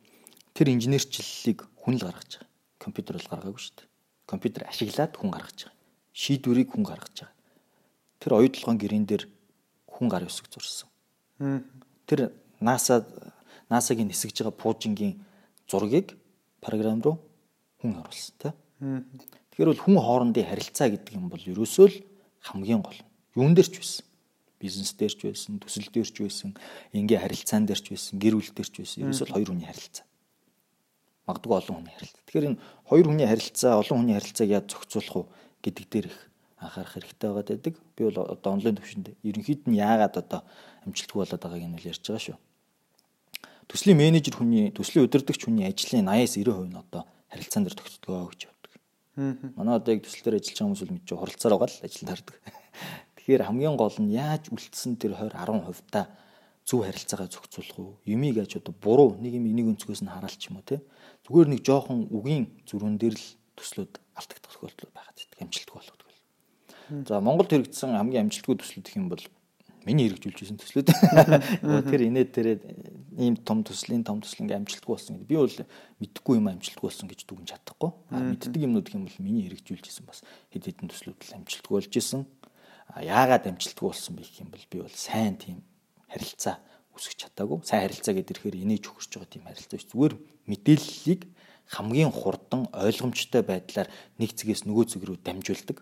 тэр 0.54 0.66
инженерчлэлийг 0.70 1.66
хүн 1.82 1.98
л 1.98 2.06
гаргаж 2.06 2.38
байгаа. 2.38 2.78
Компьютер 2.78 3.18
бол 3.18 3.26
гаргаагүй 3.26 3.58
шүү 3.58 3.74
дээ. 3.74 3.90
Компьютер 4.30 4.62
ашиглаад 4.70 5.18
хүн 5.18 5.34
гаргаж 5.34 5.58
байгаа. 5.66 5.82
Шийдвэрийг 6.14 6.70
хүн 6.70 6.86
гаргаж 6.86 7.26
байгаа. 7.26 7.34
Тэр 8.22 8.32
оюутлогын 8.38 8.78
гэрэн 8.78 9.06
дээр 9.10 9.26
хүн 9.90 10.06
гар 10.06 10.30
өсөг 10.30 10.46
зурсан. 10.46 10.86
Тэр 12.06 12.30
NASA 12.62 13.02
NASA-гийн 13.66 14.06
нисгэж 14.06 14.46
байгаа 14.46 14.62
пуужингийн 14.62 15.18
зургийг 15.66 16.14
програм 16.62 17.02
руу 17.02 17.18
хүн 17.82 17.98
оруулсан 17.98 18.38
тий. 18.38 18.54
Тэгэхээр 19.50 19.70
бол 19.74 19.82
хүн 19.90 19.98
хоорондын 19.98 20.46
харилцаа 20.46 20.94
гэдэг 20.94 21.18
юм 21.18 21.26
бол 21.26 21.42
ерөөсөө 21.42 21.86
л 21.90 21.98
хамгийн 22.46 22.78
гол. 22.78 22.94
Юун 23.34 23.58
дээр 23.58 23.66
ч 23.66 23.82
байсан 23.82 24.06
бизнес 24.62 24.94
дээр 24.94 25.14
ч 25.18 25.20
байсан, 25.26 25.58
төсөл 25.58 25.90
дээр 25.90 26.06
ч 26.06 26.16
байсан, 26.22 26.54
ингээ 26.94 27.18
харилцаан 27.18 27.66
дээр 27.66 27.82
ч 27.82 27.90
байсан, 27.90 28.14
гэр 28.22 28.38
бүл 28.38 28.54
дээр 28.54 28.70
ч 28.70 28.76
байсан. 28.78 28.98
Ерөөсөө 29.10 29.28
хоёр 29.34 29.48
хүний 29.50 29.66
харилцаа. 29.66 30.06
Магадгүй 31.26 31.56
олон 31.58 31.76
хүний 31.82 31.94
харилцаа. 31.98 32.22
Тэгэхээр 32.30 32.48
энэ 32.54 32.62
хоёр 32.86 33.06
хүний 33.10 33.26
харилцаа, 33.26 33.72
олон 33.82 33.96
хүний 33.98 34.16
харилцааг 34.16 34.50
яаж 34.54 34.66
зохицуулах 34.70 35.16
вэ 35.18 35.24
гэдэг 35.66 35.86
дээр 35.90 36.06
их 36.06 36.18
анхаарах 36.62 36.94
хэрэгтэй 36.94 37.28
байгаа 37.30 37.46
гэдэг. 37.58 37.74
Би 37.98 38.02
бол 38.06 38.18
одоо 38.22 38.50
онлайн 38.54 38.78
төвшөнд 38.78 39.06
ерөнхийд 39.26 39.66
нь 39.66 39.78
яагаад 39.82 40.14
одоо 40.22 40.40
амжилтгүй 40.86 41.18
болоод 41.18 41.42
байгааг 41.42 41.66
нь 41.66 41.82
ярьж 41.82 42.06
байгаа 42.06 42.22
шүү. 42.22 42.38
Төслийн 43.66 43.98
менежер 43.98 44.34
хүний, 44.38 44.70
төслийн 44.70 45.06
удирдагч 45.06 45.42
хүний 45.42 45.66
ажлын 45.66 46.06
80-90% 46.06 46.70
нь 46.70 46.78
одоо 46.78 47.02
харилцаан 47.30 47.64
дээр 47.66 47.76
тогтдгоо 47.78 48.30
гэж 48.30 48.40
боддог. 48.46 48.72
Манай 49.58 49.74
одоо 49.78 49.94
яг 49.94 50.02
төсөл 50.06 50.24
дээр 50.26 50.38
ажиллаж 50.38 50.58
байгаа 50.58 50.66
хүмүүс 50.70 50.82
бол 50.82 50.94
мэдээ 50.96 51.18
хуралцаар 51.18 51.54
байгаа 51.56 51.70
л 51.70 51.84
ажилд 51.86 52.10
хардаг. 52.12 52.36
Тэгэхээр 53.22 53.46
хамгийн 53.46 53.78
гол 53.78 53.94
нь 54.02 54.10
яаж 54.18 54.50
үлдсэн 54.50 54.98
тэр 54.98 55.14
20 55.14 55.30
10% 55.30 55.94
та 55.94 56.10
зөв 56.66 56.82
харилцаагаа 56.82 57.30
зохицуулах 57.30 57.78
уу? 57.78 57.94
Юмиг 58.02 58.34
яаж 58.34 58.58
одоо 58.58 58.74
буруу 58.74 59.14
нэг 59.22 59.38
юм 59.38 59.46
энийг 59.46 59.78
өнцгөөс 59.78 60.02
нь 60.02 60.10
хараалч 60.10 60.50
юм 60.50 60.58
уу 60.58 60.66
те? 60.66 60.82
Зүгээр 61.30 61.54
нэг 61.54 61.62
жоохон 61.62 62.10
үгийн 62.10 62.50
зүрүүн 62.66 62.98
дээр 62.98 63.14
л 63.14 63.28
төслүүд 63.54 63.94
алдагдах 64.18 64.50
тохиолдол 64.58 64.90
байгаад 64.90 65.14
байдаг. 65.22 65.38
Амжилтгүй 65.38 65.76
болгодог. 65.78 66.10
За 67.06 67.22
Монголд 67.22 67.50
хэрэгжсэн 67.54 67.94
хамгийн 67.94 68.26
амжилтгүй 68.26 68.58
төслүүд 68.58 68.86
гэх 68.90 68.98
юм 68.98 69.06
бол 69.06 69.24
миний 69.86 70.10
хэрэгжүүлж 70.10 70.38
байсан 70.42 70.58
төслүүд. 70.58 70.88
Тэр 71.94 72.02
инээ 72.10 72.26
тэрээ 72.26 72.56
ийм 73.22 73.38
том 73.38 73.62
төслийн 73.62 74.02
том 74.02 74.18
төсөл 74.18 74.50
ингээм 74.50 74.66
амжилтгүй 74.66 74.98
болсон 74.98 75.22
гэдэг. 75.22 75.30
Би 75.30 75.38
бол 75.38 75.58
мэдхгүй 76.02 76.34
юм 76.42 76.50
амжилтгүй 76.50 76.86
болсон 76.90 77.06
гэж 77.06 77.22
дүгнж 77.22 77.54
чадахгүй. 77.54 77.90
Мэддэг 78.10 78.62
юмнууд 78.66 78.86
гэх 78.86 78.98
юм 78.98 79.06
бол 79.06 79.22
миний 79.22 79.46
хэрэгжүүлж 79.46 79.86
байсан 79.86 80.06
бас 80.10 80.22
хэд 80.50 80.66
хэдэн 80.70 80.90
төслүүд 80.90 81.18
л 81.22 81.36
амжилтгүй 81.38 81.74
болж 81.78 81.94
исэн 81.98 82.26
яагаад 83.00 83.48
амжилтгүй 83.48 83.86
болсон 83.88 84.16
бэ 84.16 84.26
гэх 84.26 84.42
юм 84.44 84.50
бол 84.52 84.66
би 84.68 84.78
бол 84.84 84.96
сайн 84.96 85.36
тийм 85.40 85.64
харилцаа 86.12 86.60
үсгэж 86.92 87.32
чадаагүй. 87.32 87.64
Сайн 87.64 87.88
харилцаа 87.88 88.14
гэдэг 88.18 88.36
ихээр 88.36 88.60
инээж 88.60 88.84
өгч 88.92 89.16
байгаа 89.16 89.30
тийм 89.32 89.44
харилцаа 89.48 89.76
биш. 89.80 89.88
Зүгээр 89.88 90.14
мэдээллийг 90.50 91.22
хамгийн 91.72 92.12
хурдан 92.12 92.68
ойлгомжтой 92.76 93.42
байдлаар 93.46 93.88
нэг 94.20 94.36
зэгээс 94.36 94.68
нөгөө 94.68 94.84
зэг 94.92 95.02
рүү 95.08 95.18
дамжуулдаг 95.24 95.80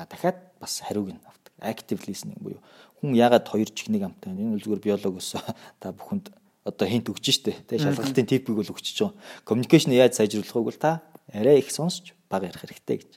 А 0.00 0.06
дахиад 0.06 0.36
бас 0.60 0.80
хариуг 0.80 1.12
нь 1.12 1.20
авдаг. 1.28 1.52
Active 1.60 2.00
listening 2.08 2.40
буюу 2.40 2.62
хүн 3.00 3.12
ягаад 3.12 3.44
хоёр 3.44 3.68
чихнийг 3.68 4.08
амтай 4.08 4.32
энэ 4.32 4.56
бол 4.56 4.64
зүгээр 4.64 4.80
биологоос 4.80 5.36
та 5.80 5.92
бүхэнд 5.92 6.32
одоо 6.64 6.86
хинт 6.88 7.12
өгч 7.12 7.26
штэ 7.36 7.52
тий 7.68 7.76
шалгалтын 7.76 8.24
типийг 8.24 8.56
бол 8.56 8.72
өгч 8.72 8.96
чоо. 8.96 9.12
Communication 9.44 9.92
яаж 9.92 10.16
сайжруулах 10.16 10.56
вэ 10.56 10.62
гэвэл 10.72 10.80
та 10.80 11.04
арай 11.28 11.60
их 11.60 11.68
сонсч 11.68 12.16
бага 12.32 12.48
ярих 12.48 12.64
хэрэгтэй 12.64 12.96
гэж. 12.96 13.10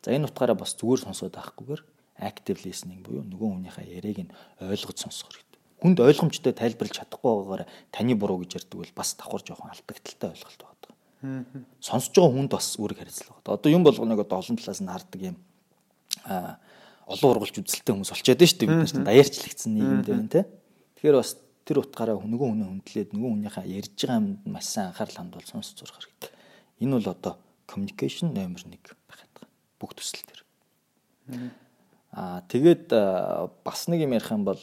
За 0.00 0.16
энэ 0.16 0.32
утгаараа 0.32 0.56
бас 0.56 0.72
зүгээр 0.80 1.04
сонсоод 1.04 1.36
байхгүйгээр 1.36 1.82
active 2.18 2.62
listening 2.66 3.02
буюу 3.02 3.24
нөгөө 3.24 3.48
хүнийхээ 3.54 3.86
яриаг 3.98 4.18
нь 4.26 4.34
ойлгож 4.62 4.98
сонсох 4.98 5.30
хэрэгтэй. 5.30 5.60
Хүнд 5.82 5.98
ойлгомжтой 6.02 6.52
тайлбарлаж 6.52 6.96
чадахгүй 6.98 7.30
байгаагаар 7.30 7.64
таны 7.94 8.14
буруу 8.18 8.42
гэж 8.42 8.58
ярьдаг 8.58 8.78
бол 8.82 8.92
бас 8.98 9.14
давхар 9.14 9.42
жоохон 9.46 9.70
алдагдaltaй 9.70 10.30
ойлголт 10.34 10.60
байна. 10.62 11.44
Сонсож 11.80 12.14
байгаа 12.14 12.34
хүнд 12.34 12.50
бас 12.50 12.66
үүрэг 12.78 12.98
хариуцлага. 12.98 13.42
Одоо 13.46 13.70
юм 13.70 13.82
болгоныг 13.86 14.22
одоо 14.22 14.38
олон 14.38 14.58
талаас 14.58 14.82
нь 14.82 14.90
хардаг 14.90 15.22
юм 15.22 15.36
а 16.26 16.58
олон 17.06 17.30
ургалж 17.38 17.56
үзэлтэй 17.58 17.94
хүмүүс 17.94 18.12
олчоод 18.12 18.42
шүү 18.42 18.58
дээ 18.58 18.68
бид 18.68 18.94
нар 18.94 19.06
даяарчлагдсан 19.08 19.72
нийгэмд 19.74 20.06
байна 20.06 20.28
те. 20.28 20.42
Тэгэхээр 20.98 21.18
бас 21.18 21.38
тэр 21.64 21.80
утгаараа 21.82 22.20
нөгөө 22.20 22.48
хүнээ 22.52 22.68
хүндлээд 22.68 23.10
нөгөө 23.16 23.30
хүнийхээ 23.32 23.66
ярьж 23.76 23.96
байгаа 23.96 24.18
юмд 24.20 24.40
маш 24.44 24.66
сайн 24.68 24.92
анхаарал 24.92 25.16
хандуул 25.16 25.48
сонсож 25.48 25.76
зурх 25.78 25.96
хэрэгтэй. 25.96 26.32
Энэ 26.84 26.94
бол 27.00 27.08
одоо 27.12 27.34
communication 27.68 28.32
номер 28.32 28.60
1 28.64 28.76
байх 29.08 29.20
гэдэг. 29.24 29.44
Бүх 29.80 29.92
төсөл 29.96 30.24
төр. 30.28 30.40
Аа 32.12 32.40
тэгээд 32.48 32.88
бас 33.64 33.88
нэг 33.88 34.06
юм 34.06 34.16
ярих 34.16 34.30
юм 34.32 34.44
бол 34.48 34.62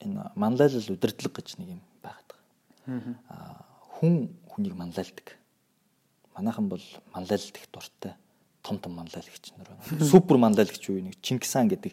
энэ 0.00 0.32
манлайлал 0.34 0.92
удирдлага 0.96 1.40
гэж 1.40 1.60
нэг 1.60 1.76
юм 1.76 1.80
байгаад 2.00 2.30
байгаа. 2.32 3.14
Аа 3.28 3.64
хүн 4.00 4.32
хүнийг 4.48 4.74
манлайлдаг. 4.74 5.36
Манайхан 6.36 6.68
бол 6.72 6.84
манлайлалт 7.12 7.56
их 7.56 7.68
дуртай 7.72 8.16
том 8.62 8.78
том 8.78 8.96
манлайлагч 8.96 9.52
нар 9.56 9.68
байна. 9.68 10.04
Супер 10.12 10.36
манлайлагч 10.36 10.88
юу 10.88 11.00
нэг 11.00 11.20
Чингисхан 11.20 11.68
гэдэг 11.68 11.92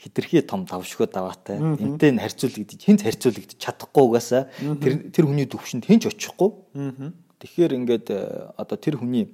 хитрхи 0.00 0.42
том 0.42 0.64
давшгөө 0.64 1.10
даваатай. 1.12 1.58
Энтэй 1.58 2.14
нь 2.14 2.22
харьцуулагдаж 2.22 2.80
хинт 2.80 3.02
харьцуулагдаж 3.02 3.58
чадахгүй 3.58 4.04
угаасаа 4.06 4.48
тэр 4.80 5.10
тэр 5.12 5.24
хүний 5.28 5.46
төвшөнд 5.46 5.84
хинч 5.84 6.08
очихгүй. 6.08 7.12
Тэгэхээр 7.42 7.76
ингээд 7.76 8.06
одоо 8.56 8.76
тэр 8.80 8.96
хүний 8.96 9.28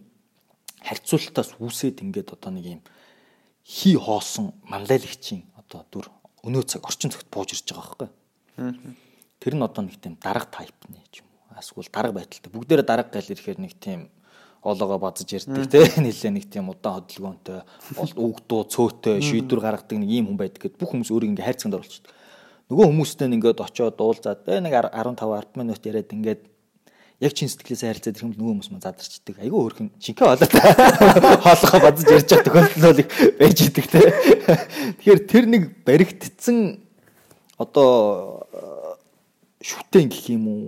харьцуулалтаас 0.82 1.54
үүсээд 1.60 2.02
ингээд 2.02 2.34
одоо 2.34 2.50
нэг 2.50 2.66
юм 2.66 2.82
хий 3.66 3.98
хоосон 3.98 4.54
манлайлагчийн 4.70 5.42
одоо 5.58 5.82
дүр 5.90 6.06
өнөө 6.46 6.62
цаг 6.70 6.86
орчин 6.86 7.10
цагт 7.10 7.26
бууж 7.34 7.50
ирж 7.50 7.66
байгаа 7.74 8.06
байхгүй. 8.06 8.94
Тэр 9.42 9.54
нь 9.58 9.66
одоо 9.66 9.82
нэг 9.82 9.98
тийм 9.98 10.14
дарга 10.22 10.46
тайпны 10.46 11.02
юм 11.18 11.26
уу. 11.26 11.58
Эсвэл 11.58 11.90
дарга 11.90 12.22
байдалтай. 12.22 12.50
Бүгдээрээ 12.54 12.86
дарга 12.86 13.10
гал 13.10 13.26
ирэхээр 13.26 13.58
нэг 13.58 13.74
тийм 13.82 14.06
олоогоо 14.62 14.98
базж 14.98 15.26
ярьдаг 15.26 15.66
те 15.66 15.82
нэлээ 16.06 16.30
нэг 16.30 16.46
тийм 16.46 16.70
удаан 16.70 17.02
хөдөлгөөнтэй 17.02 17.60
үгдүү 18.14 18.60
цөөтэй 18.70 19.18
шийдвэр 19.22 19.60
гаргадаг 19.62 19.98
нэг 19.98 20.10
ийм 20.10 20.26
хүн 20.30 20.38
байдаг 20.38 20.62
гэд 20.62 20.78
бүх 20.78 20.94
хүмүүс 20.94 21.10
өөрийг 21.10 21.34
ингээ 21.34 21.46
хайрцагт 21.46 21.74
оруулчихдаг. 21.74 22.14
Нөгөө 22.70 22.86
хүмүүстэй 22.90 23.30
ингээд 23.30 23.62
очиод 23.62 23.98
уулзаад 23.98 24.42
нэг 24.46 24.74
15 24.74 25.22
10 25.22 25.58
минут 25.58 25.82
яриад 25.86 26.10
ингээд 26.10 26.42
яг 27.20 27.32
чин 27.32 27.48
сэтгэлээсээ 27.48 27.88
харилцаад 27.88 28.16
ирэх 28.16 28.26
юм 28.28 28.32
нөгөө 28.36 28.52
хүмүүс 28.60 28.70
мань 28.72 28.84
задарчдаг. 28.84 29.36
Айгүй 29.40 29.60
өөрхөн 29.60 29.88
шинхээ 29.96 30.26
болоод 30.28 30.52
хоолохоо 31.40 31.80
бадж 31.80 31.98
ярьж 32.12 32.28
байгаа 32.28 32.44
тохиолдол 32.44 33.00
их 33.00 33.08
байж 33.40 33.58
идэг 33.64 33.86
те. 33.88 34.00
Тэгэхээр 35.00 35.20
тэр 35.24 35.44
нэг 35.48 35.62
баригдсан 35.88 36.84
одоо 37.56 38.44
шүтэн 39.64 40.12
гэх 40.12 40.28
юм 40.36 40.44
уу? 40.44 40.64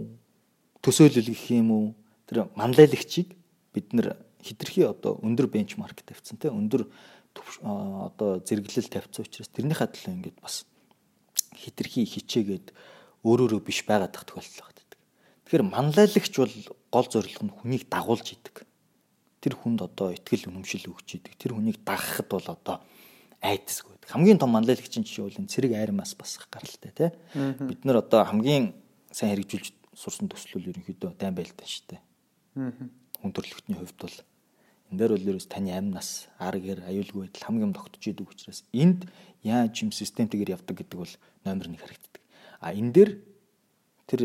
Төсөөлөл 0.80 1.28
гэх 1.28 1.52
юм 1.52 1.68
уу? 1.68 1.86
Тэр 2.24 2.48
манлайлагчийг 2.56 3.36
бид 3.76 3.92
нэр 3.92 4.16
хитрхи 4.40 4.88
одоо 4.88 5.20
өндөр 5.20 5.52
бенчмарк 5.52 6.00
тавьсан 6.00 6.40
те. 6.40 6.48
Өндөр 6.48 6.88
одоо 7.36 8.40
зэрэглэл 8.40 8.88
тавьсан 8.88 9.28
учраас 9.28 9.52
тэрнийхээ 9.52 9.88
төлөө 9.92 10.16
ингээд 10.16 10.38
бас 10.40 10.64
хитрхи 11.52 12.08
хичээгээд 12.08 12.72
өөрөөрөө 13.26 13.60
биш 13.60 13.84
байгаад 13.84 14.16
тах 14.16 14.24
тохиолдол 14.24 14.64
Тэгэхээр 15.48 15.64
манлайлагч 15.64 16.34
бол 16.36 16.54
гол 16.92 17.06
зорилго 17.08 17.44
нь 17.48 17.56
хүнийг 17.56 17.88
дагуулж 17.88 18.36
идэг. 18.36 18.68
Тэр 19.40 19.56
хүнд 19.56 19.80
одоо 19.80 20.12
ихтгэл 20.12 20.52
үнэмшил 20.52 20.92
өгч 20.92 21.24
идэг. 21.24 21.40
Тэр 21.40 21.56
хүнийг 21.56 21.80
дагахад 21.88 22.28
бол 22.28 22.44
одоо 22.44 22.84
айдасгүй. 23.40 23.96
Хамгийн 24.12 24.36
том 24.36 24.52
манлайлагчийн 24.52 25.08
жишээ 25.08 25.24
бол 25.24 25.40
энэ 25.40 25.48
цэрэг 25.48 25.72
айрмаас 25.72 26.12
бас 26.20 26.36
гаралтай 26.52 26.92
тий. 26.92 27.10
Бид 27.64 27.80
нар 27.88 28.04
одоо 28.04 28.28
хамгийн 28.28 28.76
сайн 29.08 29.40
хэрэгжүүлж 29.40 29.72
сурсан 29.96 30.28
төслөл 30.28 30.68
ерөнхийдөө 30.68 31.16
дайм 31.16 31.32
байлтаа 31.32 31.64
шүү 31.64 31.96
дээ. 31.96 32.00
Хүн 33.24 33.32
төрөлхтний 33.32 33.80
хувьд 33.80 33.96
бол 34.04 34.16
энэ 34.92 35.00
дээр 35.00 35.12
бол 35.16 35.28
ерөөс 35.32 35.48
таны 35.48 35.72
амнаас 35.72 36.28
ар 36.36 36.60
гэр 36.60 36.84
аюулгүй 36.92 37.24
байдал 37.24 37.48
хамгийн 37.48 37.72
тогтож 37.72 38.04
идэг 38.04 38.28
учраас 38.28 38.68
энд 38.76 39.08
яаж 39.40 39.80
юм 39.80 39.96
системтэйгээр 39.96 40.60
явдаг 40.60 40.76
гэдэг 40.76 40.98
бол 41.00 41.14
номер 41.48 41.72
1 41.72 41.80
харагддаг. 41.80 42.20
А 42.60 42.76
энэ 42.76 42.92
дээр 42.92 43.10
тэр 44.08 44.20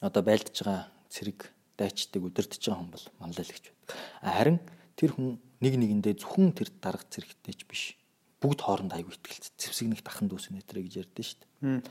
одоо 0.00 0.22
байлдж 0.22 0.62
байгаа 0.62 0.86
цэрэг 1.10 1.50
дайчдаг 1.78 2.22
удирдах 2.22 2.58
байгаа 2.58 2.78
хүн 2.78 2.90
бол 2.90 3.06
манлайлагч 3.18 3.64
байдаг. 3.66 3.96
Харин 4.22 4.58
тэр 4.98 5.10
хүн 5.14 5.38
нэг 5.62 5.74
нэгэндээ 5.78 6.14
зөвхөн 6.22 6.54
тэр 6.54 6.68
дарга 6.78 7.06
цэрэгтэй 7.10 7.54
ч 7.54 7.62
биш. 7.66 7.82
Бүгд 8.38 8.62
хооронд 8.62 8.94
аягүй 8.94 9.14
ихтгэлцээ. 9.14 9.58
Зэвсэг 9.58 9.88
нэг 9.90 10.00
дахан 10.06 10.30
дүүс 10.30 10.54
нэтэрэ 10.54 10.86
гэж 10.86 10.94
ярьдэн 11.02 11.26
шүү 11.26 11.38
дээ. 11.42 11.82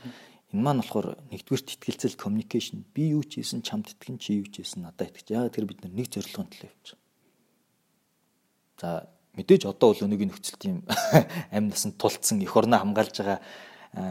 Энэ 0.56 0.64
маань 0.64 0.80
болохоор 0.80 1.20
нэгдүгürt 1.28 1.68
ихтгэлцэл 1.76 2.16
communication. 2.16 2.88
Би 2.96 3.12
юу 3.12 3.20
ч 3.20 3.44
хийсэн 3.44 3.60
чамд 3.60 3.92
итгэн 3.92 4.16
чи 4.16 4.40
юу 4.40 4.48
ч 4.48 4.64
хийсэн 4.64 4.88
надад 4.88 5.12
итгэж. 5.12 5.28
Яагаад 5.28 5.52
тэр 5.52 5.68
бид 5.68 5.84
нэг 5.84 6.08
зорилгын 6.08 6.48
төлөө 6.48 6.72
явж 6.72 6.88
байгаа. 6.96 7.04
За 8.80 8.88
мэдээж 9.36 9.68
одоо 9.68 9.92
бол 9.92 10.04
өнөөгийн 10.08 10.32
нөхцөл 10.32 10.56
тийм 10.56 10.76
амь 11.52 11.68
насанд 11.68 12.00
тулцсан 12.00 12.40
эх 12.40 12.56
орноо 12.56 12.80
хамгаалж 12.80 13.20
байгаа 13.20 13.44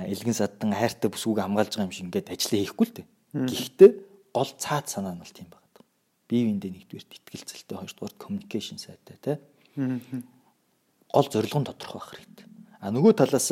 элгэн 0.06 0.38
саддан 0.38 0.78
хайртай 0.78 1.10
бүсгүйг 1.10 1.42
хамгаалж 1.42 1.74
байгаа 1.74 1.90
юм 1.90 1.96
шиг 1.98 2.06
ингээд 2.06 2.30
ажиллаа 2.38 2.62
хийхгүй 2.62 2.86
л 2.86 2.96
дээ. 3.02 3.08
Гэхдээ 3.34 3.92
гол 4.32 4.52
цаад 4.60 4.88
санаа 4.88 5.16
нь 5.16 5.22
бол 5.24 5.34
тийм 5.34 5.50
байна. 5.52 5.68
Бие 6.28 6.44
биендээ 6.44 6.72
нэгдүгээр 6.76 7.08
итгэлцэлтэй 7.08 7.78
хоёрдугаар 7.80 8.16
communication 8.20 8.76
сайтай 8.76 9.16
тий. 9.24 9.38
Гол 11.08 11.28
зорилго 11.32 11.60
нь 11.64 11.70
тодорхой 11.72 12.04
байх 12.04 12.12
хэрэгтэй. 12.12 12.48
А 12.84 12.92
нөгөө 12.92 13.16
талаас 13.16 13.48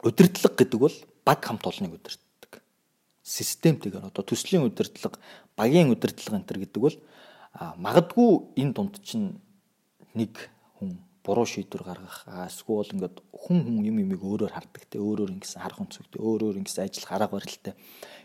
удирдлага 0.00 0.56
гэдэг 0.56 0.80
бол 0.80 0.96
баг 1.20 1.40
хамт 1.44 1.68
олныг 1.68 2.00
удирддаг. 2.00 2.64
Системтэйгээр 3.20 4.08
одоо 4.08 4.24
төслийн 4.24 4.64
удирдлага, 4.64 5.20
багийн 5.52 5.92
удирдлага 5.92 6.40
энэ 6.40 6.48
төр 6.48 6.58
гэдэг 6.64 6.80
бол 6.80 6.96
магадгүй 7.76 8.56
энэ 8.56 8.72
дунд 8.72 8.96
чинь 9.04 9.36
нэг 10.16 10.32
буруу 11.26 11.46
шийдвэр 11.50 11.82
гаргах 11.82 12.22
эсвэл 12.46 12.94
ингээд 12.94 13.18
хүн 13.34 13.58
хүн 13.66 13.82
юм 13.90 13.98
юмыг 14.06 14.22
өөрөөр 14.22 14.54
хардаг 14.54 14.86
те 14.86 15.02
өөрөөр 15.02 15.34
ингэсэн 15.34 15.58
харах 15.58 15.82
өнцөгтэй 15.82 16.22
өөрөөр 16.22 16.62
ингэсэн 16.62 16.86
ажиллах 16.86 17.12
арга 17.18 17.34
барилтай 17.34 17.74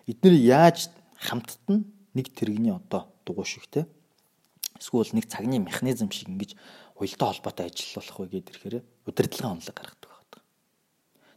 эдгээр 0.06 0.36
яаж 0.38 0.93
хамтд 1.18 1.66
нь 1.74 1.89
нэг 2.14 2.30
тэрэгний 2.30 2.78
одоо 2.78 3.10
дугуй 3.26 3.49
шиг 3.49 3.66
те 3.74 3.89
эсвэл 4.78 5.18
нэг 5.18 5.26
цагны 5.26 5.58
механизм 5.58 6.14
шиг 6.14 6.30
ингэж 6.30 6.54
уялдаа 7.02 7.34
холбоотой 7.34 7.74
ажиллах 7.74 8.18
вэ 8.22 8.28
гэдэр 8.38 8.58
хэрэг 8.62 8.84
удирдлагын 9.10 9.58
онолыг 9.58 9.74
гаргадаг 9.74 10.10
байдаг. 10.10 10.41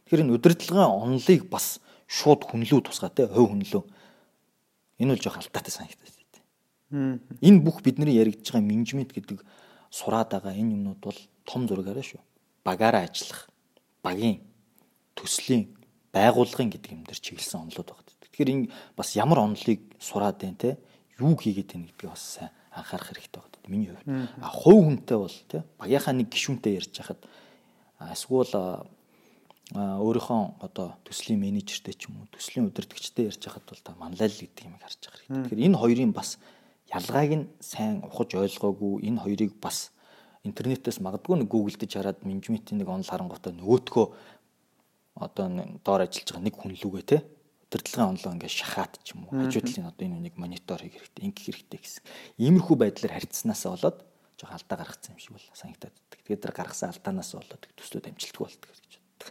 Тэгэхээр 0.05 0.23
энэ 0.25 0.35
удирдлагын 0.37 0.93
онолыг 0.93 1.41
бас 1.49 1.81
шууд 2.05 2.45
хүнлүү 2.45 2.79
тусгаа 2.85 3.09
те 3.09 3.25
хувь 3.25 3.49
хүнлүү. 3.49 3.83
Энэ 5.01 5.11
бол 5.13 5.23
жоох 5.25 5.41
алдаатай 5.41 5.73
санагдаж 5.73 6.13
байна. 6.13 7.19
Энэ 7.41 7.59
бүх 7.65 7.81
бидний 7.81 8.13
яригдж 8.13 8.53
байгаа 8.53 8.65
менежмент 8.65 9.13
гэдэг 9.13 9.41
сураад 9.89 10.29
байгаа 10.29 10.53
энэ 10.53 10.77
юмнууд 10.77 11.01
бол 11.01 11.17
том 11.45 11.67
зургаараа 11.69 12.03
шүү. 12.03 12.21
Багаараа 12.65 13.05
ажиллах, 13.07 13.49
багийн 14.03 14.41
төслийн 15.15 15.71
байгууллагын 16.11 16.71
гэдэг 16.73 16.91
юм 16.91 17.03
дээр 17.05 17.19
чиглэсэн 17.21 17.61
онолууд 17.61 17.89
байна. 17.93 18.03
Тэгэхээр 18.35 18.51
энэ 18.51 18.69
бас 18.97 19.15
ямар 19.15 19.39
онолыг 19.45 19.81
сураад 19.99 20.41
байна 20.41 20.59
те 20.59 20.77
юу 21.19 21.37
хийгээд 21.37 21.71
байна 21.71 21.87
гэдгийг 21.87 22.11
бас 22.11 22.23
сайн 22.41 22.51
анхаарах 22.71 23.15
хэрэгтэй 23.15 23.41
байна. 23.41 23.67
Миний 23.67 23.89
хувьд. 23.89 24.07
А 24.41 24.49
хувь 24.51 24.83
хүнтэй 24.83 25.17
бол 25.17 25.37
те 25.47 25.63
багийнхаа 25.79 26.13
нэг 26.13 26.27
гишүүнтэй 26.29 26.73
ярьж 26.79 26.93
хахад 26.99 27.21
эсвэл 27.99 28.85
өөрийнхөө 29.73 30.61
одоо 30.61 30.93
төслийн 31.07 31.41
менежертэй 31.41 31.95
ч 31.97 32.05
юм 32.11 32.21
уу 32.21 32.29
төслийн 32.29 32.69
удирдгчтэй 32.69 33.31
ярьж 33.31 33.41
хахад 33.41 33.65
бол 33.65 33.81
та 33.81 33.95
манлайл 33.97 34.35
гэдэг 34.35 34.61
юм 34.67 34.77
харж 34.77 34.99
байгаа 35.01 35.19
хэрэгтэй. 35.25 35.43
Тэгэхээр 35.49 35.65
энэ 35.65 35.79
хоёрын 35.81 36.13
бас 36.13 36.37
ялгааг 36.91 37.31
нь 37.33 37.49
сайн 37.63 38.05
ухаж 38.05 38.29
ойлгоогүй 38.37 39.09
энэ 39.09 39.23
хоёрыг 39.25 39.51
бас 39.57 39.94
интернетээс 40.45 41.01
магадгүй 41.01 41.41
нэг 41.41 41.49
гуглдж 41.49 41.91
хараад 41.97 42.21
менежментийн 42.21 42.79
нэг 42.79 42.89
онл 42.89 43.09
харангуйтай 43.09 43.53
нөгөөтгөө 43.57 44.05
одоо 45.25 45.45
доор 45.81 46.01
ажиллаж 46.05 46.29
байгаа 46.29 46.45
нэг 46.45 46.55
хүн 46.55 46.73
лүгээ 46.77 47.05
те 47.09 47.17
удирдлагын 47.65 48.13
онлоо 48.13 48.31
ингээд 48.37 48.57
шахаад 48.61 48.93
ч 49.03 49.17
юм 49.17 49.25
уу 49.25 49.41
хажуудлын 49.41 49.89
одоо 49.89 50.05
энэ 50.05 50.17
үнийг 50.21 50.35
монитор 50.37 50.79
хийх 50.79 51.01
хэрэгтэй 51.01 51.25
ингэх 51.25 51.45
хэрэгтэй 51.49 51.79
гэсэн. 51.81 52.03
Иймэрхүү 52.39 52.75
байдлаар 52.77 53.13
харьцсанаасаа 53.19 53.71
болоод 53.73 53.97
жоо 54.37 54.49
алдаа 54.53 54.77
гаргацсан 54.79 55.15
юм 55.17 55.19
шиг 55.19 55.33
бол 55.33 55.47
санагтаад. 55.51 55.95
Тэгээд 56.13 56.43
тэр 56.45 56.53
гаргасан 56.53 56.93
алдаанаас 56.93 57.31
болоод 57.35 57.63
төслүүд 57.75 58.05
амжилтгүй 58.11 58.43
болдог 58.45 58.69
гэж 58.69 58.93
боддог. 59.01 59.29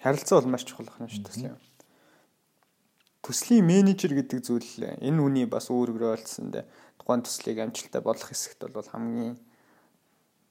Харилцаа 0.00 0.36
бол 0.40 0.52
маш 0.54 0.64
чухал 0.64 0.88
байна 0.88 1.10
шүү 1.10 1.24
төслийн. 1.26 1.56
Төслийн 3.26 3.64
менежер 3.66 4.12
гэдэг 4.14 4.38
зүйл 4.44 4.70
энэ 5.02 5.20
үний 5.20 5.46
бас 5.50 5.66
өөрөөр 5.72 6.14
ойлсон 6.14 6.54
дээ 6.54 6.64
тухайн 7.06 7.22
төслийг 7.22 7.58
амжилттай 7.62 8.02
болох 8.02 8.26
хэсэгт 8.26 8.66
бол 8.70 8.86
хамгийн 8.86 9.38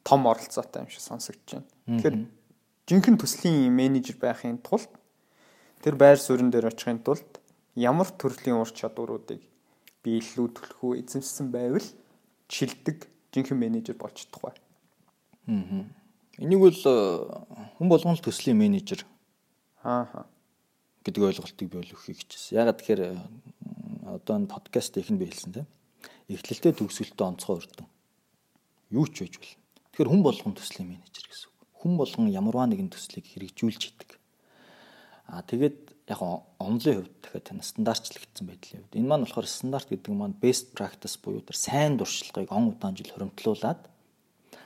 том 0.06 0.28
оролцоотой 0.30 0.86
юм 0.86 0.90
шиг 0.94 1.02
сонсогдож 1.02 1.50
байна. 1.50 1.68
Тэгэхээр 1.90 2.18
жинхэнэ 2.86 3.18
төслийн 3.18 3.74
менежер 3.74 4.16
байхын 4.22 4.62
тулд 4.62 4.92
тэр 5.82 5.98
байр 5.98 6.22
суурин 6.22 6.54
дээр 6.54 6.70
очихын 6.70 7.02
тулд 7.02 7.42
ямар 7.74 8.14
төрлийн 8.14 8.62
ур 8.62 8.70
чадваруудыг 8.70 9.42
биелүүлэх 10.06 10.86
үү 10.86 11.02
эзэмшсэн 11.02 11.50
байвал 11.50 11.88
шилдэг 12.46 13.10
жинхэнэ 13.34 13.58
менежер 13.58 13.98
болж 13.98 14.22
чадах 14.22 14.54
бай. 14.54 14.56
Аа. 15.50 15.90
Энийг 16.38 16.62
бол 16.62 16.78
э, 16.78 16.94
хүн 17.82 17.90
болгон 17.90 18.14
л 18.14 18.22
төслийн 18.22 18.62
менежер 18.62 19.02
Аа. 19.82 20.30
гэдэг 21.02 21.22
ойлголтыг 21.34 21.66
би 21.66 21.82
өгөхийг 21.82 22.22
хичээсэн. 22.22 22.62
Ягаад 22.62 22.78
тэгэхээр 22.78 23.02
э, 23.10 23.18
одоо 24.06 24.38
энэ 24.38 24.54
подкаст 24.54 24.98
ихэнд 25.02 25.18
би 25.18 25.34
хэлсэн 25.34 25.54
тийм. 25.58 25.68
Эхлэлтэй 26.30 26.74
төгсгөлтөө 26.78 27.26
онцгой 27.26 27.58
өрдөн. 27.58 27.90
Юу 28.94 29.10
ч 29.10 29.26
байж 29.26 29.38
болно. 29.42 29.65
Тэгэхээр 29.96 30.12
хүн 30.12 30.24
болгон 30.28 30.52
төслийн 30.60 30.92
менежер 30.92 31.24
гэсэн 31.24 31.48
үг. 31.56 31.56
Хүн 31.80 31.96
болгон 31.96 32.28
ямарваа 32.28 32.68
нэгэн 32.68 32.92
төслийг 32.92 33.32
хэрэгжүүлж 33.32 33.96
идэг. 33.96 34.20
Аа 35.32 35.40
тэгээд 35.40 36.12
яг 36.12 36.20
онлын 36.60 37.08
хувьд 37.08 37.16
дахиад 37.24 37.48
тань 37.48 37.64
стандартчлагдсан 37.64 38.44
байдлын 38.44 38.84
хувьд 38.84 39.00
энэ 39.00 39.08
маань 39.08 39.24
болохоор 39.24 39.48
стандарт 39.48 39.88
гэдэг 39.88 40.12
нь 40.12 40.20
маань 40.20 40.36
best 40.36 40.76
practice 40.76 41.16
буюу 41.16 41.40
тэр 41.48 41.56
сайн 41.56 41.96
дуршлагыг 41.96 42.52
он 42.52 42.76
удаан 42.76 43.00
жил 43.00 43.08
хоримтлуулад 43.08 43.88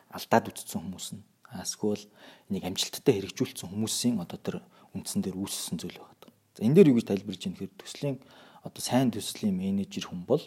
алдаад 0.09 0.49
үтцсэн 0.49 0.82
хүмүүс 0.82 1.07
нь 1.13 1.21
эсвэл 1.61 2.09
энийг 2.49 2.65
амжилттай 2.65 3.21
хэрэгжүүлсэн 3.21 3.69
хүмүүсийн 3.69 4.17
одоо 4.17 4.41
тэр 4.41 4.57
үндсэн 4.97 5.21
дээр 5.21 5.38
үүссэн 5.38 5.77
зүйл 5.77 6.01
байгаа. 6.01 6.34
За 6.57 6.65
энэ 6.65 6.73
дээр 6.73 6.89
юу 6.89 6.97
гэж 6.97 7.05
тайлбарлаж 7.05 7.43
ийм 7.45 7.53
хэрэг 7.53 7.77
төслийн 7.77 8.17
одоо 8.65 8.82
сайн 8.82 9.13
төслийн 9.13 9.53
менежер 9.53 10.09
хүн 10.09 10.25
бол 10.25 10.41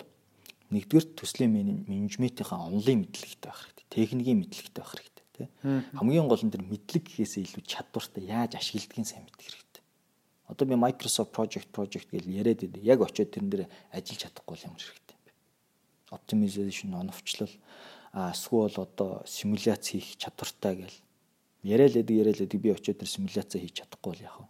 нэгдүгээр 0.74 1.06
төслийн 1.14 1.54
менежментийнхаа 1.86 2.66
онлын 2.66 3.06
мэдлэгтэй 3.06 3.46
байх. 3.46 3.71
Техникийн 3.92 4.40
мэдлэгтэй 4.40 4.80
байх 4.80 4.92
хэрэгтэй 4.96 5.26
тий. 5.36 5.48
Хамгийн 5.92 6.28
гол 6.28 6.40
нь 6.40 6.52
тэр 6.52 6.64
мэдлэг 6.64 7.04
гэхээсээ 7.04 7.44
илүү 7.44 7.62
чадвартай 7.68 8.24
яаж 8.24 8.56
ашигладгийг 8.56 9.04
сайн 9.04 9.28
мэдэх 9.28 9.52
хэрэгтэй. 9.52 9.84
Одоо 10.48 10.64
би 10.64 10.76
Microsoft 10.80 11.36
Project 11.36 11.68
Project 11.76 12.08
гэж 12.08 12.24
яриад 12.24 12.64
байдаг. 12.64 12.80
Яг 12.80 13.04
очиод 13.04 13.30
тэрэн 13.36 13.50
дээр 13.52 13.64
ажиллаж 13.92 14.20
чадахгүй 14.24 14.56
юм 14.64 14.76
хэрэгтэй. 14.80 15.18
Optimization, 16.08 16.96
оновчлол 16.96 17.52
эсвэл 18.12 18.76
одоо 18.76 19.24
симуляц 19.28 19.88
хийх 19.88 20.16
чадвартай 20.16 20.84
гэл 20.84 20.98
яриад 21.64 21.96
л 21.96 22.12
яриад 22.12 22.40
л 22.40 22.60
би 22.60 22.72
очиод 22.72 23.00
тэр 23.00 23.08
симуляц 23.08 23.52
хийж 23.52 23.84
чадахгүй 23.84 24.12
бол 24.12 24.24
яах 24.24 24.38
вэ? 24.40 24.48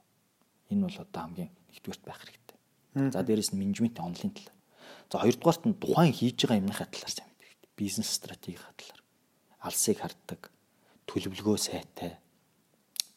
Энэ 0.74 0.86
бол 0.86 0.98
одоо 1.02 1.20
хамгийн 1.22 1.50
нэгдүгээрт 1.70 2.02
байх 2.06 2.20
хэрэгтэй. 2.22 2.58
За 3.14 3.22
дээрэс 3.22 3.54
нь 3.54 3.60
менежмент 3.62 3.98
онлын 4.02 4.34
талаар. 4.34 4.58
За 5.10 5.18
хоёрдугаарт 5.22 5.62
нь 5.66 5.78
тухайн 5.78 6.12
хийж 6.12 6.42
байгаа 6.42 6.58
юмныхаа 6.58 6.88
талаар 6.90 7.14
сайн 7.14 7.30
мэдэх 7.30 7.46
хэрэгтэй. 7.54 7.78
Бизнес 7.78 8.10
стратегийнхаа 8.10 8.74
талаар. 8.74 9.01
Алсыг 9.62 10.02
харддаг, 10.02 10.50
төлөвлөгөө 11.06 11.58
сайтай. 11.58 12.18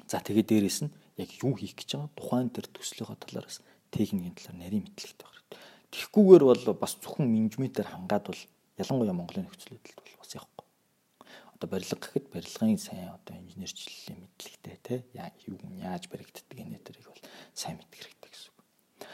За 0.05 0.21
тэгээд 0.21 0.49
дээрэс 0.49 0.79
нь 0.85 0.93
яг 1.17 1.29
юу 1.41 1.57
хийх 1.57 1.73
гэж 1.73 1.97
байгаа 1.97 2.11
тухайн 2.13 2.49
тэр 2.53 2.69
төслийнхаа 2.69 3.17
талаараас 3.17 3.65
техникийн 3.89 4.35
талаар 4.37 4.57
нарийн 4.61 4.85
мэдлэгтэй 4.85 5.25
байх 5.25 5.33
хэрэгтэй. 5.33 5.59
Тэгхгүйгээр 5.89 6.43
бол 6.45 6.63
бас 6.77 6.93
зөвхөн 7.01 7.27
менежментээр 7.31 7.89
хангаад 7.89 8.25
бол 8.29 8.41
ялангуяа 8.77 9.15
Монголын 9.15 9.47
нөхцөл 9.47 9.73
байдалд 9.73 9.99
бол 10.03 10.19
бас 10.19 10.31
явахгүй. 10.35 10.65
Одоо 11.55 11.67
барилга 11.71 11.97
гэхэд 12.03 12.25
барилгын 12.29 12.77
сайн 12.77 13.09
одоо 13.15 13.33
инженерчлэлийн 13.39 14.19
мэдлэгтэй 14.19 14.75
те 14.83 14.95
юу 15.47 15.57
яаж 15.79 16.11
баригддаг 16.11 16.57
энэ 16.59 16.83
төрийг 16.83 17.07
бол 17.07 17.23
сайн 17.55 17.79
мэдэх 17.79 18.03
хэрэгтэй 18.03 18.29
гэсэн 18.29 18.51
үг. 18.51 18.59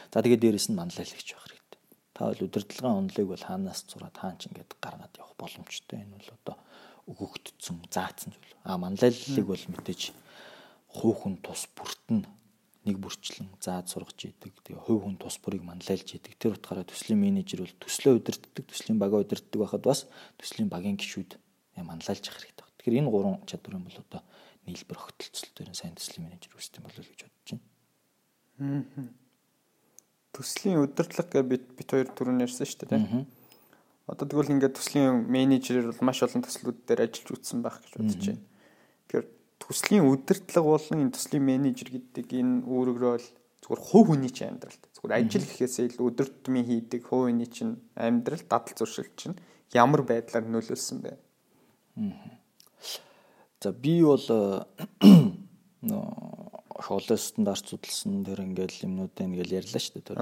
За 0.10 0.26
тэгээд 0.26 0.42
дээрэс 0.42 0.68
нь 0.74 0.80
манлайлагч 0.82 1.30
байх 1.38 1.46
хэрэгтэй. 1.46 1.82
Та 2.18 2.34
бол 2.34 2.44
удирдлагын 2.50 2.98
онолыг 2.98 3.28
бол 3.30 3.46
хаанаас 3.46 3.86
зураад 3.86 4.18
хаан 4.18 4.42
ч 4.42 4.50
ингээд 4.50 4.74
гаргаад 4.82 5.14
явах 5.22 5.38
боломжтой. 5.38 6.02
Энэ 6.02 6.18
бол 6.18 6.34
одоо 6.42 6.58
өгөгдсөн, 7.10 7.82
заацсан 7.90 8.36
зүйл. 8.36 8.56
А 8.66 8.78
манлайллыг 8.78 9.46
бол 9.48 9.66
мэдээж 9.74 10.12
хуухын 10.92 11.40
тус 11.42 11.66
бүртэн 11.74 12.28
нэг 12.86 12.98
бүрчлэн 12.98 13.50
зааж 13.62 13.94
сургаж 13.94 14.26
идэг. 14.26 14.58
Тэгээ 14.66 14.82
хувь 14.82 15.06
хүн 15.06 15.18
тус 15.22 15.38
бүрийг 15.38 15.62
манлайлж 15.62 16.18
идэг. 16.18 16.34
Тэр 16.38 16.58
утгаараа 16.58 16.86
төслийн 16.86 17.22
менежер 17.22 17.62
бол 17.62 17.76
төслөө 17.78 18.18
удирддаг, 18.18 18.66
төслийн 18.66 18.98
бага 18.98 19.22
удирддаг 19.22 19.60
байхад 19.62 19.86
бас 19.86 20.10
төслийн 20.42 20.70
багийн 20.70 20.98
гишүүд 20.98 21.38
манлайлж 21.78 22.26
явах 22.26 22.42
хэрэгтэй. 22.42 22.66
Тэгэхээр 22.82 23.00
энэ 23.06 23.14
гурван 23.14 23.38
чадвар 23.46 23.78
юм 23.78 23.86
бол 23.86 24.02
одоо 24.02 24.22
нийлбэр 24.66 24.98
огтлцол 24.98 25.50
дээр 25.54 25.70
сайн 25.78 25.94
төслийн 25.94 26.26
менежер 26.26 26.58
үүсдэг 26.58 26.82
болов 26.82 27.06
гэж 27.06 27.20
бодож 27.30 27.50
байна. 27.54 29.10
Төслийн 30.34 30.82
удирдлага 30.82 31.30
гэж 31.38 31.46
бит 31.46 31.66
бит 31.78 31.90
хоёр 31.94 32.10
түрүүн 32.10 32.42
ярьсан 32.42 32.66
шүү 32.66 32.90
дээ. 32.90 33.26
Одоо 34.10 34.26
тэгвэл 34.28 34.54
ингээд 34.58 34.78
төслийн 34.78 35.30
менежерээр 35.30 35.92
бол 35.94 36.08
маш 36.10 36.24
олон 36.26 36.42
төслүүд 36.42 36.80
дээр 36.90 37.06
ажиллаж 37.06 37.30
үзсэн 37.38 37.60
байх 37.62 37.78
гэж 37.82 37.92
бодож 37.98 38.22
байна. 38.26 38.44
Тэгэхээр 39.08 39.28
төслийн 39.62 40.06
удирдлага 40.10 40.68
болон 40.68 41.00
энэ 41.06 41.16
төслийн 41.16 41.46
менежер 41.46 41.90
гэдэг 41.94 42.28
энэ 42.34 42.66
үүрэгрөө 42.66 43.16
л 43.22 43.28
зүгээр 43.62 43.82
хувь 43.82 44.08
хүний 44.10 44.34
чинь 44.34 44.58
амьдралд 44.58 44.84
зүгээр 44.98 45.16
ажил 45.22 45.46
гэхээсээ 45.46 45.86
илүү 45.94 46.06
өдөр 46.10 46.28
тутмын 46.34 46.66
хийдэг 46.66 47.02
хувь 47.06 47.30
хүний 47.30 47.46
чинь 47.46 47.78
амьдрал 47.94 48.42
дадал 48.50 48.74
зуршил 48.74 49.10
чинь 49.14 49.38
ямар 49.72 50.02
байдлаар 50.02 50.50
нөлөөлсөн 50.50 50.98
бэ? 51.06 51.14
За 53.62 53.70
би 53.72 54.02
бол 54.02 54.26
хоолой 56.82 57.20
стандарт 57.22 57.66
судалсан 57.70 58.26
тэр 58.26 58.42
ингээл 58.42 58.86
юмнуудаа 58.90 59.26
ингээл 59.30 59.58
ярьлаа 59.62 59.82
шүү 59.82 59.94
дээ 60.02 60.08
тэр. 60.10 60.18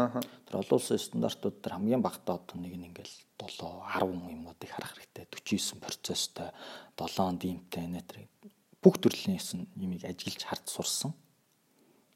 Тэр 0.46 0.56
олон 0.60 0.76
улсын 0.76 1.00
стандартууд 1.00 1.58
тэр 1.64 1.74
хамгийн 1.80 2.04
багтаа 2.04 2.36
одоо 2.38 2.58
нэг 2.60 2.76
нь 2.76 2.88
ингээл 2.92 3.16
7 3.40 3.64
10 3.64 4.36
юмнуудыг 4.36 4.70
харах 4.70 4.94
хэрэгтэй 5.00 5.26
49 5.32 5.80
процесстой 5.80 6.50
7 7.00 7.40
димтэй 7.40 7.88
нэ 7.88 8.04
тэр 8.04 8.28
бүх 8.84 9.00
төрлийн 9.00 9.40
юмыг 9.80 10.04
ажиглаж 10.04 10.44
хард 10.44 10.68
сурсан. 10.68 11.16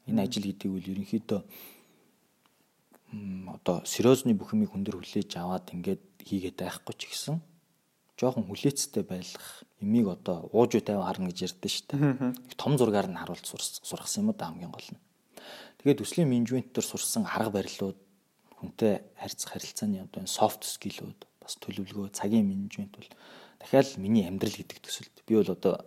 Энэ 0.04 0.28
ажил 0.28 0.44
гэдэг 0.44 0.68
үл 0.68 0.90
ерөнхийдөө 0.92 1.40
одоо 3.56 3.80
сериозны 3.88 4.36
бүх 4.36 4.52
юмыг 4.52 4.70
хүн 4.72 4.84
дээр 4.84 5.00
хүлээж 5.00 5.30
аваад 5.40 5.72
ингээд 5.72 6.02
хийгээд 6.28 6.60
байхгүй 6.60 6.94
ч 6.98 7.02
гэсэн 7.08 7.40
жоохон 8.18 8.46
хүлээцтэй 8.46 9.02
байх 9.02 9.28
юмыг 9.82 10.06
одоо 10.14 10.48
ууж 10.54 10.78
тавь 10.78 11.02
харна 11.02 11.30
гэж 11.30 11.38
ярьдэн 11.50 11.70
шүү 11.70 11.86
дээ. 11.90 12.56
Том 12.56 12.78
зургаар 12.78 13.10
нь 13.10 13.18
харуулж 13.18 13.46
сургасан 13.82 14.30
юм 14.30 14.34
да 14.38 14.48
хамгийн 14.48 14.70
гол 14.70 14.88
нь. 14.94 15.02
Тэгээд 15.82 16.00
төслийн 16.00 16.30
менежмент 16.30 16.70
төр 16.70 16.86
сурсан 16.86 17.26
арга 17.26 17.58
барилууд 17.58 17.98
хүнтэй 18.56 19.02
харьцах 19.18 19.52
харилцааны 19.52 20.06
одоо 20.06 20.24
софт 20.30 20.62
скиллүүд 20.64 21.20
бас 21.42 21.58
төлөвлөгөө 21.60 22.14
цагийн 22.14 22.46
менежмент 22.46 22.94
бол 22.96 23.10
дахиад 23.60 23.98
миний 23.98 24.24
амьдрал 24.24 24.54
гэдэг 24.54 24.78
төсөлд 24.80 25.14
би 25.26 25.34
бол 25.36 25.50
одоо 25.52 25.84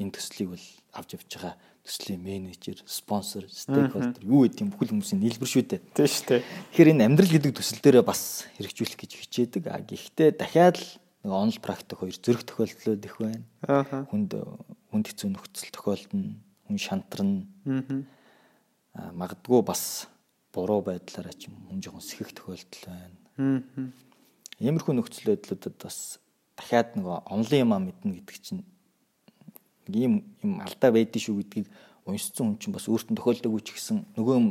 энэ 0.00 0.16
төслийг 0.16 0.50
бол 0.56 0.66
авч 0.96 1.14
явж 1.14 1.28
байгаа 1.30 1.54
төслийн 1.86 2.18
менежер, 2.18 2.82
спонсор, 2.86 3.46
стейкхолдер 3.46 4.26
юу 4.26 4.42
гэдэг 4.42 4.60
юм 4.66 4.70
бүхэл 4.74 4.98
хүмүүсийн 4.98 5.22
нийлбэр 5.22 5.46
шүү 5.46 5.64
дээ. 5.70 5.80
Тийм 5.94 6.10
шүү 6.10 6.26
дээ. 6.26 6.42
Тэгэхээр 6.74 6.92
энэ 6.98 7.06
амьдрал 7.06 7.30
гэдэг 7.30 7.52
төсөл 7.54 7.78
дээрээ 7.78 8.02
бас 8.02 8.50
хэрэгжүүлэх 8.58 8.98
гэж 8.98 9.10
хичээдэг. 9.14 9.62
А 9.70 9.78
гэхдээ 9.78 10.30
дахиад 10.34 10.82
л 10.82 10.86
нэг 11.26 11.34
онл 11.34 11.58
практик 11.58 11.98
хоёр 11.98 12.14
зөрөх 12.14 12.46
тохиолдлууд 12.46 13.02
их 13.02 13.16
байна. 13.18 13.42
Хүнд 14.06 14.30
хүнд 14.94 15.06
хэцүү 15.10 15.34
нөхцөл 15.34 15.74
тохиолдно, 15.74 16.38
хүн 16.70 16.78
шантарна. 16.78 17.42
Аа 18.94 19.10
магадгүй 19.10 19.66
бас 19.66 20.06
буруу 20.54 20.86
байдлаараа 20.86 21.34
ч 21.34 21.50
юм 21.50 21.58
хүн 21.66 21.82
жоохон 21.82 22.06
сэхэх 22.06 22.30
тохиолдол 22.30 22.84
байна. 22.86 23.90
Иймэрхүү 24.62 24.94
нөхцөл 24.94 25.34
байдлуудад 25.34 25.74
бас 25.82 26.22
дахиад 26.54 26.94
нэг 26.94 27.26
онлын 27.26 27.66
юм 27.66 27.74
а 27.74 27.82
мэднэ 27.82 28.22
гэдэг 28.22 28.38
чинь 28.38 28.62
ийм 29.90 30.22
юм 30.46 30.62
алдаа 30.62 30.94
байдгийг 30.94 31.26
шүү 31.26 31.42
гэдгийг 31.42 31.66
уншсан 32.06 32.54
хүн 32.54 32.58
чинь 32.62 32.72
бас 32.72 32.86
өөртөө 32.86 33.18
тохиолдоогүй 33.18 33.62
ч 33.66 33.74
гэсэн 33.74 34.06
нөгөө 34.14 34.34
юм 34.38 34.48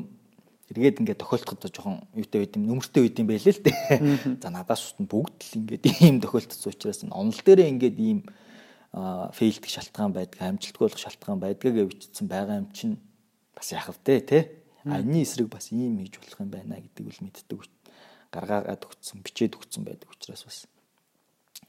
эргээд 0.71 0.99
ингээд 1.01 1.21
тохиолдоход 1.21 1.69
жоохон 1.69 2.05
юутай 2.17 2.41
байд 2.41 2.57
юм 2.57 2.65
нөмөртэй 2.65 3.01
байд 3.05 3.19
юм 3.21 3.27
байлээ 3.29 3.53
л 3.53 3.65
дээ. 3.65 4.41
За 4.41 4.49
надаас 4.49 4.81
устна 4.81 5.05
бүгд 5.05 5.37
л 5.45 5.57
ингээд 5.61 5.83
ийм 6.01 6.17
тохиолдсон 6.21 6.73
учраас 6.73 7.05
онол 7.05 7.41
дээрээ 7.45 7.69
ингээд 7.73 7.97
ийм 8.01 8.19
фейлдэх 8.95 9.69
шалтгаан 9.69 10.15
байдаг, 10.15 10.39
амжилтгүй 10.41 10.87
болох 10.87 11.01
шалтгаан 11.01 11.39
байдгаа 11.43 11.71
гэж 11.75 11.87
бичсэн 11.91 12.25
байгаа 12.31 12.63
юм 12.63 12.69
чинь 12.71 12.97
бас 13.53 13.69
яах 13.75 13.91
вэ 13.91 14.21
те? 14.23 14.39
А 14.87 15.01
энэний 15.03 15.27
эсрэг 15.27 15.51
бас 15.51 15.69
ийм 15.69 15.99
хийж 15.99 16.17
болох 16.17 16.39
юм 16.39 16.49
байна 16.49 16.79
гэдэг 16.79 17.03
үл 17.03 17.21
мэддэг 17.21 17.59
гаргаагаад 18.35 18.83
өгсөн, 18.83 19.23
бичээд 19.23 19.55
өгсөн 19.55 19.83
байдаг 19.87 20.09
учраас 20.11 20.43
бас 20.43 20.57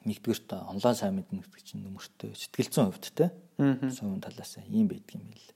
нэгдүгээрт 0.06 0.50
онлайн 0.66 0.96
сайн 0.98 1.14
мэднэ 1.18 1.42
гэдэг 1.42 1.62
чинь 1.62 1.82
нөмөртэй 1.86 2.34
сэтгэл 2.34 2.70
зүйн 2.70 2.90
хувьд 2.90 3.06
те 3.14 3.30
совын 3.90 4.22
талаас 4.22 4.58
ийм 4.66 4.90
байдаг 4.90 5.14
юм 5.14 5.30
бэл. 5.30 5.55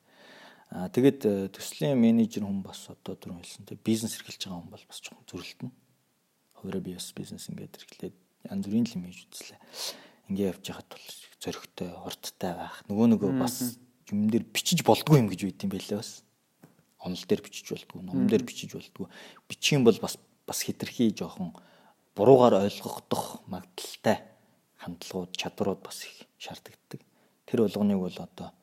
Аа 0.70 0.86
тэгэд 0.86 1.20
э, 1.26 1.32
төслийн 1.50 1.98
менежер 1.98 2.46
хүн 2.46 2.62
бас 2.62 2.86
одоо 2.86 3.18
түрүүн 3.18 3.42
хэлсэн 3.42 3.66
те 3.66 3.74
бизнес 3.74 4.14
эрхэлж 4.14 4.46
байгаа 4.46 4.62
хүн 4.62 4.70
бол 4.70 4.84
бас 4.86 5.00
жоохон 5.02 5.26
зөрөлдөн. 5.26 5.70
Хуваараа 6.62 6.82
би 6.86 6.94
бас 6.94 7.10
бизнес 7.10 7.50
ингээд 7.50 7.74
эрхлээд 7.74 8.14
янз 8.46 8.64
бүрийн 8.70 8.86
юм 8.94 9.02
хийж 9.10 9.26
үзлээ. 9.26 9.58
Ингээ 10.30 10.50
явж 10.54 10.62
байхад 10.70 10.88
бол 10.94 11.06
зөрөгтэй, 11.42 11.90
урттай 11.90 12.52
байх. 12.54 12.78
Нөгөө 12.86 13.06
нөгөө 13.18 13.30
бас 13.42 13.82
юм 14.14 14.30
дээр 14.30 14.46
бичиж 14.46 14.86
болдгоо 14.86 15.18
юм 15.18 15.26
гэж 15.26 15.40
үйд 15.50 15.58
юм 15.66 15.74
байлаа 15.74 15.98
бас. 15.98 16.22
Онол 17.02 17.24
дээр 17.26 17.42
бичиж 17.42 17.66
болдгоо, 17.66 18.06
ном 18.06 18.30
дээр 18.30 18.46
бичиж 18.46 18.70
болдгоо. 18.70 19.10
Бичих 19.50 19.74
юм 19.74 19.82
бол 19.82 19.98
бас 19.98 20.22
бас 20.46 20.62
хитрхи 20.62 21.10
жоохон 21.10 21.50
буруугаар 22.14 22.62
ойлгохдох 22.62 23.42
магадaltaй 23.50 24.22
хандлагууд, 24.78 25.34
чадварууд 25.34 25.82
бас 25.82 26.06
их 26.06 26.30
шаардлагатай. 26.38 27.02
Тэр 27.46 27.66
болгоныг 27.66 27.98
бол 27.98 28.18
одоо 28.22 28.54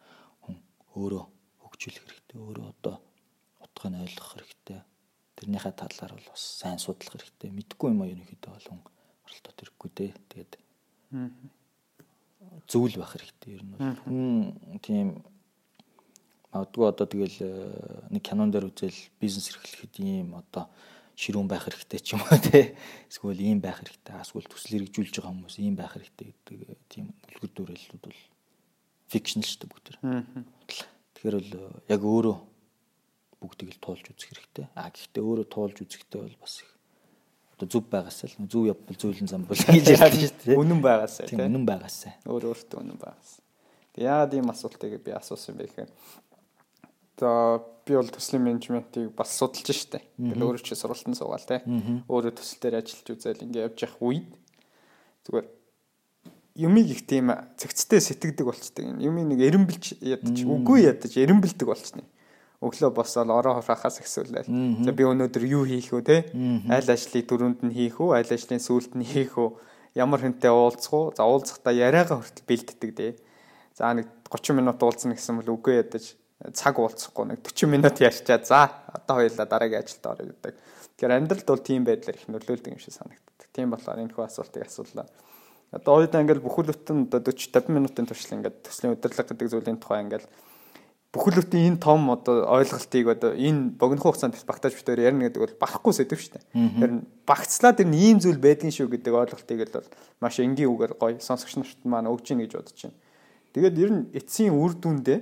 хүн 0.45 0.55
өөрөө 0.95 1.25
хөгжүүлэх 1.77 2.05
хэрэгтэй. 2.09 2.37
Өөрөө 2.41 2.67
одоо 2.73 2.95
утгыг 3.61 3.93
ойлгох 3.93 4.29
хэрэгтэй. 4.33 4.79
Тэрнийхээ 5.37 5.73
талаар 5.77 6.11
бол 6.17 6.27
бас 6.33 6.43
сайн 6.57 6.81
судлах 6.81 7.13
хэрэгтэй. 7.13 7.53
Мэдхгүй 7.53 7.93
юм 7.93 8.01
аа 8.01 8.09
ерөнхийдөө 8.09 8.51
бол 8.57 8.67
хүн 8.73 8.81
оролдоод 8.81 9.61
ирэхгүй 9.61 9.89
дээ. 9.93 10.11
Тэгээд 10.33 10.51
зөвл 12.65 12.95
байх 12.97 13.13
хэрэгтэй. 13.13 13.53
Ер 13.53 13.63
нь 13.63 13.71
бол 13.77 13.93
хүн 14.01 14.81
тийм 14.81 15.07
магадгүй 16.49 16.85
одоо 16.89 17.05
тэгэл 17.05 17.37
э, 17.45 18.09
нэг 18.09 18.23
кинон 18.25 18.49
дээр 18.49 18.71
үзэл 18.71 18.97
бизнес 19.21 19.51
эрхлэхэд 19.51 19.93
ийм 20.01 20.33
одоо 20.33 20.65
ширүүн 21.13 21.45
байх 21.45 21.67
хэрэгтэй 21.67 22.01
ч 22.01 22.15
юм 22.15 22.23
уу 22.23 22.39
те 22.39 22.73
эсвэл 23.11 23.37
ийм 23.37 23.59
байх 23.61 23.83
хэрэгтэй 23.83 24.15
эсвэл 24.17 24.47
төсөл 24.47 24.79
хэрэгжүүлж 24.79 25.21
байгаа 25.21 25.33
хүмүүс 25.33 25.55
ийм 25.61 25.75
байх 25.75 25.93
хэрэгтэй 25.93 26.33
гэдэг 26.33 26.57
э, 26.65 26.75
тийм 26.89 27.05
үлгэр 27.35 27.51
дуурайлууд 27.51 28.01
бол 28.01 28.21
фикшн 29.11 29.43
л 29.43 29.47
шүү 29.47 29.59
дээ 29.61 29.71
бүгд. 29.71 29.87
Тэгэхээр 31.17 31.37
бол 31.41 31.53
э, 31.57 31.81
яг 31.89 32.01
өөрөө 32.05 32.37
бүгдийг 33.41 33.69
л 33.73 33.81
туулж 33.81 34.05
үзэх 34.13 34.29
хэрэгтэй. 34.37 34.65
А 34.77 34.93
гэхдээ 34.93 35.23
өөрөө 35.25 35.47
туулж 35.49 35.77
үзэхдээ 35.81 36.21
бол 36.21 36.37
бас 36.37 36.61
их 36.61 36.69
одоо 37.57 37.67
зүв 37.73 37.83
байгаасаа 37.89 38.29
л 38.29 38.45
зүв 38.45 38.69
явбал 38.69 39.01
зүйлэн 39.01 39.29
зам 39.29 39.49
бол 39.49 39.57
гэж 39.57 39.97
ярьдаг 39.97 40.13
шүү 40.13 40.53
дээ. 40.53 40.61
Үнэн 40.61 40.81
байгаасаа 40.85 41.25
тийм 41.25 41.41
үнэн 41.41 41.65
байгаасаа. 41.65 42.13
Өөр 42.29 42.53
өөртөө 42.53 42.77
үнэн 42.85 43.01
байгаасаа. 43.01 43.41
Яагаад 43.97 44.33
ийм 44.37 44.53
асуултыг 44.53 44.93
би 45.01 45.09
асуусан 45.09 45.57
бэ 45.57 45.65
гэхээр 45.65 45.89
За 47.17 47.57
би 47.85 47.95
бол 47.97 48.09
төслийн 48.13 48.45
менежментийг 48.45 49.09
бас 49.17 49.33
судалж 49.33 49.73
штэ. 49.73 50.05
Тэгэл 50.21 50.45
өөрөө 50.53 50.61
ч 50.61 50.77
сургалтанд 50.77 51.17
суугаал 51.17 51.49
те. 51.49 51.65
Өөрөө 52.05 52.37
төсөл 52.37 52.61
дээр 52.61 52.77
ажиллаж 52.85 53.09
үзэл 53.09 53.41
ингээ 53.41 53.65
явж 53.65 53.77
явах 53.89 54.01
үед 54.05 54.29
зүгээр 55.25 55.45
юмыг 56.57 56.89
их 56.89 57.05
тийм 57.05 57.29
цэгцтэй 57.57 58.01
сэтгэдэг 58.01 58.45
болчтой. 58.49 58.89
Юмыг 58.97 59.37
нэг 59.37 59.39
эренбэлж 59.45 60.01
ядаж 60.01 60.37
үгүй 60.41 60.89
ядаж 60.89 61.13
эренбэлдэг 61.13 61.67
болчихно. 61.69 62.03
Өглөө 62.57 62.89
босоод 62.97 63.29
ороо 63.29 63.61
хахаас 63.61 64.01
ихсүүлээл. 64.01 64.49
За 64.81 64.91
би 64.91 65.05
өнөөдөр 65.05 65.45
юу 65.45 65.69
хийх 65.69 65.93
вэ 65.93 66.01
те? 66.01 66.17
Айл 66.65 66.89
ажлыг 66.89 67.29
дөрөнд 67.29 67.61
нь 67.61 67.73
хийх 67.77 68.01
үү? 68.01 68.17
Айл 68.17 68.33
ажлын 68.33 68.57
сүүлд 68.57 68.97
нь 68.97 69.05
хийх 69.05 69.37
үү? 69.37 69.53
Ямар 69.93 70.25
хүнтэй 70.25 70.49
уулзах 70.49 70.93
уу? 70.97 71.13
За 71.13 71.29
уулзахдаа 71.29 71.77
яриагаа 71.77 72.17
хүртэл 72.17 72.49
бэлддэг 72.49 72.91
те. 72.97 73.13
За 73.77 73.93
нэг 73.93 74.09
30 74.33 74.57
минут 74.57 74.81
уулзна 74.81 75.13
гэсэн 75.13 75.37
бол 75.37 75.53
үгүй 75.53 75.85
ядаж 75.85 76.17
цаг 76.57 76.81
уулзахгүй 76.81 77.25
нэг 77.29 77.45
40 77.45 77.69
минут 77.69 78.01
ярьчаа 78.01 78.41
за 78.41 78.73
одоо 78.89 79.21
хоёулаа 79.21 79.45
дараагийн 79.45 79.81
ажилд 79.85 80.05
орё 80.05 80.25
гэдэг. 80.33 80.53
Тэгэхээр 80.97 81.13
амьдралд 81.13 81.47
бол 81.49 81.61
тийм 81.61 81.85
байдлаар 81.85 82.17
их 82.17 82.25
нөлөөлдөг 82.25 82.73
юм 82.73 82.81
шиг 82.81 82.93
санагддаг. 82.97 83.49
Тийм 83.53 83.69
болохоор 83.69 84.01
энэ 84.01 84.13
хүү 84.13 84.25
асуултыг 84.25 84.65
асуулаа. 84.65 85.05
Одоо 85.71 85.99
ойдаа 85.99 86.23
ингээл 86.23 86.43
бүхэл 86.43 86.71
бүтэн 86.71 87.11
одоо 87.11 87.33
40 87.33 87.51
50 87.51 87.75
минутын 87.75 88.07
туршил 88.07 88.39
ингээд 88.39 88.63
төслийн 88.63 88.95
удирдлага 88.95 89.35
гэдэг 89.35 89.47
зүйлийн 89.51 89.79
тухай 89.83 89.99
ингээл 90.05 90.27
бүхэл 91.11 91.43
бүтэн 91.43 91.75
энэ 91.75 91.83
том 91.83 92.07
одоо 92.07 92.47
ойлголтыг 92.55 93.05
одоо 93.11 93.31
энэ 93.35 93.75
богино 93.75 93.99
хугацаанд 93.99 94.39
багтааж 94.47 94.73
битээр 94.79 95.11
ярина 95.11 95.27
гэдэг 95.27 95.43
бол 95.43 95.59
барахгүй 95.59 95.93
сэдв 95.95 96.15
дээ. 96.15 96.43
Тэр 96.79 96.91
багцлаад 97.27 97.83
тэр 97.83 97.91
ийм 97.91 98.19
зүйл 98.23 98.39
байдгийн 98.39 98.71
шүү 98.71 98.87
гэдэг 98.91 99.11
ойлголтыг 99.11 99.59
л 99.67 99.75
бол 99.75 99.89
маш 100.23 100.39
энгийн 100.39 100.71
үгээр 100.71 100.93
гоё 100.95 101.19
сонсогч 101.19 101.59
нарт 101.59 101.79
маань 101.83 102.07
өгч 102.11 102.31
ийн 102.31 102.47
гэж 102.47 102.51
бодож 102.55 102.79
байна. 102.87 102.99
Тэгээд 103.51 103.75
ер 103.81 103.91
нь 103.91 104.03
эцсийн 104.15 104.55
үр 104.55 104.71
дүндээ 104.71 105.19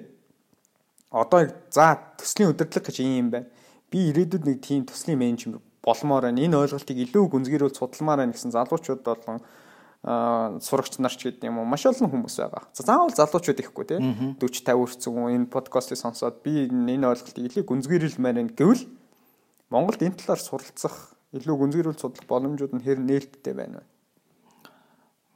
одоо 1.10 1.39
за 1.72 1.98
төслийн 2.20 2.52
удирдлага 2.52 2.86
гэж 2.86 2.98
юм 3.02 3.30
байна. 3.32 3.50
Би 3.89 4.10
ирээдүйд 4.12 4.43
нэг 4.46 4.58
тийм 4.62 4.86
төслийн 4.86 5.22
менежмент 5.22 5.64
болмоор 5.86 6.28
байна. 6.28 6.41
Энэ 6.41 6.60
ойлголтыг 6.66 6.98
илүү 6.98 7.24
гүнзгийрүүл 7.30 7.78
судалмаар 7.78 8.26
байна 8.26 8.34
гэсэн 8.34 8.52
залуучууд 8.52 9.02
болон 9.06 9.39
сурагч 10.06 11.01
нарч 11.01 11.20
гэдэг 11.26 11.49
юм 11.49 11.58
уу 11.60 11.66
маш 11.66 11.86
олон 11.89 12.14
хүмүүс 12.14 12.38
байгаа. 12.38 12.70
За 12.78 12.86
заавал 12.86 13.10
залуучууд 13.10 13.58
ихгүй 13.58 13.86
тий 13.89 13.97
40 13.97 14.38
50 14.38 14.78
хүрсэн 14.78 15.34
энэ 15.34 15.49
подкастыг 15.49 15.97
сонсоод 15.97 16.45
би 16.45 16.70
энэ 16.70 17.10
ойлголтыг 17.10 17.41
илүү 17.41 17.66
гүнзгийрэлмээр 17.66 18.38
байна 18.38 18.53
гэвэл 18.53 18.86
Монголд 19.74 20.06
энэ 20.06 20.22
талаар 20.22 20.41
суралцах 20.45 21.18
илүү 21.34 21.56
гүнзгийрүүл 21.58 21.97
судлах 21.97 22.30
боломжууд 22.30 22.78
нь 22.78 22.86
хэр 22.86 23.01
нээлттэй 23.01 23.53
байна 23.58 23.82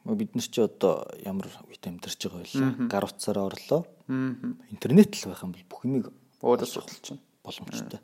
вэ? 0.06 0.16
Бид 0.16 0.38
нар 0.38 0.46
чи 0.46 0.62
одоо 0.62 1.02
ямар 1.26 1.50
үед 1.66 1.82
амьдарч 1.82 2.22
байгаа 2.22 2.46
вэ? 2.46 2.94
Гар 2.94 3.10
утсаараа 3.10 3.50
орлоо 3.50 3.90
интернет 4.70 5.18
л 5.18 5.34
байх 5.34 5.42
юм 5.42 5.52
бол 5.58 5.66
бүх 5.66 5.82
юмыг 5.90 6.06
өөрөө 6.46 6.70
судалж 6.70 7.06
байна. 7.10 7.26
Боломжтой. 7.42 8.00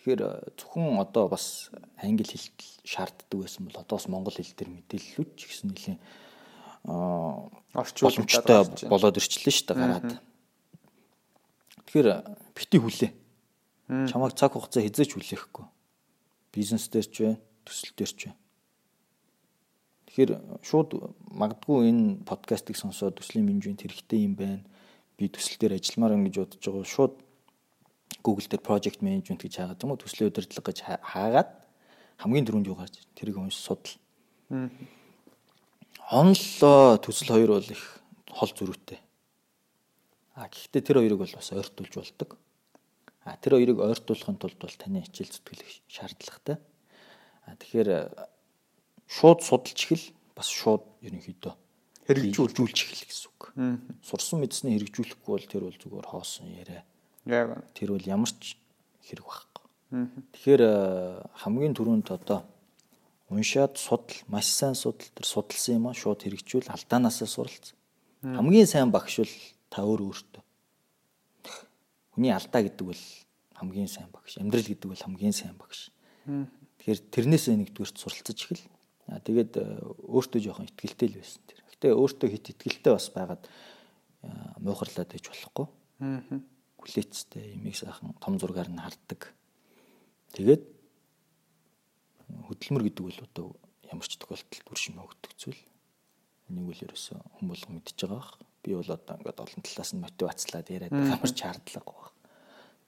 Тэгэхээр 0.00 0.20
э, 0.24 0.56
зөвхөн 0.56 0.96
одоо 0.96 1.28
бас 1.28 1.68
англи 2.00 2.24
хэл 2.24 2.48
шаарддаг 2.88 3.36
байсан 3.36 3.68
бол 3.68 3.76
одоо 3.76 3.96
бас 4.00 4.08
монгол 4.08 4.32
хэл 4.32 4.56
дээр 4.56 4.72
мэдээллүүд 4.72 5.30
ч 5.36 5.40
гэсэн 5.44 5.68
нэлийн 5.68 5.98
аа 6.88 7.52
орчуулалттай 7.76 8.88
болоод 8.88 9.20
ирчлээ 9.20 9.52
шүү 9.52 9.66
дээ 9.68 9.76
гараад. 9.76 10.10
Тэгэхээр 11.84 12.08
э, 12.08 12.18
бити 12.56 12.76
хүлээ. 12.80 13.12
Чамайг 14.08 14.32
цаг 14.40 14.56
хугацаа 14.56 14.80
хизээч 14.80 15.20
хүлээхгүй. 15.20 15.68
Бизнес 16.56 16.88
дээр 16.88 17.08
ч 17.12 17.16
вэ, 17.20 17.32
төсөл 17.68 17.92
дээр 17.92 18.12
ч 18.16 18.20
вэ. 18.24 18.34
Тэгэхээр 20.08 20.30
э, 20.32 20.40
шууд 20.64 20.96
магадгүй 21.28 21.92
энэ 21.92 22.24
подкастыг 22.24 22.80
сонсоод 22.80 23.20
төслийн 23.20 23.44
менежмент 23.44 23.84
хэрэгтэй 23.84 24.24
юм 24.24 24.40
байна 24.40 24.64
би 25.20 25.28
төсөл 25.28 25.60
дээр 25.60 25.76
ажилламаар 25.76 26.16
юм 26.16 26.24
гэж 26.24 26.34
бодож 26.40 26.64
байгаа 26.64 26.88
шууд 26.88 27.14
Google 28.22 28.46
дээр 28.46 28.62
project 28.62 29.00
management 29.00 29.40
гэж 29.40 29.62
хаагаад 29.62 29.82
юм 29.84 29.94
уу 29.94 30.02
төслийн 30.02 30.28
удирдлага 30.28 30.66
гэж 30.68 30.78
хаагаад 31.00 31.50
хамгийн 32.20 32.46
түрүүнд 32.46 32.68
юу 32.68 32.76
гарч 32.76 33.00
тэрийг 33.14 33.38
унш 33.38 33.56
судал. 33.56 33.96
Онлоо 36.10 36.98
төсөл 36.98 37.32
хоёр 37.32 37.50
бол 37.56 37.70
их 37.70 37.82
хол 38.28 38.50
зөрүүтэй. 38.50 39.00
А 40.36 40.50
гэхдээ 40.50 40.82
тэр 40.82 41.00
хоёрыг 41.00 41.22
бол 41.22 41.36
бас 41.38 41.52
ойртуулж 41.54 41.94
болдог. 41.94 42.36
А 43.24 43.36
тэр 43.38 43.56
хоёрыг 43.56 43.78
ойртуулахын 43.78 44.36
тулд 44.36 44.58
бол 44.58 44.76
таны 44.76 45.06
хичээл 45.06 45.32
зүтгэл 45.32 45.64
шаардлагатай. 45.88 46.56
А 47.46 47.56
тэгэхээр 47.56 48.10
шууд 49.06 49.40
судалж 49.40 49.78
ихэл 49.80 50.06
бас 50.34 50.48
шууд 50.50 50.84
ерөнхийдөө 51.06 51.54
хэрэгжүүлж 52.10 52.78
эхлэх 52.82 53.06
гэсэн 53.06 53.30
үг. 53.30 53.42
Сурсан 54.02 54.42
мэдсэний 54.42 54.78
хэрэгжүүлэхгүй 54.78 55.30
бол 55.30 55.46
тэр 55.46 55.62
бол 55.66 55.78
зүгээр 55.78 56.06
хоосон 56.10 56.50
яриа. 56.50 56.82
Яг. 57.26 57.60
Тэр 57.76 57.92
бол 57.96 58.06
ямар 58.08 58.30
ч 58.30 58.56
хэрэг 59.04 59.26
байхгүй. 59.26 59.66
Тэгэхээр 59.90 60.62
э, 60.62 60.72
хамгийн 61.42 61.74
түрүүнд 61.74 62.08
одоо 62.14 62.46
уншаад 63.28 63.76
судал, 63.76 64.16
маш 64.30 64.48
сайн 64.48 64.78
судал 64.78 65.02
тэр 65.02 65.26
судалсан 65.26 65.82
юм 65.82 65.90
а 65.90 65.94
шууд 65.94 66.22
хэрэгжүүл 66.22 66.70
алдаанаасаа 66.70 67.28
суралц. 67.28 67.74
Хамгийн 68.22 68.70
сайн 68.70 68.94
багш 68.94 69.20
бол 69.20 69.34
та 69.68 69.82
өөр 69.82 70.00
өөртөө. 70.08 70.42
Хүний 72.14 72.32
алдаа 72.32 72.62
гэдэг 72.62 72.86
бол 72.86 73.02
хамгийн 73.58 73.90
сайн 73.90 74.08
багш. 74.14 74.38
Амьдрал 74.38 74.66
гэдэг 74.70 74.88
бол 74.88 75.04
хамгийн 75.04 75.34
сайн 75.34 75.58
багш. 75.58 75.90
Тэгэхээр 76.24 77.00
тэрнээсээ 77.10 77.54
нэгдүгээрт 77.58 77.98
суралцаж 77.98 78.38
эхэл. 78.46 78.64
Тэгээд 79.26 79.52
э, 79.58 79.64
өөртөө 80.06 80.40
жоохон 80.40 80.70
ихтгэлтэй 80.70 81.08
л 81.10 81.18
байсан 81.18 81.42
тэр. 81.50 81.60
Гэтэ 81.74 81.86
өөртөө 81.98 82.28
хит 82.30 82.46
итгэлтэй 82.54 82.92
бас 82.94 83.10
байгаад 83.10 83.42
муухарлаад 84.62 85.10
байж 85.10 85.26
болохгүй. 85.26 85.66
Хүлээцтэй 86.80 87.54
имийг 87.60 87.76
сайхан 87.76 88.16
том 88.20 88.40
зургаар 88.40 88.72
нь 88.72 88.80
харддаг. 88.80 89.36
Тэгээд 90.32 90.64
хөдөлмөр 92.48 92.82
гэдэг 92.88 93.04
бол 93.04 93.20
одоо 93.20 93.46
ямар 93.92 94.06
ч 94.08 94.16
тохиолдолд 94.16 94.70
үр 94.70 94.80
шимээ 94.80 95.04
өгдөг 95.04 95.32
зүйл. 95.36 95.62
Энийг 96.48 96.66
үл 96.72 96.84
ерөөсөө 96.88 97.18
хүн 97.36 97.46
болго 97.50 97.70
мэдж 97.70 97.98
байгаа 98.00 98.16
бах. 98.16 98.32
Би 98.64 98.74
бол 98.74 98.90
одоо 98.90 99.14
ингээд 99.18 99.42
олон 99.44 99.62
талаас 99.62 99.90
нь 99.92 100.04
мотивацлаад 100.04 100.66
яриад 100.72 100.94
ямар 100.94 101.30
ч 101.30 101.38
шаардлага 101.42 101.92
баг. 101.92 102.12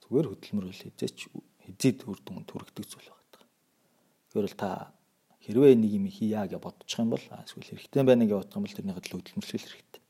Зүгээр 0.01 0.27
хөдөлмөр 0.31 0.65
бол 0.67 0.81
хизээч 0.83 1.17
хизээд 1.63 1.99
үр 2.09 2.19
дүн 2.23 2.43
төрөгдөг 2.49 2.85
зүйл 2.87 3.09
байна. 3.11 3.23
Тэгэхээр 4.33 4.47
бол 4.49 4.57
та 4.57 4.69
хэрвээ 5.43 5.75
нэг 5.75 5.91
юм 5.91 6.07
хийя 6.07 6.47
гэж 6.47 6.59
бодчих 6.63 6.99
юм 6.99 7.11
бол 7.11 7.21
эсвэл 7.23 7.67
хэрэгтэй 7.67 8.03
байна 8.03 8.23
гэж 8.23 8.35
бодох 8.39 8.57
юм 8.57 8.63
бол 8.63 8.75
тэрний 8.75 8.95
хөдөл 8.95 9.15
хөдөлмөрлөх 9.19 9.61
хэрэгтэй. 9.61 10.02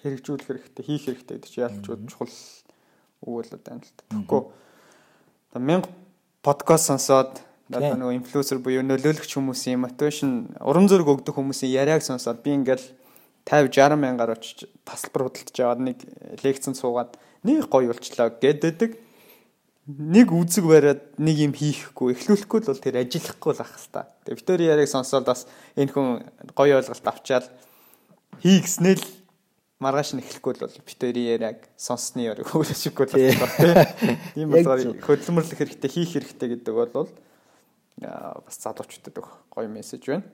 Хэрэгжүүлэх 0.00 0.46
хэрэгтэй, 0.48 0.84
хийх 0.84 1.04
хэрэгтэй 1.04 1.36
гэдэг 1.36 1.50
чинь 1.50 1.64
ялч 1.64 1.76
чухал 1.84 2.32
бол 3.20 3.44
байна 3.52 3.84
л 3.84 3.92
та. 3.96 4.04
Тэгэхгүй 4.08 4.42
одоо 5.52 5.62
мянга 5.62 5.88
подкаст 6.42 6.88
сонсоод 6.88 7.42
одоо 7.68 7.94
нөгөө 7.98 8.16
инфлюенсер 8.18 8.58
буюу 8.64 8.82
нөлөөлөгч 8.86 9.36
хүмүүсийн 9.36 9.82
мотивашн 9.82 10.56
урам 10.64 10.88
зориг 10.88 11.10
өгдөг 11.10 11.36
хүмүүсийн 11.36 11.74
яриаг 11.74 12.02
сонсоод 12.02 12.40
би 12.40 12.56
ингээл 12.56 12.86
50 13.44 13.76
60 13.76 14.00
мянгаар 14.00 14.34
очиж 14.38 14.66
тасалбар 14.88 15.28
худалдаж 15.28 15.58
аваад 15.60 15.80
нэг 15.84 15.98
лекцэн 16.42 16.74
суугаад 16.74 17.18
нэг 17.44 17.68
гоё 17.68 17.92
болчлоо 17.92 18.32
гэдэг 18.40 18.96
нэг 19.90 20.30
үзэг 20.30 20.64
бариад 20.64 21.02
нэг 21.18 21.36
юм 21.40 21.52
хийхгүй 21.56 22.14
эхлүүлэхгүй 22.14 22.60
л 22.62 22.68
бол 22.70 22.84
тэр 22.84 23.00
ажиллахгүй 23.02 23.52
л 23.56 23.62
ах 23.64 23.74
хэвээр. 23.74 24.06
Тэгээ 24.22 24.38
Виктори 24.38 24.64
яриг 24.70 24.88
сонсоод 24.88 25.24
бас 25.26 25.50
энэ 25.74 25.90
хүн 25.90 26.22
гоё 26.54 26.78
ойлголт 26.78 27.06
авчаал 27.06 27.48
хий 28.38 28.60
гэснээр 28.60 29.00
маргааш 29.80 30.12
нь 30.14 30.20
эхлэхгүй 30.20 30.60
л 30.60 30.62
бол 30.68 30.76
Виктори 30.84 31.22
яриг 31.32 31.64
сонссны 31.80 32.28
яриг 32.28 32.46
хөөрөшгүй 32.52 33.06
л 33.08 33.16
байна 33.16 33.88
тийм 34.36 34.52
болохоор 34.52 35.00
хөдөлмөрлөх 35.00 35.56
хэрэгтэй 35.56 35.90
хийх 35.90 36.12
хэрэгтэй 36.14 36.48
гэдэг 36.60 36.74
бол 36.76 37.08
бас 38.00 38.56
залуучуудад 38.60 39.16
өгөх 39.16 39.34
гоё 39.48 39.68
мессеж 39.72 40.04
байна. 40.04 40.28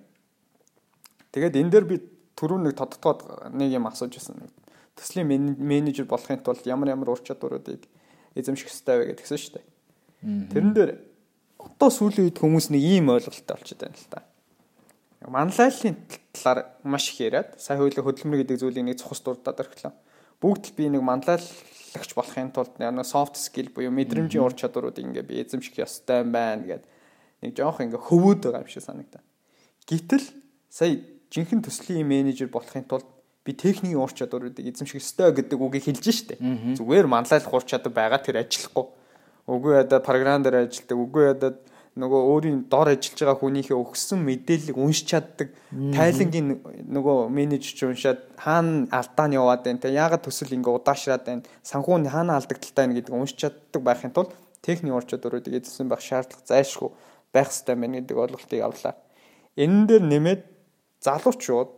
Тэгээд 1.30 1.58
энэ 1.62 1.70
дээр 1.70 1.86
би 1.86 1.96
түрүү 2.34 2.58
нэг 2.62 2.74
тодтогоод 2.74 3.54
нэг 3.54 3.70
юм 3.74 3.86
асууж 3.86 4.18
байсан. 4.18 4.50
Төслийн 4.98 5.56
менежер 5.58 6.06
болохын 6.10 6.42
тулд 6.42 6.66
ямар 6.66 6.90
ямар 6.90 7.14
ур 7.14 7.20
чадваруудыг 7.22 7.86
эзэмших 8.34 8.70
хэрэгтэй 8.70 8.96
вэ 8.98 9.04
гэдгсэн 9.14 9.38
шүү 9.38 9.54
дээ. 9.56 9.66
Тэрэн 10.52 10.72
дээр 10.74 10.90
одоо 11.58 11.90
сүүлийн 11.90 12.30
үед 12.30 12.38
хүмүүс 12.38 12.70
нэг 12.72 12.82
ийм 12.82 13.10
ойлголттой 13.14 13.56
болчиход 13.56 13.82
байна 13.82 13.98
л 13.98 14.10
та. 14.10 14.22
Манлайллын 15.26 15.96
талаар 16.32 16.66
маш 16.82 17.10
их 17.10 17.20
яриад 17.20 17.58
сая 17.58 17.78
хуулийн 17.78 18.06
хөдөлмөр 18.06 18.46
гэдэг 18.46 18.62
зүйлийг 18.62 18.86
нэг 18.86 18.98
цухас 19.02 19.20
дурдаад 19.26 19.58
орхилоо. 19.58 19.92
Бүгд 20.38 20.70
л 20.70 20.76
би 20.78 20.86
нэг 20.86 21.02
манлайлагч 21.02 22.10
болохын 22.14 22.54
тулд 22.54 22.78
нэг 22.78 23.02
soft 23.02 23.34
skill 23.34 23.74
буюу 23.74 23.90
мэдрэмжийн 23.90 24.44
ур 24.44 24.54
чадваруудыг 24.54 25.02
ингээ 25.02 25.26
би 25.26 25.42
эзэмших 25.42 25.82
ёстой 25.82 26.22
юм 26.22 26.30
байна 26.30 26.62
гэд 26.62 26.84
нэг 27.42 27.50
жоох 27.58 27.82
ингээ 27.82 28.06
хөвөөд 28.06 28.40
байгаа 28.46 28.62
юм 28.62 28.70
шиг 28.70 28.86
санагдаа. 28.86 29.22
Гэтэл 29.90 30.26
сая 30.70 31.02
жинхэнэ 31.34 31.66
төслийн 31.66 32.06
менежер 32.06 32.46
болохын 32.46 32.86
тулд 32.86 33.08
би 33.42 33.50
техникийн 33.54 33.98
ур 33.98 34.12
чадваруудыг 34.14 34.62
эзэмших 34.62 35.02
ёстой 35.02 35.34
гэдэг 35.34 35.58
үгийг 35.58 35.90
хэлж 35.90 36.06
штэ. 36.06 36.38
Зүгээр 36.78 37.10
манлайлах 37.10 37.50
ур 37.50 37.66
чадвар 37.66 37.94
байгаа 37.94 38.20
тэр 38.22 38.46
ажиллахгүй. 38.46 38.86
Үгүй 39.46 39.72
ядаа 39.78 40.02
програм 40.02 40.42
дээр 40.42 40.66
ажилладаг, 40.66 40.98
үгүй 40.98 41.24
ядаа 41.30 41.50
нөгөө 41.96 42.20
өөрийн 42.28 42.58
дор 42.68 42.92
ажиллаж 42.92 43.20
байгаа 43.24 43.40
хүнийхээ 43.40 43.76
өгсөн 43.76 44.20
мэдээллийг 44.20 44.76
уншиж 44.76 45.16
чаддаг. 45.16 45.48
Тайлангийн 45.72 46.60
нөгөө 46.92 47.32
менежер 47.32 47.88
уншаад 47.88 48.20
хаана 48.36 48.84
алдаан 48.92 49.32
яваад 49.32 49.64
байна 49.64 49.80
те? 49.80 49.96
Яагаад 49.96 50.20
төсөл 50.20 50.52
ингээ 50.52 50.76
удаашраад 50.76 51.24
байна? 51.24 51.48
Санхүү 51.64 52.04
нь 52.04 52.12
хаана 52.12 52.36
алдагдaltaй 52.36 52.84
байна 52.84 53.00
гэдэг 53.00 53.16
уншиж 53.16 53.38
чаддаг 53.40 53.80
байхын 53.80 54.12
тулд 54.12 54.36
техник 54.60 54.92
ур 54.92 55.08
чадваруудыг 55.08 55.56
эзэлсэн 55.56 55.88
байх 55.88 56.04
шаардлага 56.04 56.44
зайлшгүй 56.44 56.90
байх 57.32 57.48
хэрэгтэй 57.48 57.76
байна 57.80 57.96
гэдэг 58.04 58.16
ойлголтыг 58.20 58.60
авлаа. 58.60 58.94
Энэ 59.56 59.86
дээр 59.88 60.04
нэмээд 60.04 60.42
залуучууд 61.00 61.70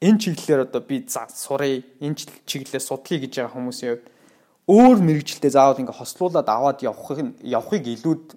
энэ 0.00 0.18
чиглэлээр 0.22 0.64
одоо 0.64 0.80
би 0.80 1.04
сурыг 1.08 1.84
энэ 2.00 2.16
чиглэлээр 2.48 2.84
судалъя 2.88 3.20
гэж 3.20 3.32
байгаа 3.36 3.52
хүмүүсийн 3.52 3.90
хувьд 3.92 4.06
өөр 4.68 4.98
мэрэгчлээ 5.00 5.52
заавал 5.56 5.80
ингээ 5.80 5.96
хослуулад 5.96 6.48
аваад 6.48 6.84
явахыг 6.84 7.40
явахыг 7.40 7.84
илүүд 7.88 8.24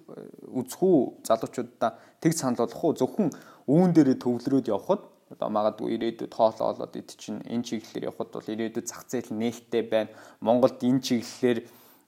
үзэх 0.58 0.80
үү 0.80 0.98
залуучуудаа 1.28 1.90
тэг 2.24 2.32
санал 2.32 2.64
болгох 2.64 2.84
уу 2.84 2.96
зөвхөн 2.96 3.28
үүн 3.68 3.90
дээрээ 3.92 4.18
төвлөрөөд 4.24 4.72
явхад 4.72 5.02
одоо 5.32 5.48
магадгүй 5.52 5.96
ирээдүйд 5.96 6.32
хоолоо 6.32 6.72
олоод 6.72 6.96
ид 6.96 7.12
чинь 7.20 7.44
энэ 7.44 7.64
чиглэлээр 7.68 8.08
явхад 8.08 8.32
бол 8.32 8.48
ирээдүйд 8.48 8.86
зах 8.88 9.04
зээл 9.08 9.32
нээлттэй 9.32 9.82
байна. 9.88 10.12
Монголд 10.40 10.80
энэ 10.80 11.00
чиглэлээр 11.04 11.58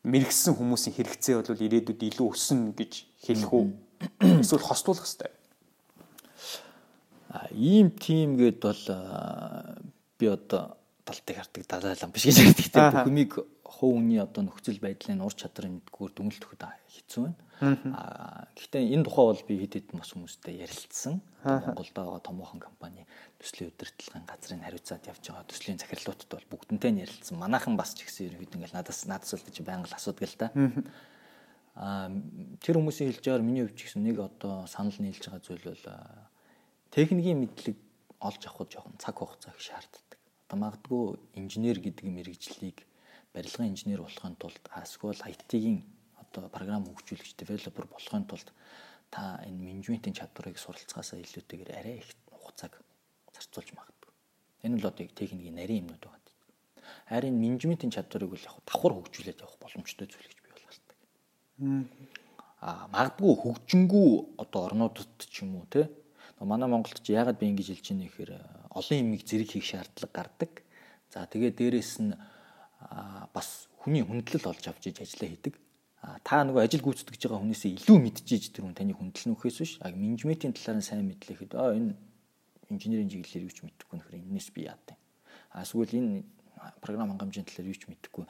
мэрэгсэн 0.05 0.53
хүмүүсийн 0.57 0.97
хэрэгцээ 0.97 1.35
бол 1.41 1.65
ирээдүйд 1.65 2.01
илүү 2.09 2.29
өснө 2.33 2.77
гэж 2.77 2.93
хэлэх 3.25 3.53
үү? 3.53 3.65
Эсвэл 4.45 4.69
хослуулах 4.69 5.09
хэрэгтэй 5.09 5.33
ийм 7.53 7.91
тим 7.91 8.37
гээд 8.37 8.61
бол 8.63 8.85
би 10.19 10.27
одоо 10.27 10.77
талтыг 11.05 11.37
хардаг 11.37 11.67
далайлан 11.67 12.11
биш 12.15 12.27
гэж 12.31 12.39
ярьдаг 12.39 12.71
тийм 12.71 12.91
бүх 12.95 13.09
юмыг 13.11 13.33
хов 13.75 13.99
хүний 13.99 14.23
одоо 14.23 14.47
нөхцөл 14.47 14.79
байдлын 14.79 15.25
ур 15.27 15.35
чадрын 15.35 15.83
мэдгүүр 15.83 16.13
дүнэлт 16.15 16.45
өгөхөд 16.47 16.63
хэцүү 16.95 17.23
байна. 17.27 17.45
Аа 17.91 18.47
гэхдээ 18.55 18.95
энэ 18.95 19.05
тухай 19.07 19.27
бол 19.27 19.43
би 19.47 19.55
хэд 19.63 19.75
хэдэн 19.75 19.99
бас 19.99 20.11
хүмүүстэй 20.15 20.55
ярилцсан. 20.63 21.19
Монголд 21.43 21.95
байгаа 21.95 22.21
томоохон 22.23 22.61
компани 22.63 23.07
төслийн 23.43 23.75
удирдлагын 23.75 24.27
газрыг 24.31 24.63
хариуцаад 24.63 25.07
явж 25.11 25.23
байгаа 25.27 25.51
төслийн 25.51 25.79
захирлуудад 25.83 26.31
бол 26.31 26.51
бүгдэнтэй 26.55 26.91
нь 26.95 27.03
ярилцсан. 27.03 27.39
Манайхан 27.39 27.75
бас 27.75 27.95
ч 27.99 28.07
гэсэн 28.07 28.31
ерөөд 28.31 28.55
ингээл 28.55 28.79
надаас 28.79 29.07
надаас 29.11 29.35
л 29.35 29.47
гэж 29.47 29.57
байнга 29.67 29.91
л 29.91 29.99
асуудаг 29.99 30.27
л 30.31 30.39
да. 30.39 30.49
Аа 31.75 32.11
тэр 32.63 32.79
хүмүүсийн 32.79 33.11
хэлж 33.11 33.23
байгаагаар 33.27 33.47
миний 33.47 33.67
хувьд 33.67 33.79
ч 33.79 33.91
гэсэн 33.91 34.03
нэг 34.07 34.19
одоо 34.23 34.67
санал 34.71 34.95
нийлж 34.99 35.23
байгаа 35.27 35.43
зүйл 35.43 35.67
бол 35.67 35.85
техникийн 36.95 37.43
мэдлэг 37.43 37.77
олж 38.23 38.43
авахд 38.47 38.71
жоохон 38.71 38.95
цаг 39.03 39.19
хугацаа 39.19 39.53
их 39.55 39.63
шаарддаг. 39.63 40.09
Одоо 40.47 40.59
магадгүй 40.63 41.05
инженер 41.35 41.79
гэдэг 41.83 42.07
мэрэгжлийг 42.07 42.87
барилгын 43.35 43.73
инженер 43.75 44.01
болохын 44.03 44.37
тулд 44.39 44.65
эсвэл 44.83 45.21
IT-ийн 45.33 45.83
одоо 46.23 46.49
програм 46.49 46.87
хөгжүүлэгч 46.87 47.35
developer 47.37 47.87
болохын 47.91 48.25
тулд 48.31 48.49
та 49.11 49.43
энэ 49.47 49.61
менежментийн 49.69 50.15
чадварыг 50.15 50.59
суралцгаасаа 50.59 51.19
илүүтэйгээр 51.21 51.71
арай 51.75 51.99
их 52.03 52.11
хугацааг 52.31 52.79
зарцуулж 53.35 53.71
магадгүй. 53.75 54.13
Энэ 54.65 54.79
бол 54.79 54.91
одоо 54.91 55.07
техникийн 55.07 55.59
нарийн 55.59 55.85
юмнууд 55.85 56.05
байгаа. 56.07 56.25
Харин 57.09 57.37
менежментийн 57.41 57.93
чадварыг 57.93 58.31
бол 58.33 58.47
яг 58.49 58.57
давхар 58.65 58.93
хөгжүүлээд 58.97 59.43
явах 59.45 59.59
боломжтой 59.61 60.07
зүйл 60.09 60.29
гэж 60.29 60.39
би 60.41 60.51
бол 60.55 60.67
хардаг. 60.69 60.97
Аа 62.65 62.89
магадгүй 62.95 63.33
хөгжингүү 63.43 64.09
одоо 64.43 64.61
орнуудад 64.69 65.21
ч 65.21 65.45
юм 65.45 65.61
уу 65.61 65.67
те 65.69 65.91
манай 66.41 66.69
Монголд 66.69 67.01
ч 67.01 67.13
яагаад 67.13 67.39
би 67.39 67.49
ингэж 67.53 67.69
хэлж 67.73 67.87
байна 67.93 68.05
гэхээр 68.09 68.33
олон 68.79 68.99
юмыг 69.05 69.23
зэрэг 69.25 69.49
хийх 69.53 69.65
шаардлага 69.69 70.13
гардаг. 70.13 70.53
За 71.13 71.25
тэгээ 71.29 71.53
дээрэс 71.57 71.93
нь 72.05 72.13
бас 73.35 73.69
хүний 73.81 74.03
хүндлэл 74.05 74.51
олж 74.51 74.65
авч 74.69 74.93
иж 74.93 74.99
ажиллаа 75.01 75.29
хийдэг. 75.31 75.55
Та 76.25 76.45
нөгөө 76.45 76.69
ажил 76.69 76.85
гүйцэтгэж 76.85 77.21
байгаа 77.29 77.41
хүнээсээ 77.41 77.81
илүү 77.81 77.97
мэдчихэж 77.97 78.53
тэр 78.53 78.69
хүн 78.69 78.77
таны 78.77 78.93
хүндлэл 78.93 79.33
нөхөөс 79.33 79.57
биш. 79.61 79.73
А 79.81 79.89
менежментийн 79.89 80.53
талаар 80.53 80.79
нь 80.81 80.85
сайн 80.85 81.09
мэдлэхэд 81.09 81.53
аа 81.57 81.73
энэ 81.73 81.97
инженерийн 82.69 83.09
чиглэлээр 83.09 83.47
юу 83.49 83.55
ч 83.57 83.65
мэдэхгүй 83.65 83.97
нөхөр 83.97 84.21
энэс 84.21 84.49
би 84.53 84.69
яадаг. 84.69 84.97
А 85.57 85.65
эсвэл 85.65 85.97
энэ 85.97 86.29
програм 86.85 87.09
хангамжийн 87.09 87.49
талаар 87.49 87.73
юу 87.73 87.79
ч 87.81 87.89
мэдэхгүй 87.89 88.25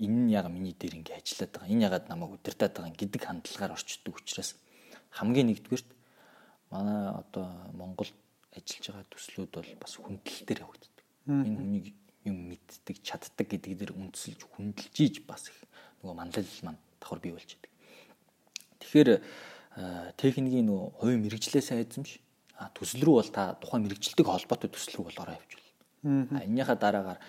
энэ 0.00 0.16
нь 0.24 0.32
яг 0.32 0.48
миний 0.48 0.72
дээр 0.72 0.96
ингэ 1.04 1.12
ажиллаад 1.12 1.52
байгаа. 1.52 1.72
Энэ 1.72 1.84
ягаад 1.88 2.08
намайг 2.08 2.32
удирдах 2.40 2.72
байгаа 2.72 2.96
гэдэг 2.96 3.20
хандлагаар 3.20 3.76
орчдөг 3.76 4.14
учраас 4.16 4.56
хамгийн 5.12 5.48
нэгдүгээрт 5.52 5.88
манай 6.72 7.12
одоо 7.20 7.46
Монголд 7.76 8.16
ажиллаж 8.56 8.84
байгаа 8.88 9.06
төслүүд 9.12 9.50
бол 9.54 9.70
бас 9.76 9.92
хүндлэл 10.00 10.46
дээр 10.48 10.64
явагддаг. 10.64 11.04
Энэ 11.28 11.58
хүнийг 11.60 11.86
юм 12.24 12.50
мэддэг, 12.50 13.00
чаддаг 13.04 13.46
гэдэг 13.46 13.72
дээр 13.78 13.92
үндэслэж 13.94 14.40
хүндэлж 14.44 14.96
ийж 15.00 15.16
бас 15.28 15.48
их 15.48 15.58
нөгөө 16.00 16.16
манлайлал 16.16 16.64
маань 16.64 16.80
давхар 17.00 17.20
бий 17.20 17.32
болж 17.32 17.48
байдаг. 17.48 17.72
Тэгэхээр 18.80 19.10
техникийн 20.16 20.66
нөгөө 20.68 20.88
хувийн 21.00 21.22
мэрэгжлээ 21.24 21.62
сайн 21.64 21.84
эзэмш. 21.84 22.20
Төсөл 22.76 23.04
рүү 23.04 23.14
бол 23.20 23.32
та 23.34 23.58
тухайн 23.60 23.84
мэрэгжилдэг 23.84 24.26
холбоотой 24.26 24.70
төсөл 24.70 25.02
рүү 25.02 25.06
бол 25.10 25.22
ороо 25.26 25.36
явуул. 25.36 25.66
Энийхээ 26.04 26.78
дараагаар 26.78 27.20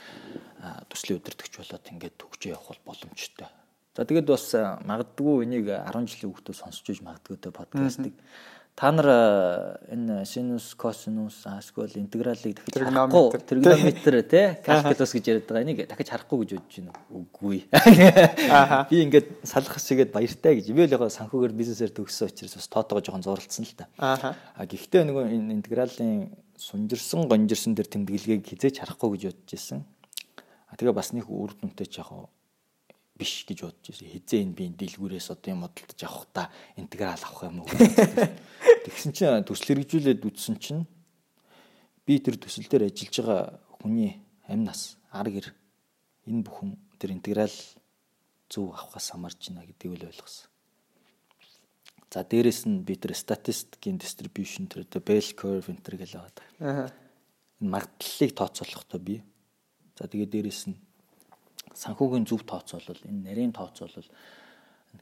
төслийн 0.91 1.19
удирдахч 1.19 1.53
болоод 1.57 1.91
ингээд 1.91 2.15
төгжөө 2.19 2.51
явах 2.53 2.69
бол 2.83 2.93
боломжтой. 2.93 3.49
За 3.95 4.03
тэгээд 4.03 4.27
бас 4.27 4.51
магадгүй 4.83 5.47
энийг 5.47 5.71
10 5.71 6.11
жилийн 6.11 6.31
хүүхдүүд 6.35 6.59
сонсч 6.59 6.85
иж 6.91 6.99
магадгүй 6.99 7.39
тэ 7.39 7.55
подкастыг 7.55 8.13
та 8.75 8.91
нар 8.91 9.07
э, 9.07 9.95
энэ 9.95 10.25
синус 10.27 10.75
косинус 10.75 11.47
эсвэл 11.47 11.95
интегралыг 11.95 12.59
дахиж 12.59 12.75
харахгүй 12.75 13.39
тригонометр 13.47 14.21
тий 14.27 14.59
калкулус 14.67 15.15
гэж 15.15 15.25
яриад 15.31 15.47
байгаа 15.47 15.63
энийг 15.63 15.87
дахиж 15.87 16.11
харахгүй 16.11 16.43
гэж 16.43 16.49
бодож 16.59 16.75
байна. 16.75 16.93
Үгүй. 17.07 17.57
Би 18.91 18.95
ингээд 19.07 19.47
салах 19.47 19.79
хэсгээд 19.79 20.11
баяртай 20.11 20.59
гэж. 20.59 20.75
Би 20.75 20.83
л 20.83 20.91
яг 20.91 21.07
санхүүгээр 21.07 21.55
бизнесээр 21.55 21.95
төгссөн 21.95 22.27
учраас 22.35 22.59
бас 22.59 22.67
тоотоо 22.67 22.99
жоохон 22.99 23.23
зурлцсан 23.23 23.63
л 23.63 23.75
та. 23.79 23.87
А 23.95 24.67
гэхдээ 24.67 25.07
нөгөө 25.07 25.23
энэ 25.31 25.55
интегралийн 25.55 26.35
сунжирсан 26.59 27.31
гонжирсан 27.31 27.79
дээр 27.79 27.87
тэмдэглэгийг 27.87 28.43
хизээч 28.43 28.83
харахгүй 28.83 29.15
гэж 29.15 29.23
бодож 29.31 29.55
ирсэн 29.55 29.87
а 30.67 30.75
тэгээ 30.75 30.91
бас 30.91 31.15
нэг 31.15 31.31
үр 31.31 31.55
дүнтэй 31.55 31.87
жоохон 31.87 32.27
биш 33.15 33.47
гэж 33.47 33.63
бодож 33.63 33.95
байсан. 33.95 34.11
Хизээ 34.11 34.43
энэ 34.43 34.55
би 34.55 34.65
дэлгүүрээс 34.75 35.31
одоо 35.31 35.49
юм 35.55 35.63
бодолдож 35.63 36.01
авах 36.03 36.27
та 36.35 36.43
интеграл 36.75 37.15
авах 37.15 37.47
юм 37.47 37.63
уу? 37.63 37.69
Тэгсэн 38.85 39.11
чинь 39.15 39.47
төсөл 39.47 39.71
хэрэгжүүлээд 39.71 40.27
үтсэн 40.27 40.55
чинь 40.59 40.83
би 42.03 42.19
тэр 42.19 42.35
төсөл 42.35 42.67
дээр 42.67 42.91
ажиллаж 42.91 43.15
байгаа 43.15 43.41
хүний 43.79 44.19
амь 44.51 44.67
нас, 44.67 44.99
ар 45.15 45.31
гэр 45.31 45.47
энэ 46.27 46.43
бүхэн 46.43 46.75
тэр 46.99 47.15
интеграл 47.15 47.55
зөв 48.51 48.75
авахаас 48.75 49.15
хамаарч 49.15 49.49
байна 49.49 49.63
гэдгийг 49.63 50.03
л 50.03 50.09
ойлгосон. 50.11 50.51
За 52.11 52.23
дээрэс 52.23 52.67
нь 52.67 52.83
би 52.83 52.95
тэр 52.95 53.11
статистикийн 53.11 53.99
distribution 53.99 54.67
тэр 54.71 54.87
bell 55.03 55.29
curve 55.35 55.71
энэ 55.71 55.83
төр 55.83 55.95
гэл 55.99 56.15
байгаа. 56.15 56.47
Аа. 56.63 56.87
Магадлалыг 57.59 58.31
тооцоолохдоо 58.35 58.99
би. 59.03 59.19
За 59.99 60.07
тэгээ 60.07 60.31
дээрэс 60.31 60.71
нь 60.71 60.79
санхүүгийн 61.75 62.25
зөв 62.25 62.41
тооцоолол 62.47 63.01
энэ 63.05 63.21
нарийн 63.29 63.53
тооцоолол 63.53 64.09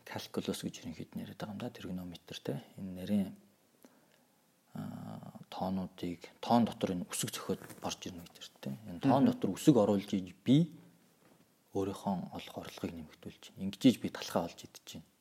калкулус 0.05 0.59
гэж 0.65 0.75
ерөнхийд 0.81 1.13
нэрэд 1.13 1.37
байгаа 1.37 1.53
юм 1.53 1.61
да 1.61 1.69
тригонометр 1.69 2.37
те. 2.41 2.59
Энэ 2.81 2.91
нарийн 2.97 3.29
тоонуудыг 5.53 6.21
тоон 6.41 6.65
дотор 6.65 6.97
энэ 6.97 7.05
үсэг 7.05 7.29
зөхиод 7.29 7.61
борж 7.77 8.01
ирнэ 8.09 8.25
гэж 8.25 8.45
те. 8.57 8.73
Энэ 8.89 9.05
тоон 9.05 9.29
дотор 9.29 9.53
үсэг 9.53 9.77
оруулж 9.77 10.09
иж 10.17 10.33
би 10.41 10.65
өөрийнхөө 11.77 12.15
олох 12.37 12.55
орлогыг 12.57 12.93
нэмэгдүүлж 12.93 13.43
ингэж 13.61 13.97
би 14.01 14.09
талхаа 14.09 14.49
олж 14.49 14.65
идэж 14.65 14.97
байна 14.97 15.13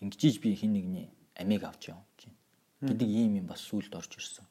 ингэж 0.00 0.40
би 0.40 0.56
хин 0.56 0.72
нэгний 0.74 1.06
амийг 1.36 1.64
авч 1.64 1.92
явж 1.92 2.26
байна 2.26 2.36
гэдэг 2.80 3.08
ийм 3.08 3.36
юм 3.44 3.46
бас 3.46 3.60
сүулт 3.60 3.92
орж 3.92 4.16
ирсэн. 4.16 4.46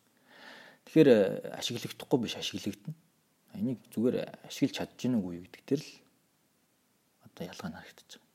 Тэгэхээр 0.85 1.57
ашиглагдахгүй 1.57 2.19
биш 2.21 2.35
ашиглагдана. 2.37 2.95
Энийг 3.57 3.81
зүгээр 3.89 4.45
ашиглаж 4.45 4.75
чадж 4.77 4.93
гинэ 5.01 5.17
үгүй 5.17 5.41
гэдэг 5.49 5.63
тэр 5.65 5.81
л 5.81 5.89
одоо 7.33 7.45
ялгаа 7.45 7.69
нь 7.69 7.77
харагдаж 7.79 8.09
байгаа. 8.17 8.27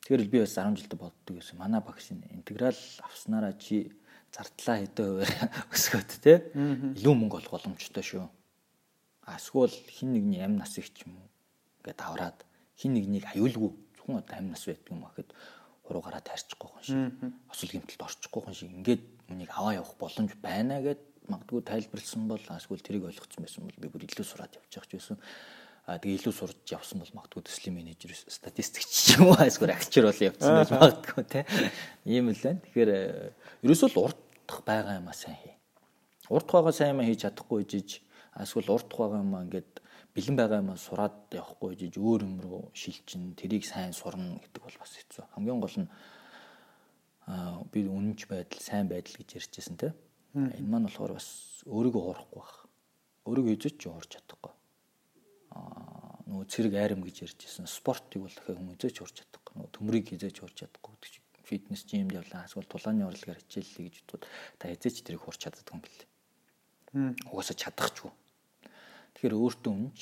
Тэгэхээр 0.00 0.22
би 0.30 0.38
бас 0.42 0.54
10 0.58 0.76
жилдээ 0.78 0.98
боддог 0.98 1.34
байсан. 1.36 1.56
Манай 1.58 1.80
багш 1.80 2.06
интеграл 2.10 2.80
авснараа 3.06 3.54
чи 3.54 3.92
зардлаа 4.34 4.76
хэдэн 4.82 5.06
хувиар 5.06 5.32
өсгөөд 5.74 6.10
те 6.22 6.32
илүү 6.98 7.14
мөнгө 7.14 7.38
олох 7.42 7.54
боломжтой 7.54 8.04
шүү. 8.04 8.26
Эсвэл 9.26 9.74
хин 9.90 10.14
нэгний 10.14 10.42
амь 10.42 10.58
насыг 10.58 10.90
ч 10.90 11.06
юм 11.06 11.18
уу 11.18 11.28
ингээд 11.82 12.00
авраад 12.02 12.38
хин 12.78 12.94
нэгнийг 12.94 13.26
аюулгүй 13.34 13.70
зөвхөн 13.98 14.22
одоо 14.22 14.36
амь 14.38 14.50
нас 14.50 14.64
байдаг 14.66 14.90
юм 14.90 15.04
ахэд 15.06 15.30
хуруугаараа 15.86 16.22
таарчихгүй 16.22 16.68
хүн 16.70 16.84
шиг 16.86 16.98
осол 17.50 17.70
гэмтэлд 17.70 18.06
орчихгүй 18.06 18.42
хүн 18.42 18.56
шиг 18.56 18.70
ингээд 18.70 19.02
үнийг 19.30 19.50
аваа 19.54 19.74
явах 19.78 19.94
боломж 19.98 20.34
байна 20.38 20.78
гэд 20.82 21.02
магадгүй 21.30 21.62
тайлбарлсан 21.66 22.26
бол 22.30 22.42
эсвэл 22.42 22.86
тэрийг 22.86 23.06
ойлгоцсон 23.10 23.42
байсан 23.44 23.66
бол 23.66 23.78
би 23.78 23.88
бүр 23.90 24.06
илүү 24.06 24.26
сураад 24.26 24.54
явж 24.58 24.70
байгаа 24.70 24.90
ч 24.90 24.94
байсан. 24.98 25.18
А 25.90 25.98
тэгээ 25.98 26.22
илүү 26.22 26.34
сурж 26.38 26.70
явсан 26.70 27.02
бол 27.02 27.10
магадгүй 27.18 27.42
төслийн 27.50 27.74
менежер 27.74 28.14
статистикч 28.14 28.86
ч 28.86 29.18
юм 29.18 29.34
уу 29.34 29.42
эсвэл 29.42 29.74
агчир 29.74 30.06
бол 30.06 30.22
явцсан 30.22 30.54
байж 30.54 30.70
магадгүй 30.70 31.24
те. 31.26 31.42
Ийм 32.06 32.30
л 32.30 32.38
байна. 32.38 32.62
Тэгэхээр 32.62 32.90
ерөөсөө 33.66 33.90
л 33.90 33.98
урдах 34.06 34.60
байгаа 34.62 35.02
юмаа 35.02 35.16
сайн 35.18 35.34
хий. 35.42 35.58
Урдах 36.30 36.62
байгаа 36.62 36.74
сайн 36.78 36.94
юмаа 36.94 37.10
хийж 37.10 37.26
чадахгүй 37.26 37.66
жиж 37.66 38.06
эсвэл 38.38 38.70
урдах 38.70 38.98
байгаа 39.02 39.18
юмаа 39.18 39.42
ингээд 39.50 39.82
бэлэн 40.14 40.38
байгаа 40.38 40.62
юмаа 40.62 40.78
сураад 40.78 41.18
явахгүй 41.34 41.74
жиж 41.74 41.98
өөр 41.98 42.22
юм 42.22 42.38
руу 42.38 42.70
шилжин 42.70 43.34
тэрийг 43.34 43.66
сайн 43.66 43.90
сурна 43.90 44.38
гэдэг 44.38 44.62
бол 44.62 44.78
бас 44.78 44.94
хэцүү. 44.94 45.26
Хамгийн 45.34 45.58
гол 45.58 45.74
нь 45.74 45.90
аа 47.26 47.66
би 47.66 47.82
үнэнч 47.90 48.30
байдал, 48.30 48.62
сайн 48.62 48.86
байдал 48.86 49.18
гэж 49.18 49.42
ярьжсэн 49.42 49.74
те. 49.74 49.90
Энэ 50.38 50.70
маань 50.70 50.86
болохоор 50.86 51.18
бас 51.18 51.66
өөрийгөө 51.66 52.02
уурахгүй 52.06 52.38
байх. 52.38 52.54
Өөрийгөө 53.26 53.54
эзэж 53.58 53.74
ч 53.74 53.90
уурч 53.90 54.14
чадахгүй. 54.14 54.54
Нөгөө 56.30 56.46
цэрэг 56.46 56.74
айрам 56.78 57.02
гэж 57.02 57.26
ярьжсэн. 57.26 57.66
Спортыг 57.66 58.22
бол 58.22 58.34
дахиад 58.34 58.58
хүмүүс 58.60 58.78
эзэж 58.78 58.96
уурч 59.02 59.14
чадахгүй. 59.18 59.54
Нөгөө 59.58 59.72
төмрийг 59.74 60.06
эзэж 60.14 60.36
уурч 60.40 60.56
чадахгүй 60.62 60.94
гэдэг 60.94 61.10
чинь 61.10 61.26
фитнес 61.42 61.82
жимд 61.82 62.14
явлаа 62.14 62.46
эсвэл 62.46 62.70
тулааны 62.70 63.06
урлагаар 63.10 63.42
хичээллээ 63.42 63.90
гэж 63.90 63.96
бодвол 64.06 64.30
та 64.62 64.70
эзэж 64.70 65.02
тэрийг 65.02 65.26
хурч 65.26 65.42
чаддаг 65.42 65.66
юм 65.74 65.82
бэл. 65.82 66.06
Угаасаа 67.26 67.58
чадахчгүй. 67.58 68.12
Тэгэхээр 69.18 69.34
өөртөө 69.34 69.72
үнж 69.74 69.98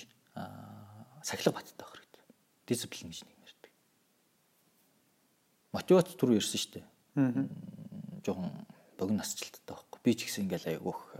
сахилга 1.25 1.57
баттай 1.57 1.77
байх 1.81 1.93
хэрэгтэй. 1.97 2.25
Дисциплин 2.69 3.09
гэж 3.09 3.25
нэг 3.25 3.39
ярьдаг. 3.49 3.73
Мотивац 5.73 6.13
түр 6.13 6.37
ярьсан 6.37 6.61
шүү 6.61 6.73
дээ. 6.77 6.87
Жохон 8.29 8.53
богино 9.01 9.25
насжилттай 9.25 9.65
байх 9.65 9.89
би 10.05 10.15
ч 10.15 10.29
гэсэн 10.29 10.45
ингээл 10.49 10.81
хорол 10.85 11.18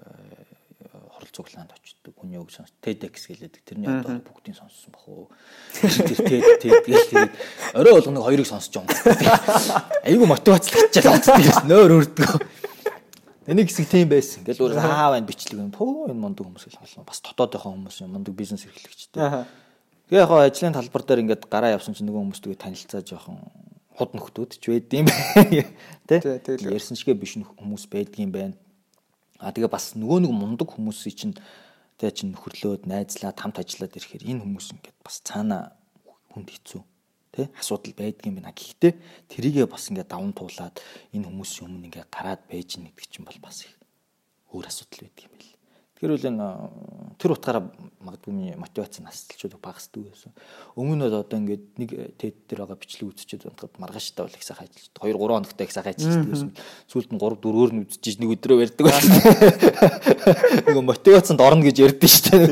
цуглаанд 1.39 1.71
очдөг. 1.71 2.15
Хүний 2.19 2.43
үг 2.43 2.51
сонс 2.51 2.75
TEDx 2.83 3.31
гэлээдэг. 3.31 3.63
Тэрний 3.63 3.87
одоо 3.87 4.19
бүгдийг 4.27 4.59
сонссон 4.59 4.91
бах 4.91 5.07
уу. 5.07 5.31
Тэр 5.79 6.19
TED 6.27 6.43
TED 6.59 6.83
гээл 6.83 7.31
орой 7.79 7.93
болгоныг 7.95 8.27
хоёрыг 8.27 8.49
сонсож 8.51 8.83
байгаа. 8.83 10.03
Айгүй 10.03 10.27
мотивацлагдчихлаа 10.27 11.23
боддог. 11.23 11.63
Нөөр 11.71 11.95
өрдгөө. 12.03 12.35
Энийг 13.47 13.71
хэсэг 13.71 13.87
тийм 13.87 14.11
байсан. 14.11 14.43
Ингээл 14.43 14.67
өөр 14.67 14.83
аа 14.83 15.15
байна 15.15 15.31
бичлэг 15.31 15.63
юм. 15.63 15.71
Пөө 15.71 16.11
энэ 16.11 16.19
мундаг 16.19 16.43
хүмүүс 16.43 16.67
л 16.75 17.07
бас 17.07 17.23
дотоодынхоо 17.23 17.73
хүмүүс 17.79 18.03
юм. 18.03 18.19
Мундаг 18.19 18.35
бизнес 18.35 18.67
эрхлэгчтэй. 18.67 19.47
Тэгээ 20.11 20.21
яг 20.27 20.33
ажлын 20.35 20.75
талбар 20.75 21.07
дээр 21.07 21.23
ингээд 21.23 21.47
гараа 21.47 21.73
явсан 21.79 21.95
чинь 21.95 22.11
нөгөө 22.11 22.29
хүмүүс 22.29 22.43
тэгээ 22.45 22.61
танилцаа 22.61 23.01
жоохон 23.07 23.41
худ 23.97 24.11
нөхдүүд 24.13 24.51
ч 24.59 24.65
байдсан 24.69 25.07
юм. 25.07 25.69
Тэ? 26.09 26.21
Ярьсан 26.61 26.99
чигээ 26.99 27.17
биш 27.17 27.41
хүмүүс 27.41 27.89
байдгийн 27.89 28.29
байна 28.29 28.57
А 29.39 29.55
тэгээ 29.55 29.71
бас 29.71 29.95
нөгөө 29.95 30.27
нэг 30.27 30.33
мундаг 30.35 30.69
хүмүүсийн 30.75 31.15
чинь 31.15 31.35
тэгээ 31.99 32.15
чинь 32.15 32.31
нөхөрлөөд 32.35 32.91
найзлаад 32.91 33.39
хамт 33.39 33.63
ажиллаад 33.63 33.95
ирэхээр 33.95 34.27
энэ 34.35 34.43
хүмүүс 34.43 34.67
ингээд 34.75 34.99
бас 35.03 35.23
цаана 35.23 35.79
хүнд 36.35 36.51
хэцүү 36.51 36.83
тий 37.35 37.47
асуудал 37.55 37.95
байдгийн 37.95 38.35
байна. 38.35 38.55
Гэхдээ 38.55 38.93
тэрийгээ 39.31 39.67
бас 39.71 39.91
ингээд 39.91 40.11
даван 40.11 40.35
туулаад 40.35 40.83
энэ 41.15 41.27
хүмүүсийн 41.27 41.67
өмнө 41.71 41.87
ингээд 41.87 42.11
гараад 42.11 42.43
байж 42.51 42.79
нэгдэг 42.83 43.07
чинь 43.07 43.27
бол 43.27 43.41
бас 43.47 43.63
их 43.63 43.75
өөр 44.51 44.67
асуудал 44.67 45.07
байдаг 45.07 45.25
юм 45.27 45.35
байл. 45.39 45.58
Тэгэхээр 45.99 46.15
үл 46.15 46.31
энэ 46.31 46.47
тэр 47.19 47.35
утгаараа 47.35 47.75
магадгүй 47.99 48.31
миний 48.31 48.55
мотивац 48.55 49.03
насжилчуд 49.03 49.59
багасдаг 49.59 50.07
байсан. 50.07 50.31
Өмнө 50.79 50.95
нь 50.95 51.11
одоо 51.11 51.27
ингээд 51.27 51.75
нэг 51.75 51.91
тед 52.15 52.47
дээр 52.47 52.63
байгаа 52.63 52.79
бичлэг 52.79 53.11
үзчихэд 53.11 53.51
унтахад 53.51 53.75
маргааштай 53.83 54.23
бол 54.23 54.31
их 54.31 54.47
сайхан 54.47 54.71
ажиллаж 54.71 54.95
2 54.95 55.11
3 55.11 55.19
хоногтой 55.19 55.67
их 55.67 55.75
сайхан 55.75 55.99
ажиллаж 55.99 56.27
байсан. 56.31 56.51
Сүүлд 56.87 57.11
нь 57.11 57.19
3 57.19 57.43
4-өөр 57.43 57.71
нь 57.75 57.83
үзчихэж 57.83 58.17
нэг 58.23 58.31
өдрөө 58.31 58.63
ярьдаг 58.63 58.87
байсан. 58.87 59.11
Нөгөө 60.71 60.87
мотивацанд 60.87 61.43
орно 61.43 61.67
гэж 61.67 61.77
ярьдэн 61.83 62.11
шүү 62.15 62.47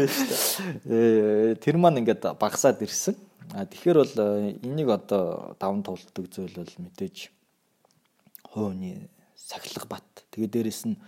дээ. 0.91 1.55
Тэр 1.63 1.79
маань 1.79 2.03
ингээд 2.03 2.27
багасаад 2.43 2.83
ирсэн. 2.83 3.15
А 3.55 3.63
тэгэхээр 3.63 3.99
бол 4.03 4.15
энийг 4.59 4.91
одоо 4.91 5.55
даван 5.63 5.87
туулдаг 5.87 6.27
зүйл 6.35 6.51
бол 6.51 6.75
мэдээж 6.83 7.31
хувийн 8.43 9.07
сахилга 9.39 9.87
бат. 9.87 10.27
Тэгээ 10.35 10.51
дээрэс 10.51 10.91
нь 10.91 10.99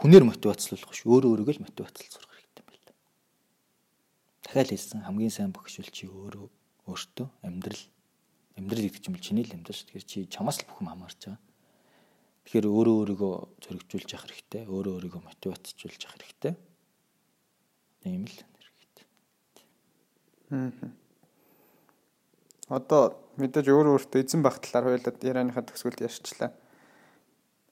хүнээр 0.00 0.24
мотивацлуулах 0.24 0.96
ш 0.96 1.04
өөрөө 1.04 1.30
өөрийгөө 1.36 1.54
л 1.60 1.64
мотивацлж 1.68 2.08
сурах 2.08 2.32
хэрэгтэй 2.32 2.64
юм 2.64 2.68
байна. 2.72 2.92
Дахиад 4.40 4.68
хэлсэн 4.72 5.04
хамгийн 5.04 5.28
сайн 5.28 5.52
бохишвол 5.52 5.92
чи 5.92 6.08
өөрөө 6.08 6.46
өөртөө 6.88 7.28
амьдрал 7.44 7.84
амьдрал 8.56 8.84
гэдэг 8.88 9.02
чинь 9.04 9.20
чиний 9.20 9.44
л 9.44 9.52
амьдрал 9.52 9.76
ш. 9.76 9.84
Тэгэхээр 9.84 10.08
чи 10.08 10.18
чамаас 10.32 10.64
л 10.64 10.68
бүх 10.72 10.80
юм 10.80 10.88
хамаарч 10.88 11.20
байгаа. 11.28 11.40
Тэгэхээр 12.48 12.66
өөрөө 12.72 12.96
өөрийгөө 12.96 13.34
зөргижүүлж 13.60 14.08
явах 14.16 14.24
хэрэгтэй. 14.24 14.62
Өөрөө 14.72 14.92
өөрийгөө 14.96 15.20
мотивацжуулж 15.20 16.00
явах 16.00 16.16
хэрэгтэй. 16.16 16.54
Тийм 18.00 18.24
л 18.24 18.36
хэрэгтэй. 18.40 19.04
Аа. 20.56 20.72
Одоо 22.72 23.20
мэдээж 23.36 23.66
өөрөө 23.68 23.92
өөртөө 24.00 24.20
эзэн 24.24 24.40
байх 24.40 24.64
талаар 24.64 24.96
хоёулаа 24.96 25.12
ярианыхаа 25.20 25.68
төгсгөлд 25.68 26.00
ярьчлаа. 26.00 26.56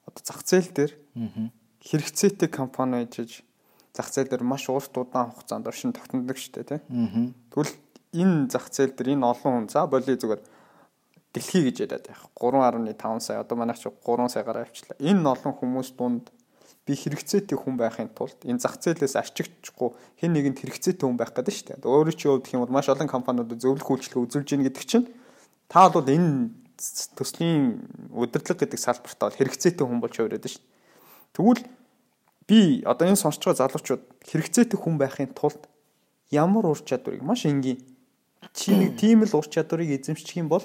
Одоо 0.05 0.23
зах 0.27 0.45
зээл 0.45 0.71
дээр 0.77 0.93
аа 1.17 1.58
хэрэгцээтэй 1.89 2.49
компани 2.53 3.09
ижиж 3.09 3.43
зах 3.97 4.13
зээл 4.13 4.29
дээр 4.29 4.45
маш 4.45 4.69
урт 4.69 4.93
удаан 4.93 5.33
хугацаанд 5.33 5.67
оршин 5.67 5.97
тогтнодог 5.97 6.37
шүү 6.37 6.53
дээ 6.61 6.85
тийм. 6.85 7.35
Тэгвэл 7.51 7.75
энэ 8.13 8.53
зах 8.53 8.69
зээл 8.69 8.93
дээр 8.93 9.17
энэ 9.17 9.25
олон 9.25 9.53
хүн 9.65 9.69
за 9.73 9.89
боли 9.89 10.15
зүгээр 10.15 10.43
дэлхий 11.33 11.63
гэж 11.65 11.77
яриад 11.89 12.05
байх. 12.09 12.23
3.5 12.37 13.21
сая 13.21 13.41
одоо 13.41 13.57
манайх 13.57 13.81
чи 13.81 13.89
3 13.89 14.29
саягаар 14.29 14.69
авчлаа. 14.69 14.97
Энэ 15.01 15.25
олон 15.25 15.53
хүмүүс 15.57 15.97
дунд 15.97 16.29
би 16.89 16.97
хэрэгцээтэй 16.97 17.57
хүн 17.57 17.77
байхын 17.77 18.09
тулд 18.17 18.37
энэ 18.45 18.61
зах 18.61 18.81
зээлээс 18.81 19.17
арчигдчихгүй 19.21 19.91
хэн 20.25 20.33
нэгэнд 20.33 20.61
хэрэгцээтэй 20.65 21.05
хүн 21.05 21.21
байх 21.21 21.37
гэдэг 21.37 21.53
шүү 21.53 21.67
дээ. 21.77 21.85
Өөрөө 21.85 22.17
чи 22.17 22.29
хувьд 22.29 22.45
гэх 22.49 22.57
юм 22.57 22.65
бол 22.65 22.77
маш 22.81 22.89
олон 22.89 23.09
компаниудад 23.09 23.61
зөвлөх 23.61 23.89
үйлчлэг 23.93 24.25
үзүүлж 24.25 24.49
гин 24.49 24.65
гэдэг 24.65 24.85
чинь 24.89 25.07
та 25.69 25.93
бол 25.93 26.09
энэ 26.09 26.49
төслийн 27.13 27.85
удирдлага 28.09 28.65
гэдэг 28.65 28.81
салбартаа 28.81 29.29
бол 29.29 29.37
хэрэгцээтэй 29.37 29.85
хүн 29.85 30.01
болж 30.01 30.17
хувираад 30.17 30.49
шүү 30.49 30.65
дээ. 30.65 30.77
Тэгвэл 31.37 31.63
би 32.49 32.83
одоо 32.83 33.07
энэ 33.09 33.21
сонсож 33.21 33.45
байгаа 33.45 33.69
залуучууд 33.69 34.05
хэрэгцээтэй 34.25 34.79
хүн 34.81 34.97
байхын 34.97 35.37
тулд 35.37 35.69
ямар 36.33 36.65
ур 36.67 36.81
чадварыг 36.81 37.23
маш 37.23 37.45
энгийн 37.45 37.79
чи 38.57 38.73
нэг 38.73 38.97
тийм 38.97 39.23
л 39.29 39.37
ур 39.37 39.47
чадварыг 39.47 39.93
эзэмшчих 39.93 40.41
юм 40.41 40.49
бол 40.49 40.65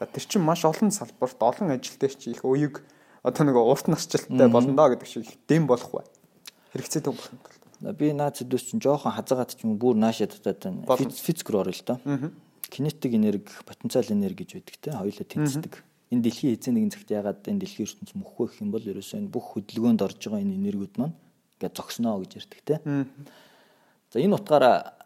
тэр 0.00 0.24
чинь 0.24 0.42
маш 0.42 0.64
олон 0.64 0.90
салбарт 0.90 1.36
олон 1.38 1.76
ажилтай 1.76 2.08
чи 2.08 2.32
их 2.32 2.44
уяг 2.48 2.80
одоо 3.22 3.44
нэг 3.44 3.56
урт 3.56 3.86
насжилттай 3.88 4.48
болно 4.48 4.72
да 4.72 4.88
гэдэг 4.88 5.08
шиг 5.08 5.26
дэм 5.48 5.66
болох 5.66 5.90
бай. 5.90 6.06
Хэрэгцээтэй 6.72 7.12
хүн 7.12 7.18
байхын 7.18 7.40
тулд. 7.42 7.98
Би 7.98 8.12
наад 8.14 8.38
зүдээс 8.38 8.64
чинь 8.70 8.82
жоохон 8.82 9.12
хазаагаад 9.12 9.52
ч 9.52 9.66
юм 9.66 9.78
бүр 9.78 9.98
наашаа 9.98 10.30
татаад 10.30 10.64
физик 11.12 11.50
рүү 11.50 11.60
орё 11.66 11.74
л 11.74 11.84
доо. 11.84 11.98
Кинетик 12.68 13.12
энерги, 13.16 13.50
потенциал 13.66 14.06
энерги 14.12 14.44
гэж 14.44 14.50
байдаг 14.60 14.76
те. 14.78 14.90
Хоёулаа 14.92 15.26
тэнцдэг 15.26 15.74
энэ 16.08 16.22
дэлхийн 16.24 16.56
эзэн 16.56 16.74
нэгэн 16.74 16.92
цагт 16.94 17.10
ягаад 17.12 17.44
энэ 17.44 17.60
дэлхийн 17.64 17.84
ертөнц 17.84 18.10
мөхгүй 18.16 18.46
гэх 18.48 18.62
юм 18.64 18.70
бол 18.72 18.84
ерөөсөө 18.84 19.20
энэ 19.20 19.32
бүх 19.32 19.46
хөдөлгөөнд 19.60 20.00
орж 20.00 20.20
байгаа 20.24 20.40
энэ 20.40 20.56
энергиуд 20.56 20.94
маань 20.96 21.16
ингээд 21.60 21.76
зогсноо 21.76 22.24
гэж 22.24 22.32
ярьдаг 22.40 22.60
те. 22.64 22.74
За 24.08 24.16
энэ 24.16 24.36
утгаараа 24.40 24.96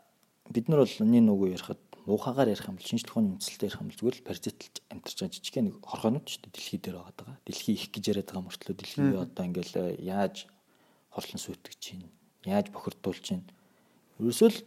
бид 0.54 0.70
нар 0.70 0.86
бол 0.86 0.96
нэг 1.02 1.22
нүгөө 1.26 1.48
ярихад 1.58 1.82
муухагаар 2.06 2.54
ярих 2.54 2.66
юм 2.70 2.78
бол 2.78 2.86
шинжлэх 2.86 3.14
ухааны 3.18 3.34
үндэслэлтэй 3.34 3.66
ярих 3.66 3.80
юм 3.82 3.88
бол 3.90 3.98
зүгээр 3.98 4.16
л 4.22 4.26
паразитлж 4.26 4.74
амьдарч 4.90 5.16
байгаа 5.18 5.34
жижиг 5.34 5.56
нэг 5.58 5.74
хорхоонууд 5.82 6.26
шүү 6.26 6.40
дээ 6.42 6.54
дэлхий 6.54 6.78
дээр 6.78 6.96
байгаа. 7.02 7.34
Дэлхий 7.46 7.74
их 7.74 7.84
гэж 7.90 8.04
яриад 8.10 8.28
байгаа 8.30 8.46
мөртлөө 8.46 8.74
дэлхий 8.78 9.06
одоо 9.18 9.44
ингээл 9.46 9.74
яаж 10.02 10.36
хорлон 11.10 11.40
сүйтгэж 11.42 11.78
чинь 11.78 12.06
яаж 12.46 12.66
бохирдуулж 12.74 13.22
чинь 13.22 13.46
ерөөсөө 14.18 14.50
л 14.50 14.58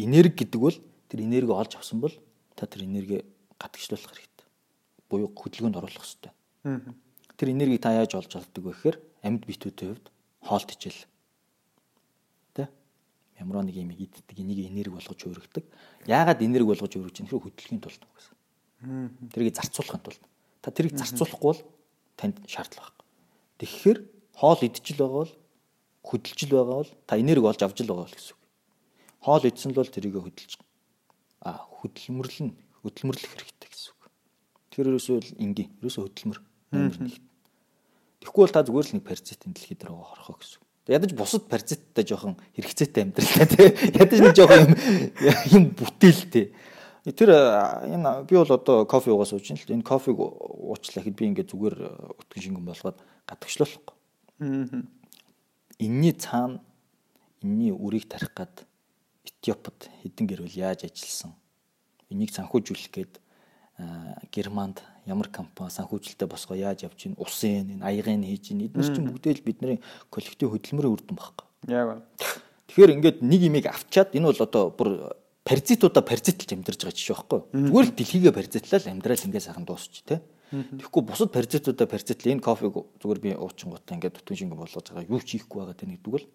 энерги 0.00 0.44
гэдэг 0.44 0.60
бол 0.60 0.76
тэр 1.08 1.20
энерги 1.24 1.52
олж 1.52 1.72
авсан 1.76 2.00
бол 2.00 2.14
та 2.56 2.68
тэр 2.68 2.84
энерги 2.84 3.24
гадагшлуулах 3.56 4.12
хэрэгтэй 4.12 4.33
буюу 5.08 5.30
хөдөлгөөнд 5.32 5.78
оруулах 5.78 6.04
хэрэгтэй. 6.04 6.32
Тэр 7.36 7.48
энергийг 7.50 7.82
та 7.82 7.92
яаж 7.92 8.14
олж 8.14 8.32
авдаг 8.38 8.62
вэ 8.64 8.72
гэхээр 8.72 8.96
амьд 9.26 9.42
битүүтэй 9.44 9.88
хувьд 9.92 10.06
хоолт 10.40 10.70
хичээл. 10.70 11.02
Тэ? 12.54 12.68
Ямар 13.40 13.64
нэг 13.64 13.76
юм 13.76 13.90
иддэг 13.90 14.38
энийг 14.38 14.70
энерги 14.70 14.94
болгож 14.94 15.20
өөрөгдөг. 15.20 15.64
Яагаад 16.06 16.40
энерги 16.40 16.70
болгож 16.70 16.92
өөрөгдөж 16.94 17.26
хэрэг 17.26 17.44
хөдөлгөөний 17.44 17.82
тулд 17.82 18.02
гэсэн. 18.14 18.34
Тэрийг 19.34 19.56
зарцуулахын 19.56 20.02
тулд. 20.04 20.22
Та 20.62 20.70
тэрийг 20.70 20.94
зарцуулахгүй 20.96 21.48
бол 21.52 21.62
танд 22.16 22.36
шаардлага 22.46 22.92
байхгүй. 22.92 23.06
Тэгэхээр 23.60 23.98
хоол 24.38 24.60
идчихэл 24.62 25.02
байгаа 25.02 25.20
бол 25.24 25.34
хөдөлжил 26.04 26.52
байгаа 26.52 26.78
бол 26.84 26.90
та 27.08 27.18
энерги 27.18 27.48
олж 27.48 27.60
авч 27.64 27.78
л 27.82 27.90
байгаа 27.90 28.06
бол 28.06 28.16
гэсэн 28.16 28.32
үг. 28.36 28.42
Хоол 29.24 29.44
идсэн 29.48 29.70
л 29.72 29.78
бол 29.80 29.90
тэрийг 29.90 30.16
хөдөлж 30.20 30.52
а 31.44 31.60
хөдөлмөрлөн 31.80 32.48
хөдөлмөрлөх 32.84 33.32
хэрэгтэй 33.32 33.63
Тэгэхээр 34.74 34.90
ерөөсөө 34.90 35.38
ингийн 35.38 35.70
ерөөсөө 35.78 36.02
хөдөлмөр 36.02 36.38
номер 36.74 36.98
1. 36.98 37.22
Тэгэхгүй 38.26 38.42
бол 38.42 38.50
та 38.50 38.66
зүгээр 38.66 38.86
л 38.90 38.94
нэг 38.98 39.04
паразитын 39.06 39.54
дэлхий 39.54 39.78
дээр 39.78 39.94
орхоо 39.94 40.34
гэсэн. 40.34 40.58
Ядаж 40.90 41.14
бусад 41.14 41.46
паразиттай 41.46 42.02
жоохон 42.02 42.34
хэрэгцээтэй 42.58 43.06
амьдралтай 43.06 43.46
тий. 43.54 43.70
Ядаж 44.02 44.18
нэг 44.18 44.34
жоохон 44.34 44.74
юм 44.74 45.38
юм 45.54 45.64
бүтээлтэй. 45.78 46.50
Тэр 47.06 47.30
энэ 47.86 48.26
би 48.26 48.34
бол 48.34 48.50
одоо 48.50 48.82
кофе 48.82 49.14
уугаа 49.14 49.30
сууж 49.30 49.46
байна 49.46 49.62
л. 49.62 49.74
Энэ 49.78 49.86
кофег 49.86 50.18
уучлаа 50.18 51.06
хэд 51.06 51.14
би 51.14 51.30
ингээд 51.30 51.54
зүгээр 51.54 51.78
өтгөн 52.18 52.42
шингэн 52.42 52.66
болгоод 52.66 52.98
гадагшлуулахгүй. 53.30 53.94
Аа. 54.42 54.82
Инний 55.78 56.18
цаана 56.18 56.58
энэний 57.46 57.70
үрийг 57.70 58.10
тарих 58.10 58.34
гад 58.34 58.66
Этиопод 59.22 59.86
хэдэн 60.02 60.26
гэрвэл 60.26 60.58
яаж 60.58 60.90
ажилласан. 60.90 61.38
Энийг 62.10 62.34
санхүүжүүлэх 62.34 62.90
гээд 62.90 63.23
Германд 64.30 64.82
ямар 65.06 65.28
компани 65.28 65.70
санхүүжилттэй 65.74 66.28
босгоо 66.30 66.56
яаж 66.56 66.86
явж 66.86 67.10
гин 67.10 67.18
усын 67.18 67.74
энэ 67.74 67.84
аягын 67.84 68.22
хийж 68.22 68.54
гин 68.54 68.70
эдгээр 68.70 68.94
чинь 68.94 69.10
бүгдээ 69.10 69.34
л 69.34 69.46
бидний 69.46 69.78
коллектив 70.14 70.54
хөдөлмөрийн 70.54 70.94
үр 70.94 71.02
дүн 71.02 71.18
багхгүй. 71.18 71.46
Яг. 71.68 72.06
Тэгэхээр 72.70 72.94
ингээд 72.94 73.18
нэг 73.26 73.40
имийг 73.42 73.66
авчаад 73.66 74.14
энэ 74.14 74.30
бол 74.30 74.46
одоо 74.46 74.64
бүр 74.70 74.90
паразитуудаа 75.42 76.06
паразитлж 76.06 76.54
амьдарч 76.54 76.80
байгаа 76.86 76.96
жишээ 76.96 77.16
байхгүй. 77.18 77.40
Зүгээр 77.50 77.86
л 77.90 77.96
дэлхийгээ 77.98 78.32
паразитлал 78.32 78.86
амьдрал 78.88 79.26
ингээд 79.26 79.46
сайхан 79.50 79.66
дуусч 79.66 80.06
тий. 80.06 80.22
Тэгэхгүй 80.54 81.02
бусад 81.02 81.34
паразитуудаа 81.34 81.86
паразитл 81.90 82.30
энэ 82.30 82.46
кофег 82.46 82.78
зүгээр 83.02 83.20
би 83.20 83.30
уучингуудаа 83.34 83.94
ингээд 83.98 84.22
түтэн 84.22 84.38
шингэн 84.38 84.60
болгож 84.62 84.86
байгаа 84.86 85.10
юу 85.10 85.20
ч 85.20 85.36
хийхгүй 85.36 85.58
байгаа 85.60 85.74
гэдэг 85.74 85.90
нэг 85.90 86.02
л 86.06 86.26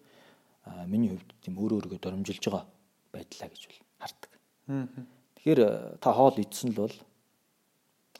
миний 0.86 1.10
хувьд 1.10 1.30
тийм 1.42 1.56
өөрөө 1.58 1.76
өөргөө 1.88 1.98
доромжилж 2.04 2.44
байгаа 2.44 2.64
байдлаа 3.10 3.48
гэж 3.50 3.62
бол 3.66 3.80
хардаг. 3.98 4.30
Тэгэхээр 5.40 5.60
та 5.98 6.10
хоол 6.12 6.36
идсэн 6.38 6.70
л 6.70 6.80
бол 6.86 6.94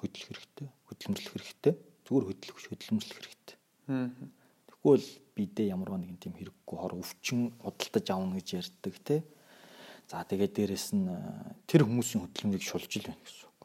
хөдлөх 0.00 0.26
хэрэгтэй, 0.32 0.68
хөдөлмөрлөх 0.88 1.34
хэрэгтэй. 1.36 1.74
Зүгээр 2.08 2.26
хөдлөх 2.26 2.56
хөдөлмөрлөх 2.56 3.18
хэрэгтэй. 3.20 3.56
Тэгэхгүй 3.86 4.90
бол 4.90 5.08
бидээ 5.36 5.66
ямар 5.72 5.90
нэгэн 6.00 6.18
тийм 6.20 6.34
хэрэггүй 6.36 6.76
хор 6.76 6.94
өвчин 6.96 7.52
худалдаж 7.60 8.06
авна 8.10 8.36
гэж 8.40 8.48
ярьдаг 8.56 8.94
те. 9.04 9.16
За 10.10 10.24
тэгээд 10.24 10.52
дээрэс 10.56 10.96
нь 10.96 11.06
тэр 11.70 11.86
хүмүүсийн 11.86 12.26
хөдөлмөрийг 12.26 12.64
шулж 12.64 12.90
ил 12.98 13.06
байна 13.06 13.22
гэсэн 13.22 13.46
үг. 13.46 13.60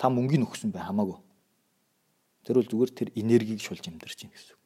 Та 0.00 0.10
мөнгөний 0.10 0.48
өгсөн 0.48 0.74
бай 0.74 0.82
хамаагүй. 0.82 1.20
Тэр 2.42 2.58
бол 2.58 2.70
зүгээр 2.72 2.92
тэр 2.92 3.08
энергийг 3.14 3.62
шулж 3.62 3.86
амьдарч 3.86 4.26
байна 4.26 4.34
гэсэн 4.34 4.56
үг. 4.58 4.62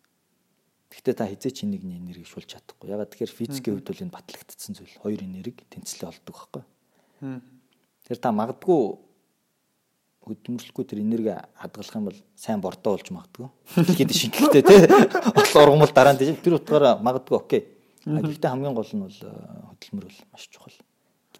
Гэхдээ 0.88 1.14
та 1.20 1.28
хизээ 1.28 1.52
чи 1.52 1.64
нэгний 1.68 2.00
энергийг 2.00 2.24
шулж 2.30 2.48
чадахгүй. 2.48 2.88
Ягаад 2.88 3.12
тэгэхээр 3.12 3.36
физикийн 3.36 3.74
хувьд 3.76 3.90
бол 3.92 4.02
энэ 4.08 4.16
батлагдсан 4.16 4.72
зүйл. 4.72 4.96
Хоёр 5.04 5.20
энерги 5.20 5.68
тэнцлээ 5.68 6.08
олдог 6.08 6.32
байхгүй. 6.32 6.64
Тэр 8.08 8.16
та 8.16 8.30
магадгүй 8.32 8.80
хөдөлмөрлөхгүй 10.26 10.84
тэр 10.90 11.00
энерги 11.06 11.34
хадгалах 11.54 11.94
юм 11.94 12.06
бол 12.10 12.18
сайн 12.34 12.60
бордоо 12.60 12.98
болж 12.98 13.08
магадгүй. 13.14 13.46
Дэлхийд 13.78 14.10
шингэлтэй 14.10 14.62
тий. 14.66 14.82
Ургамал 15.54 15.92
дараа 15.94 16.18
нь 16.18 16.34
тэр 16.42 16.58
утгаараа 16.58 16.98
магадгүй 16.98 17.36
окей. 17.38 17.62
Гэхдээ 18.02 18.50
хамгийн 18.50 18.74
гол 18.74 18.90
нь 18.90 19.06
бол 19.06 19.18
хөдөлмөр 19.22 20.04
бол 20.10 20.20
маш 20.34 20.44
чухал. 20.50 20.74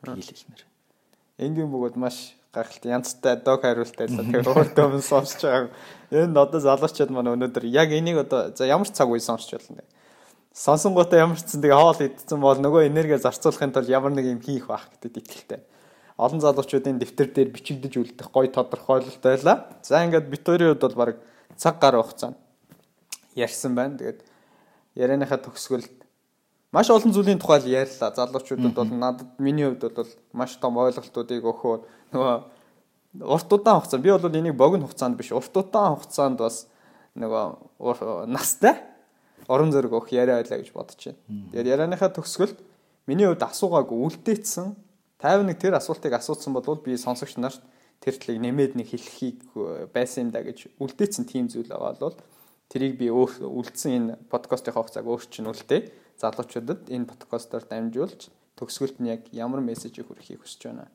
Би 0.07 0.23
хэлмээр. 0.23 0.63
Энгийн 1.43 1.71
бөгөөд 1.71 1.99
маш 1.99 2.39
гайхалтай 2.55 2.95
янзтай 2.95 3.37
дог 3.43 3.61
хариултаа 3.61 4.07
тэгэхээр 4.09 4.49
өөртөө 4.49 4.85
өмнө 4.87 5.05
сонсож 5.05 5.43
байгаа. 5.45 5.75
Энэ 6.15 6.39
одоо 6.41 6.61
залуучууд 6.63 7.11
маань 7.13 7.35
өнөөдөр 7.35 7.67
яг 7.69 7.93
энийг 7.93 8.23
одоо 8.25 8.55
за 8.57 8.65
ямар 8.65 8.89
цаг 8.89 9.11
үе 9.13 9.21
сонсч 9.21 9.53
болно 9.53 9.83
вэ? 9.83 9.91
Сонсонгуудаа 10.57 11.21
ямар 11.21 11.37
ч 11.37 11.53
зэн 11.53 11.61
тэгээ 11.61 11.77
хоол 11.77 12.01
идсэн 12.01 12.41
бол 12.41 12.57
нөгөө 12.57 12.89
энерги 12.89 13.21
зарцуулахын 13.21 13.77
тулд 13.77 13.93
ямар 13.93 14.17
нэг 14.17 14.25
юм 14.25 14.41
хийх 14.41 14.73
байх 14.73 14.89
гэдэг 14.97 15.21
итгэлтэй. 15.21 15.61
Олон 16.17 16.41
залуучуудын 16.41 16.97
дэвтэр 16.97 17.29
дээр 17.29 17.51
бичигдэж 17.53 17.93
үлдэх 18.01 18.33
гоё 18.33 18.49
тодорхойлолт 18.49 19.21
байлаа. 19.21 19.69
За 19.85 20.01
ингээд 20.01 20.33
битүүрийн 20.33 20.73
хувьд 20.73 20.85
бол 20.97 20.97
баг 20.97 21.21
цаг 21.61 21.77
гар 21.77 22.01
хугацаанд 22.01 22.41
ярьсан 23.37 23.77
байна. 23.77 24.01
Тэгээд 24.01 24.25
ярианыхаа 24.97 25.37
төгсгөлд 25.45 25.93
маш 26.73 26.89
олон 26.89 27.13
зүйлийн 27.13 27.37
тухай 27.37 27.61
ярьлаа. 27.69 28.17
Залуучуудад 28.17 28.73
бол 28.73 28.89
надад 28.97 29.29
миний 29.37 29.69
хувьд 29.69 29.93
бол 29.93 30.09
маш 30.33 30.57
том 30.57 30.81
ойлголтуудыг 30.81 31.45
өгөхөөр 31.45 31.81
нөгөө 32.17 32.37
урт 33.21 33.53
удаан 33.53 33.81
хугацаанд 33.81 34.05
би 34.05 34.11
бол 34.11 34.41
энийг 34.41 34.57
богино 34.57 34.89
хугацаанд 34.89 35.21
биш 35.21 35.33
урт 35.37 35.53
удаан 35.53 36.01
хугацаанд 36.01 36.41
бас 36.41 36.65
нөгөө 37.13 38.25
настай 38.29 38.81
орон 39.49 39.69
зөрөг 39.69 39.93
өгөх 39.93 40.13
яриа 40.13 40.41
байлаа 40.41 40.59
гэж 40.61 40.73
бодож 40.73 41.01
байна. 41.01 41.21
Тэгээд 41.53 41.71
ярианыхаа 41.77 42.11
төгсгөлд 42.13 42.59
миний 43.07 43.29
хувьд 43.29 43.45
асуугаагүй 43.45 43.99
үлдээсэн 44.01 44.86
51 45.27 45.59
тэр 45.59 45.75
асуултыг 45.75 46.13
асуусан 46.15 46.55
бол 46.55 46.79
би 46.79 46.95
сонсогч 46.95 47.37
нарт 47.37 47.63
тэр 48.01 48.15
талыг 48.15 48.39
нэмээд 48.41 48.73
нэг 48.79 48.89
хэлхийг 48.93 49.43
байсан 49.91 50.29
юм 50.29 50.31
да 50.31 50.47
гэж 50.47 50.79
үлдээсэн 50.79 51.25
тийм 51.27 51.51
зүйл 51.51 51.71
байгаа 51.71 51.99
бол 51.99 52.17
тэрийг 52.71 52.95
би 52.99 53.11
үлдсэн 53.11 53.93
энэ 53.97 54.13
подкастын 54.31 54.75
хугацааг 54.75 55.07
өөрчнүүлтээ 55.07 55.81
залуучуудад 56.21 56.89
энэ 56.91 57.09
подкастоор 57.09 57.65
дамжуулж 57.69 58.31
төгсгөлт 58.57 58.99
нь 59.01 59.13
яг 59.13 59.29
ямар 59.33 59.61
мессежийг 59.61 60.09
хүргэхийг 60.09 60.41
хүсэж 60.41 60.73
байна. 60.73 60.89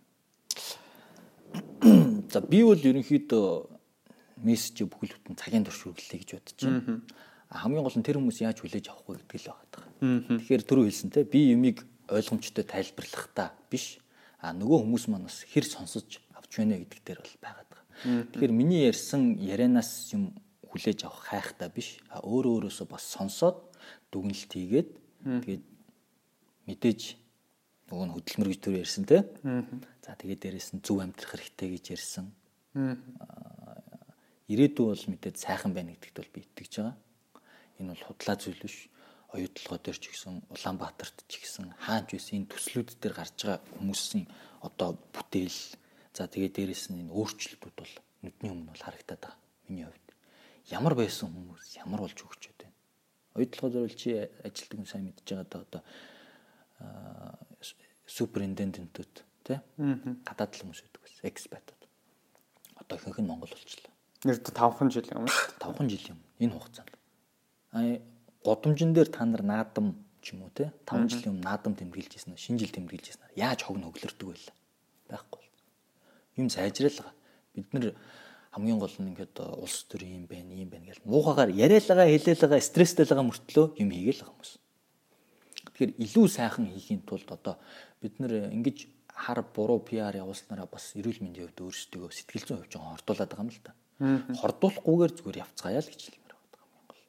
За 2.34 2.42
би 2.42 2.64
бол 2.66 2.80
ерөнхийдөө 2.80 3.48
мессеж 4.42 4.84
бүхэл 4.90 5.14
бүтэн 5.22 5.38
цагийн 5.38 5.66
турш 5.66 5.86
хүргэлээ 5.86 6.20
гэж 6.26 6.30
бодож 6.34 6.60
байна. 6.66 7.02
Хамгийн 7.52 7.86
гол 7.86 7.98
нь 8.00 8.06
тэр 8.06 8.18
хүмүүс 8.18 8.42
яаж 8.42 8.58
хүлээж 8.66 8.86
авах 8.90 9.06
вэ 9.06 9.22
гэдэг 9.22 9.40
л 9.46 9.50
байгаа. 9.54 9.84
Тэгэхээр 10.42 10.64
түрүү 10.66 10.86
хэлсэн 10.90 11.10
те 11.14 11.22
би 11.28 11.54
юмыг 11.54 11.86
ойлгомжтой 12.10 12.66
тайлбарлах 12.66 13.30
та 13.36 13.54
биш. 13.70 14.01
А 14.42 14.52
нөгөө 14.58 14.84
хүмүүс 14.84 15.06
маань 15.08 15.30
бас 15.30 15.46
хэр 15.46 15.66
сонсож 15.70 16.20
авч 16.34 16.52
байна 16.58 16.82
гэдэг 16.82 17.02
дээр 17.06 17.20
бол 17.22 17.38
байгаад 17.46 17.70
байгаа. 17.70 17.86
Тэгэхээр 18.34 18.54
миний 18.58 18.90
ярьсан 18.90 19.38
ярианаас 19.38 20.10
юм 20.18 20.34
хүлээж 20.66 21.06
авах 21.06 21.30
хайхтаа 21.30 21.70
биш. 21.70 22.02
А 22.10 22.26
өөрөө 22.26 22.66
өөрөөсөө 22.66 22.88
бас 22.90 23.06
сонсоод 23.06 23.62
дүгнэлт 24.10 24.50
хийгээд 24.50 24.90
Тэгээд 25.22 25.66
мэдээж 26.66 27.02
нөгөө 27.94 28.06
нь 28.10 28.14
хөдөлмөр 28.18 28.50
гэж 28.50 28.60
төр 28.66 28.76
ярьсан 28.82 29.06
те. 29.06 29.22
За 30.02 30.18
тэгээд 30.18 30.42
дээрэс 30.42 30.70
нь 30.74 30.82
зөв 30.82 30.98
амьдрах 30.98 31.38
хэрэгтэй 31.38 31.78
гэж 31.78 31.86
ярьсан. 31.94 32.34
Ирээдүй 34.50 34.86
бол 34.90 35.06
мэдээд 35.14 35.38
сайхан 35.38 35.78
байна 35.78 35.94
гэдэгт 35.94 36.18
бол 36.18 36.34
би 36.34 36.42
итгэж 36.42 36.74
байгаа. 36.82 36.98
Энэ 37.78 37.94
бол 37.94 38.06
худлаа 38.10 38.38
зүйл 38.42 38.58
биш. 38.66 38.90
Оюутлогоо 39.32 39.80
дээр 39.80 39.98
ч 39.98 40.12
гэсэн 40.12 40.44
Улаанбаатарт 40.52 41.18
ч 41.32 41.40
гэсэн 41.40 41.72
хаанч 41.88 42.08
байсан 42.12 42.36
энэ 42.44 42.52
төслүүд 42.52 42.90
дээр 43.00 43.16
гарч 43.16 43.36
байгаа 43.40 43.60
хүмүүсийн 43.80 44.26
одоо 44.68 45.00
бүтээл 45.16 45.60
за 46.12 46.28
тэгээд 46.28 46.56
дээрэс 46.60 46.92
нь 46.92 47.08
энэ 47.08 47.16
өөрчлөлтүүд 47.16 47.76
бол 47.80 47.94
нүдний 48.28 48.52
өмнө 48.52 48.72
бол 48.76 48.86
харагдаад 48.86 49.22
байгаа. 49.24 49.40
Миний 49.72 49.88
хувьд. 49.88 50.08
Ямар 50.68 50.94
байсан 51.00 51.32
хүмүүс 51.32 51.80
ямар 51.80 52.04
болж 52.04 52.20
өгч 52.20 52.52
Оюутлогоо 53.36 53.72
зориул 53.72 53.96
чи 53.96 54.12
ажилтдаг 54.44 54.78
хүн 54.78 54.88
сайн 54.92 55.06
мэдж 55.08 55.24
байгаа 55.24 55.48
да 55.48 55.64
одоо 55.64 55.82
суперинтендентүүд 58.04 59.14
тий 59.48 59.58
гадаад 60.28 60.52
л 60.52 60.62
хүмүүс 60.68 60.82
байдаг 60.84 61.00
байсан 61.00 61.32
экспатууд. 61.32 61.84
Одоо 62.76 62.96
ихэнх 63.00 63.20
нь 63.24 63.30
Монгол 63.32 63.56
болчихлоо. 63.56 63.96
Нэр 64.28 64.36
5хан 64.44 64.92
жил 64.92 65.08
юм 65.16 65.32
шүү 65.32 65.48
дээ 65.48 65.64
5хан 65.64 65.88
жил 65.88 66.12
юм 66.12 66.20
энэ 66.44 66.56
хугацаанд. 66.60 66.92
Аа 67.72 68.04
годомжин 68.44 68.94
дээр 68.94 69.10
та 69.10 69.26
нар 69.26 69.44
наадам 69.44 69.96
ч 70.22 70.34
юм 70.34 70.46
уу 70.46 70.52
тий 70.54 70.70
5 70.86 71.10
жилийн 71.12 71.34
өмнө 71.36 71.48
наадам 71.50 71.74
тэмдэглэж 71.76 72.18
ирсэн 72.18 72.38
шинэ 72.38 72.60
жил 72.62 72.76
тэмдэглэж 72.76 73.06
ирсэн 73.10 73.36
яаж 73.36 73.60
хог 73.66 73.78
нөглөрдөг 73.78 74.28
байла 74.28 74.54
байхгүй 75.10 75.44
юм 76.38 76.50
сайжрал 76.50 77.14
бид 77.56 77.68
нар 77.74 77.96
хамгийн 78.52 78.80
гол 78.80 78.96
нь 79.00 79.16
ингээд 79.16 79.40
улс 79.64 79.88
төр 79.88 80.04
юм 80.04 80.28
байна, 80.28 80.52
юм 80.52 80.70
байна 80.70 80.92
гэж 80.92 81.00
муухагаар 81.08 81.52
яриалгаа 81.56 82.08
хэлээлгаа 82.08 82.60
стресстэй 82.60 83.08
байгаа 83.08 83.28
мөртлөө 83.32 83.66
юм 83.80 83.90
хийгээл 83.96 84.22
байгаа 84.28 84.36
хүмүүс. 84.36 84.54
Тэгэхээр 85.72 85.92
илүү 86.04 86.26
сайхан 86.28 86.68
хийхийн 86.68 87.02
тулд 87.08 87.32
одоо 87.32 87.56
бид 88.04 88.20
нэр 88.20 88.52
ингэж 88.52 88.92
хар 89.08 89.40
буруу 89.56 89.80
PR 89.80 90.20
явуулснараа 90.20 90.68
бас 90.68 90.92
эрүүл 91.00 91.24
мэндийн 91.24 91.48
хувьд 91.48 91.64
өөрсдөө 91.64 92.12
сэтгэл 92.12 92.46
зүйн 92.48 92.60
хувьд 92.60 92.74
жоохон 92.76 92.92
хордуулад 92.92 93.32
байгаа 93.32 93.46
юм 93.48 93.52
л 93.56 93.64
та. 93.64 93.72
Хордуулахгүйгээр 94.36 95.12
зүгээр 95.16 95.42
явцгаая 95.48 95.80
л 95.80 95.92
гэж 95.92 96.02
хэлмээр 96.12 96.36
байгаа 96.36 96.60
хамгийн 96.60 96.88
гол. 96.92 97.04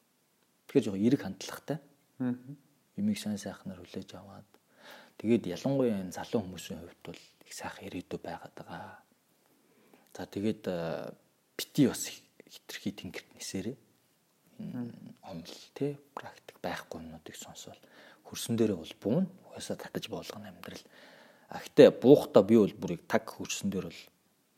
Тэгэхээр 0.73 0.89
жоохон 0.89 1.05
эрэг 1.05 1.21
хандлагатай. 1.21 1.77
Юмыг 2.97 3.17
сайн 3.21 3.37
сайхнаар 3.37 3.77
хүлээж 3.77 4.09
аваад 4.17 4.49
тэгээд 5.21 5.45
ялангуяа 5.53 6.01
энэ 6.01 6.17
залуу 6.17 6.41
хүмүүсийн 6.41 6.81
хувьд 6.81 7.01
бол 7.05 7.21
их 7.45 7.53
сайхан 7.53 7.85
ирээдүй 7.93 8.17
байгаад 8.17 8.53
байгаа. 8.57 8.97
За 10.17 10.25
тэгээд 10.25 10.65
бити 11.53 11.85
бас 11.85 12.09
хитрхи 12.09 12.89
тэнгэрт 12.89 13.29
нисээрээ 13.37 13.77
онл 15.21 15.53
те 15.73 15.97
практик 16.13 16.57
байхгүй 16.61 17.01
юмнуудыг 17.01 17.35
сонсвол 17.37 17.77
хөрсөн 18.25 18.57
дээрээ 18.57 18.77
бол 18.77 18.93
буун 19.01 19.25
угаасаа 19.49 19.77
татаж 19.77 20.09
болгоно 20.09 20.49
амьдрал. 20.49 20.83
А 21.49 21.61
гэтээ 21.61 22.01
буухта 22.01 22.43
би 22.43 22.57
бол 22.57 22.73
бүрийг 22.73 23.05
таг 23.07 23.29
хөрсөн 23.29 23.69
дээр 23.69 23.89
бол 23.89 24.01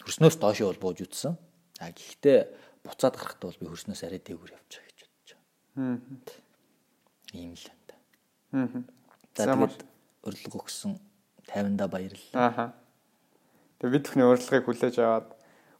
хөрснөөс 0.03 0.37
доош 0.39 0.59
бол 0.63 0.83
бууж 0.91 1.03
үтсэн. 1.07 1.35
А 1.79 1.91
гэхдээ 1.91 2.39
буцаад 2.83 3.15
гарахдаа 3.15 3.51
бол 3.51 3.59
би 3.59 3.67
хөрснөөс 3.67 4.03
арай 4.03 4.19
дээгүүр 4.19 4.55
явж 4.55 4.71
байгаа 4.75 4.87
гэж 4.91 4.99
бодож 5.03 5.31
байгаа. 5.35 5.43
Ийм 7.35 7.51
л 7.53 7.67
энэ. 7.67 7.95
Аа. 8.55 8.83
За 9.35 9.51
тэгээд 9.51 9.83
урилга 10.23 10.57
өгсөн 10.63 10.95
50-да 11.51 11.87
баярлалаа. 11.91 12.39
Ааха. 12.39 12.65
Тэгээд 13.79 13.93
бид 13.93 14.05
бүхний 14.07 14.27
урилгыг 14.27 14.63
хүлээж 14.65 14.95
аваад 15.03 15.29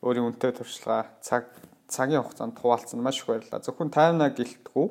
өөрийн 0.03 0.27
үнэтэй 0.27 0.51
туршлага 0.51 1.15
цаг 1.23 1.47
цагийн 1.87 2.21
хугацаанд 2.27 2.59
хуваалцсан 2.59 2.99
маш 2.99 3.23
их 3.23 3.31
баярлалаа. 3.31 3.63
Зөвхөн 3.63 3.89
50 3.95 4.35
гэлтгүү 4.35 4.87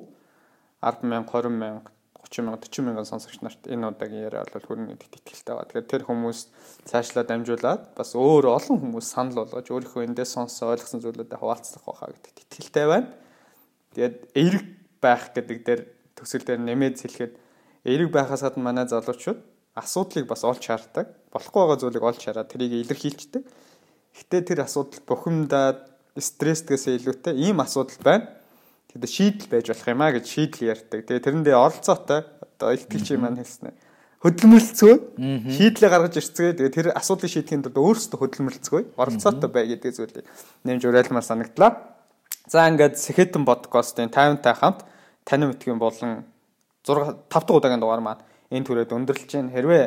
10 0.81 1.05
мянга, 1.05 1.29
20 1.37 1.53
мянга, 1.53 1.91
30 2.25 2.45
мянга, 2.49 2.65
40 2.65 2.85
мянган 2.89 3.05
сонсогч 3.05 3.45
нарт 3.45 3.69
энэ 3.69 3.93
удаагийн 3.93 4.25
яриа 4.25 4.49
бол 4.49 4.65
хүрнэ 4.65 4.97
гэдэгт 4.97 5.21
итгэлтэй 5.21 5.53
байгаа. 5.53 5.69
Тэгэхээр 5.69 5.91
тэр 5.93 6.03
хүмүүс 6.09 6.39
цаашлаад 6.89 7.29
дамжуулаад 7.29 7.83
бас 7.93 8.11
өөр 8.17 8.49
олон 8.57 8.79
хүмүүс 8.81 9.07
санал 9.07 9.45
болгож 9.45 9.69
өөрийнхөө 9.69 10.09
эндээ 10.09 10.29
сонсоо 10.29 10.73
ойлгосон 10.73 11.05
зүйлүүдэд 11.05 11.41
хуваалцах 11.41 11.85
байхаа 11.85 12.13
гэдэгт 12.17 12.41
итгэлтэй 12.49 12.87
байна. 12.89 13.09
Тэгээд 13.93 14.17
эерэг 14.35 14.65
байх 15.05 15.37
гэдэг 15.37 15.59
дээр 15.61 15.81
төсөл 16.17 16.41
дээр 16.49 16.65
нэмээд 16.65 16.97
хэлэхэд 17.05 17.33
эерэг 17.85 18.09
байхаас 18.09 18.41
гадна 18.41 18.65
манай 18.65 18.89
залуучууд 18.89 19.41
асуудлыг 19.77 20.27
бас 20.27 20.45
олж 20.49 20.65
хардаг. 20.65 21.13
Болохгүй 21.35 21.61
байгаа 21.61 21.79
зүйлийг 21.83 22.05
олж 22.09 22.23
хараад 22.25 22.49
тэрийг 22.49 22.87
илэрхийлждэг. 22.87 23.43
Гэтэ 24.15 24.39
тэр 24.55 24.65
асуудал 24.65 25.03
бухимдаад 25.05 25.91
стресстгээс 26.15 26.87
илүүтэй 27.03 27.35
ийм 27.35 27.59
асуудал 27.59 27.99
байна. 28.01 28.31
Тэгээд 28.95 29.11
шийдэл 29.11 29.51
байж 29.51 29.67
болох 29.69 29.89
юм 29.91 30.03
а 30.07 30.15
гэж 30.15 30.25
шийдэл 30.31 30.71
ярьдаг. 30.71 31.01
Тэгээд 31.03 31.25
тэрэндээ 31.27 31.57
оролцоотой 31.59 32.21
одоо 32.23 32.71
ихтгэгчийн 32.79 33.19
маань 33.19 33.43
хэлснэ. 33.43 33.75
Хөдөлмөрлцгөө 34.23 34.95
шийдлээ 35.19 35.91
гаргаж 35.91 36.15
ирцгээ. 36.23 36.55
Тэгээд 36.55 36.77
тэр 36.79 36.89
асуудлыг 36.95 37.29
шийдэхин 37.35 37.67
тулд 37.67 37.77
өөрсдөө 37.77 38.19
хөдөлмөрлцгөө 38.23 38.83
оролцоотой 38.95 39.51
бай 39.51 39.67
гэдэг 39.75 39.91
зүйлийг 39.99 40.25
нэмж 40.63 40.83
уриалмаар 40.87 41.27
санагдлаа. 41.27 41.99
За 42.47 42.71
ингээд 42.71 42.95
Сэхэтэн 42.97 43.43
подкастын 43.45 44.09
50-тай 44.09 44.55
хамт 44.55 44.87
танин 45.25 45.51
мэдгийн 45.51 45.79
болон 45.81 46.25
6 46.85 47.29
5 47.29 47.33
дахь 47.33 47.51
удаагийн 47.51 47.81
дугаар 47.81 48.01
маань 48.05 48.23
энэ 48.53 48.67
түрээд 48.69 48.93
өндөрлөж 48.93 49.31
байна. 49.33 49.55
Хэрвээ 49.57 49.85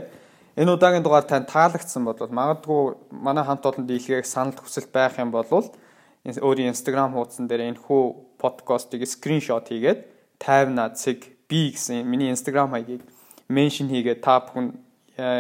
энэ 0.57 0.73
удаагийн 0.73 1.05
дугаар 1.05 1.25
тань 1.29 1.45
таалагдсан 1.45 2.03
бол 2.05 2.17
магадгүй 2.17 2.81
манай 3.13 3.45
хамт 3.45 3.65
олон 3.65 3.85
дийлгээс 3.85 4.33
санал 4.33 4.57
хүсэлт 4.57 4.91
байх 4.91 5.17
юм 5.21 5.31
бол 5.31 5.45
өөрийн 5.45 6.73
Instagram 6.73 7.13
хуудсан 7.13 7.47
дээр 7.47 7.69
энэ 7.69 7.81
хүү 7.85 8.03
подкастыг 8.41 9.05
скриншот 9.05 9.69
хийгээд 9.69 9.99
50 10.41 10.97
цэг 10.97 11.19
би 11.47 11.71
гэсэн 11.71 12.03
миний 12.03 12.33
Instagram 12.33 12.73
хаягийг 12.73 13.05
меншн 13.47 13.87
хийгээд 13.87 14.21
та 14.25 14.41
бүхэн 14.41 14.75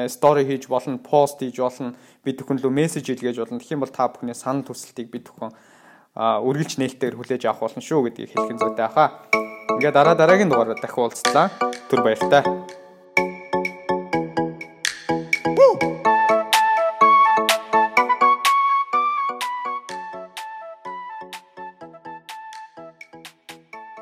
стори 0.09 0.45
хийж 0.45 0.67
болно, 0.69 0.97
пост 0.97 1.41
хийж 1.41 1.59
болно, 1.59 1.93
би 2.23 2.31
бүхэн 2.33 2.61
лөө 2.61 2.71
мессеж 2.71 3.09
илгээж 3.09 3.37
болно. 3.37 3.59
Тэгэх 3.59 3.75
юм 3.75 3.83
бол 3.83 3.93
та 3.93 4.07
бүхний 4.07 4.33
санал 4.33 4.65
хүсэлтийг 4.65 5.11
би 5.11 5.19
бүхэн 5.21 5.51
үргэлж 6.17 6.81
нээлтээр 6.81 7.13
хүлээж 7.13 7.45
авах 7.45 7.69
болно 7.69 7.81
шүү 7.83 8.09
гэдгийг 8.09 8.33
хэлхэн 8.33 8.57
зүйтэй 8.57 8.89
хаа. 8.89 9.46
Ингээд 9.75 9.93
дараа 9.93 10.15
дараагийн 10.15 10.49
дугаараар 10.49 10.79
дахин 10.79 11.03
уулзлаа. 11.03 11.47
Түр 11.89 11.99
баяртай. 12.05 12.43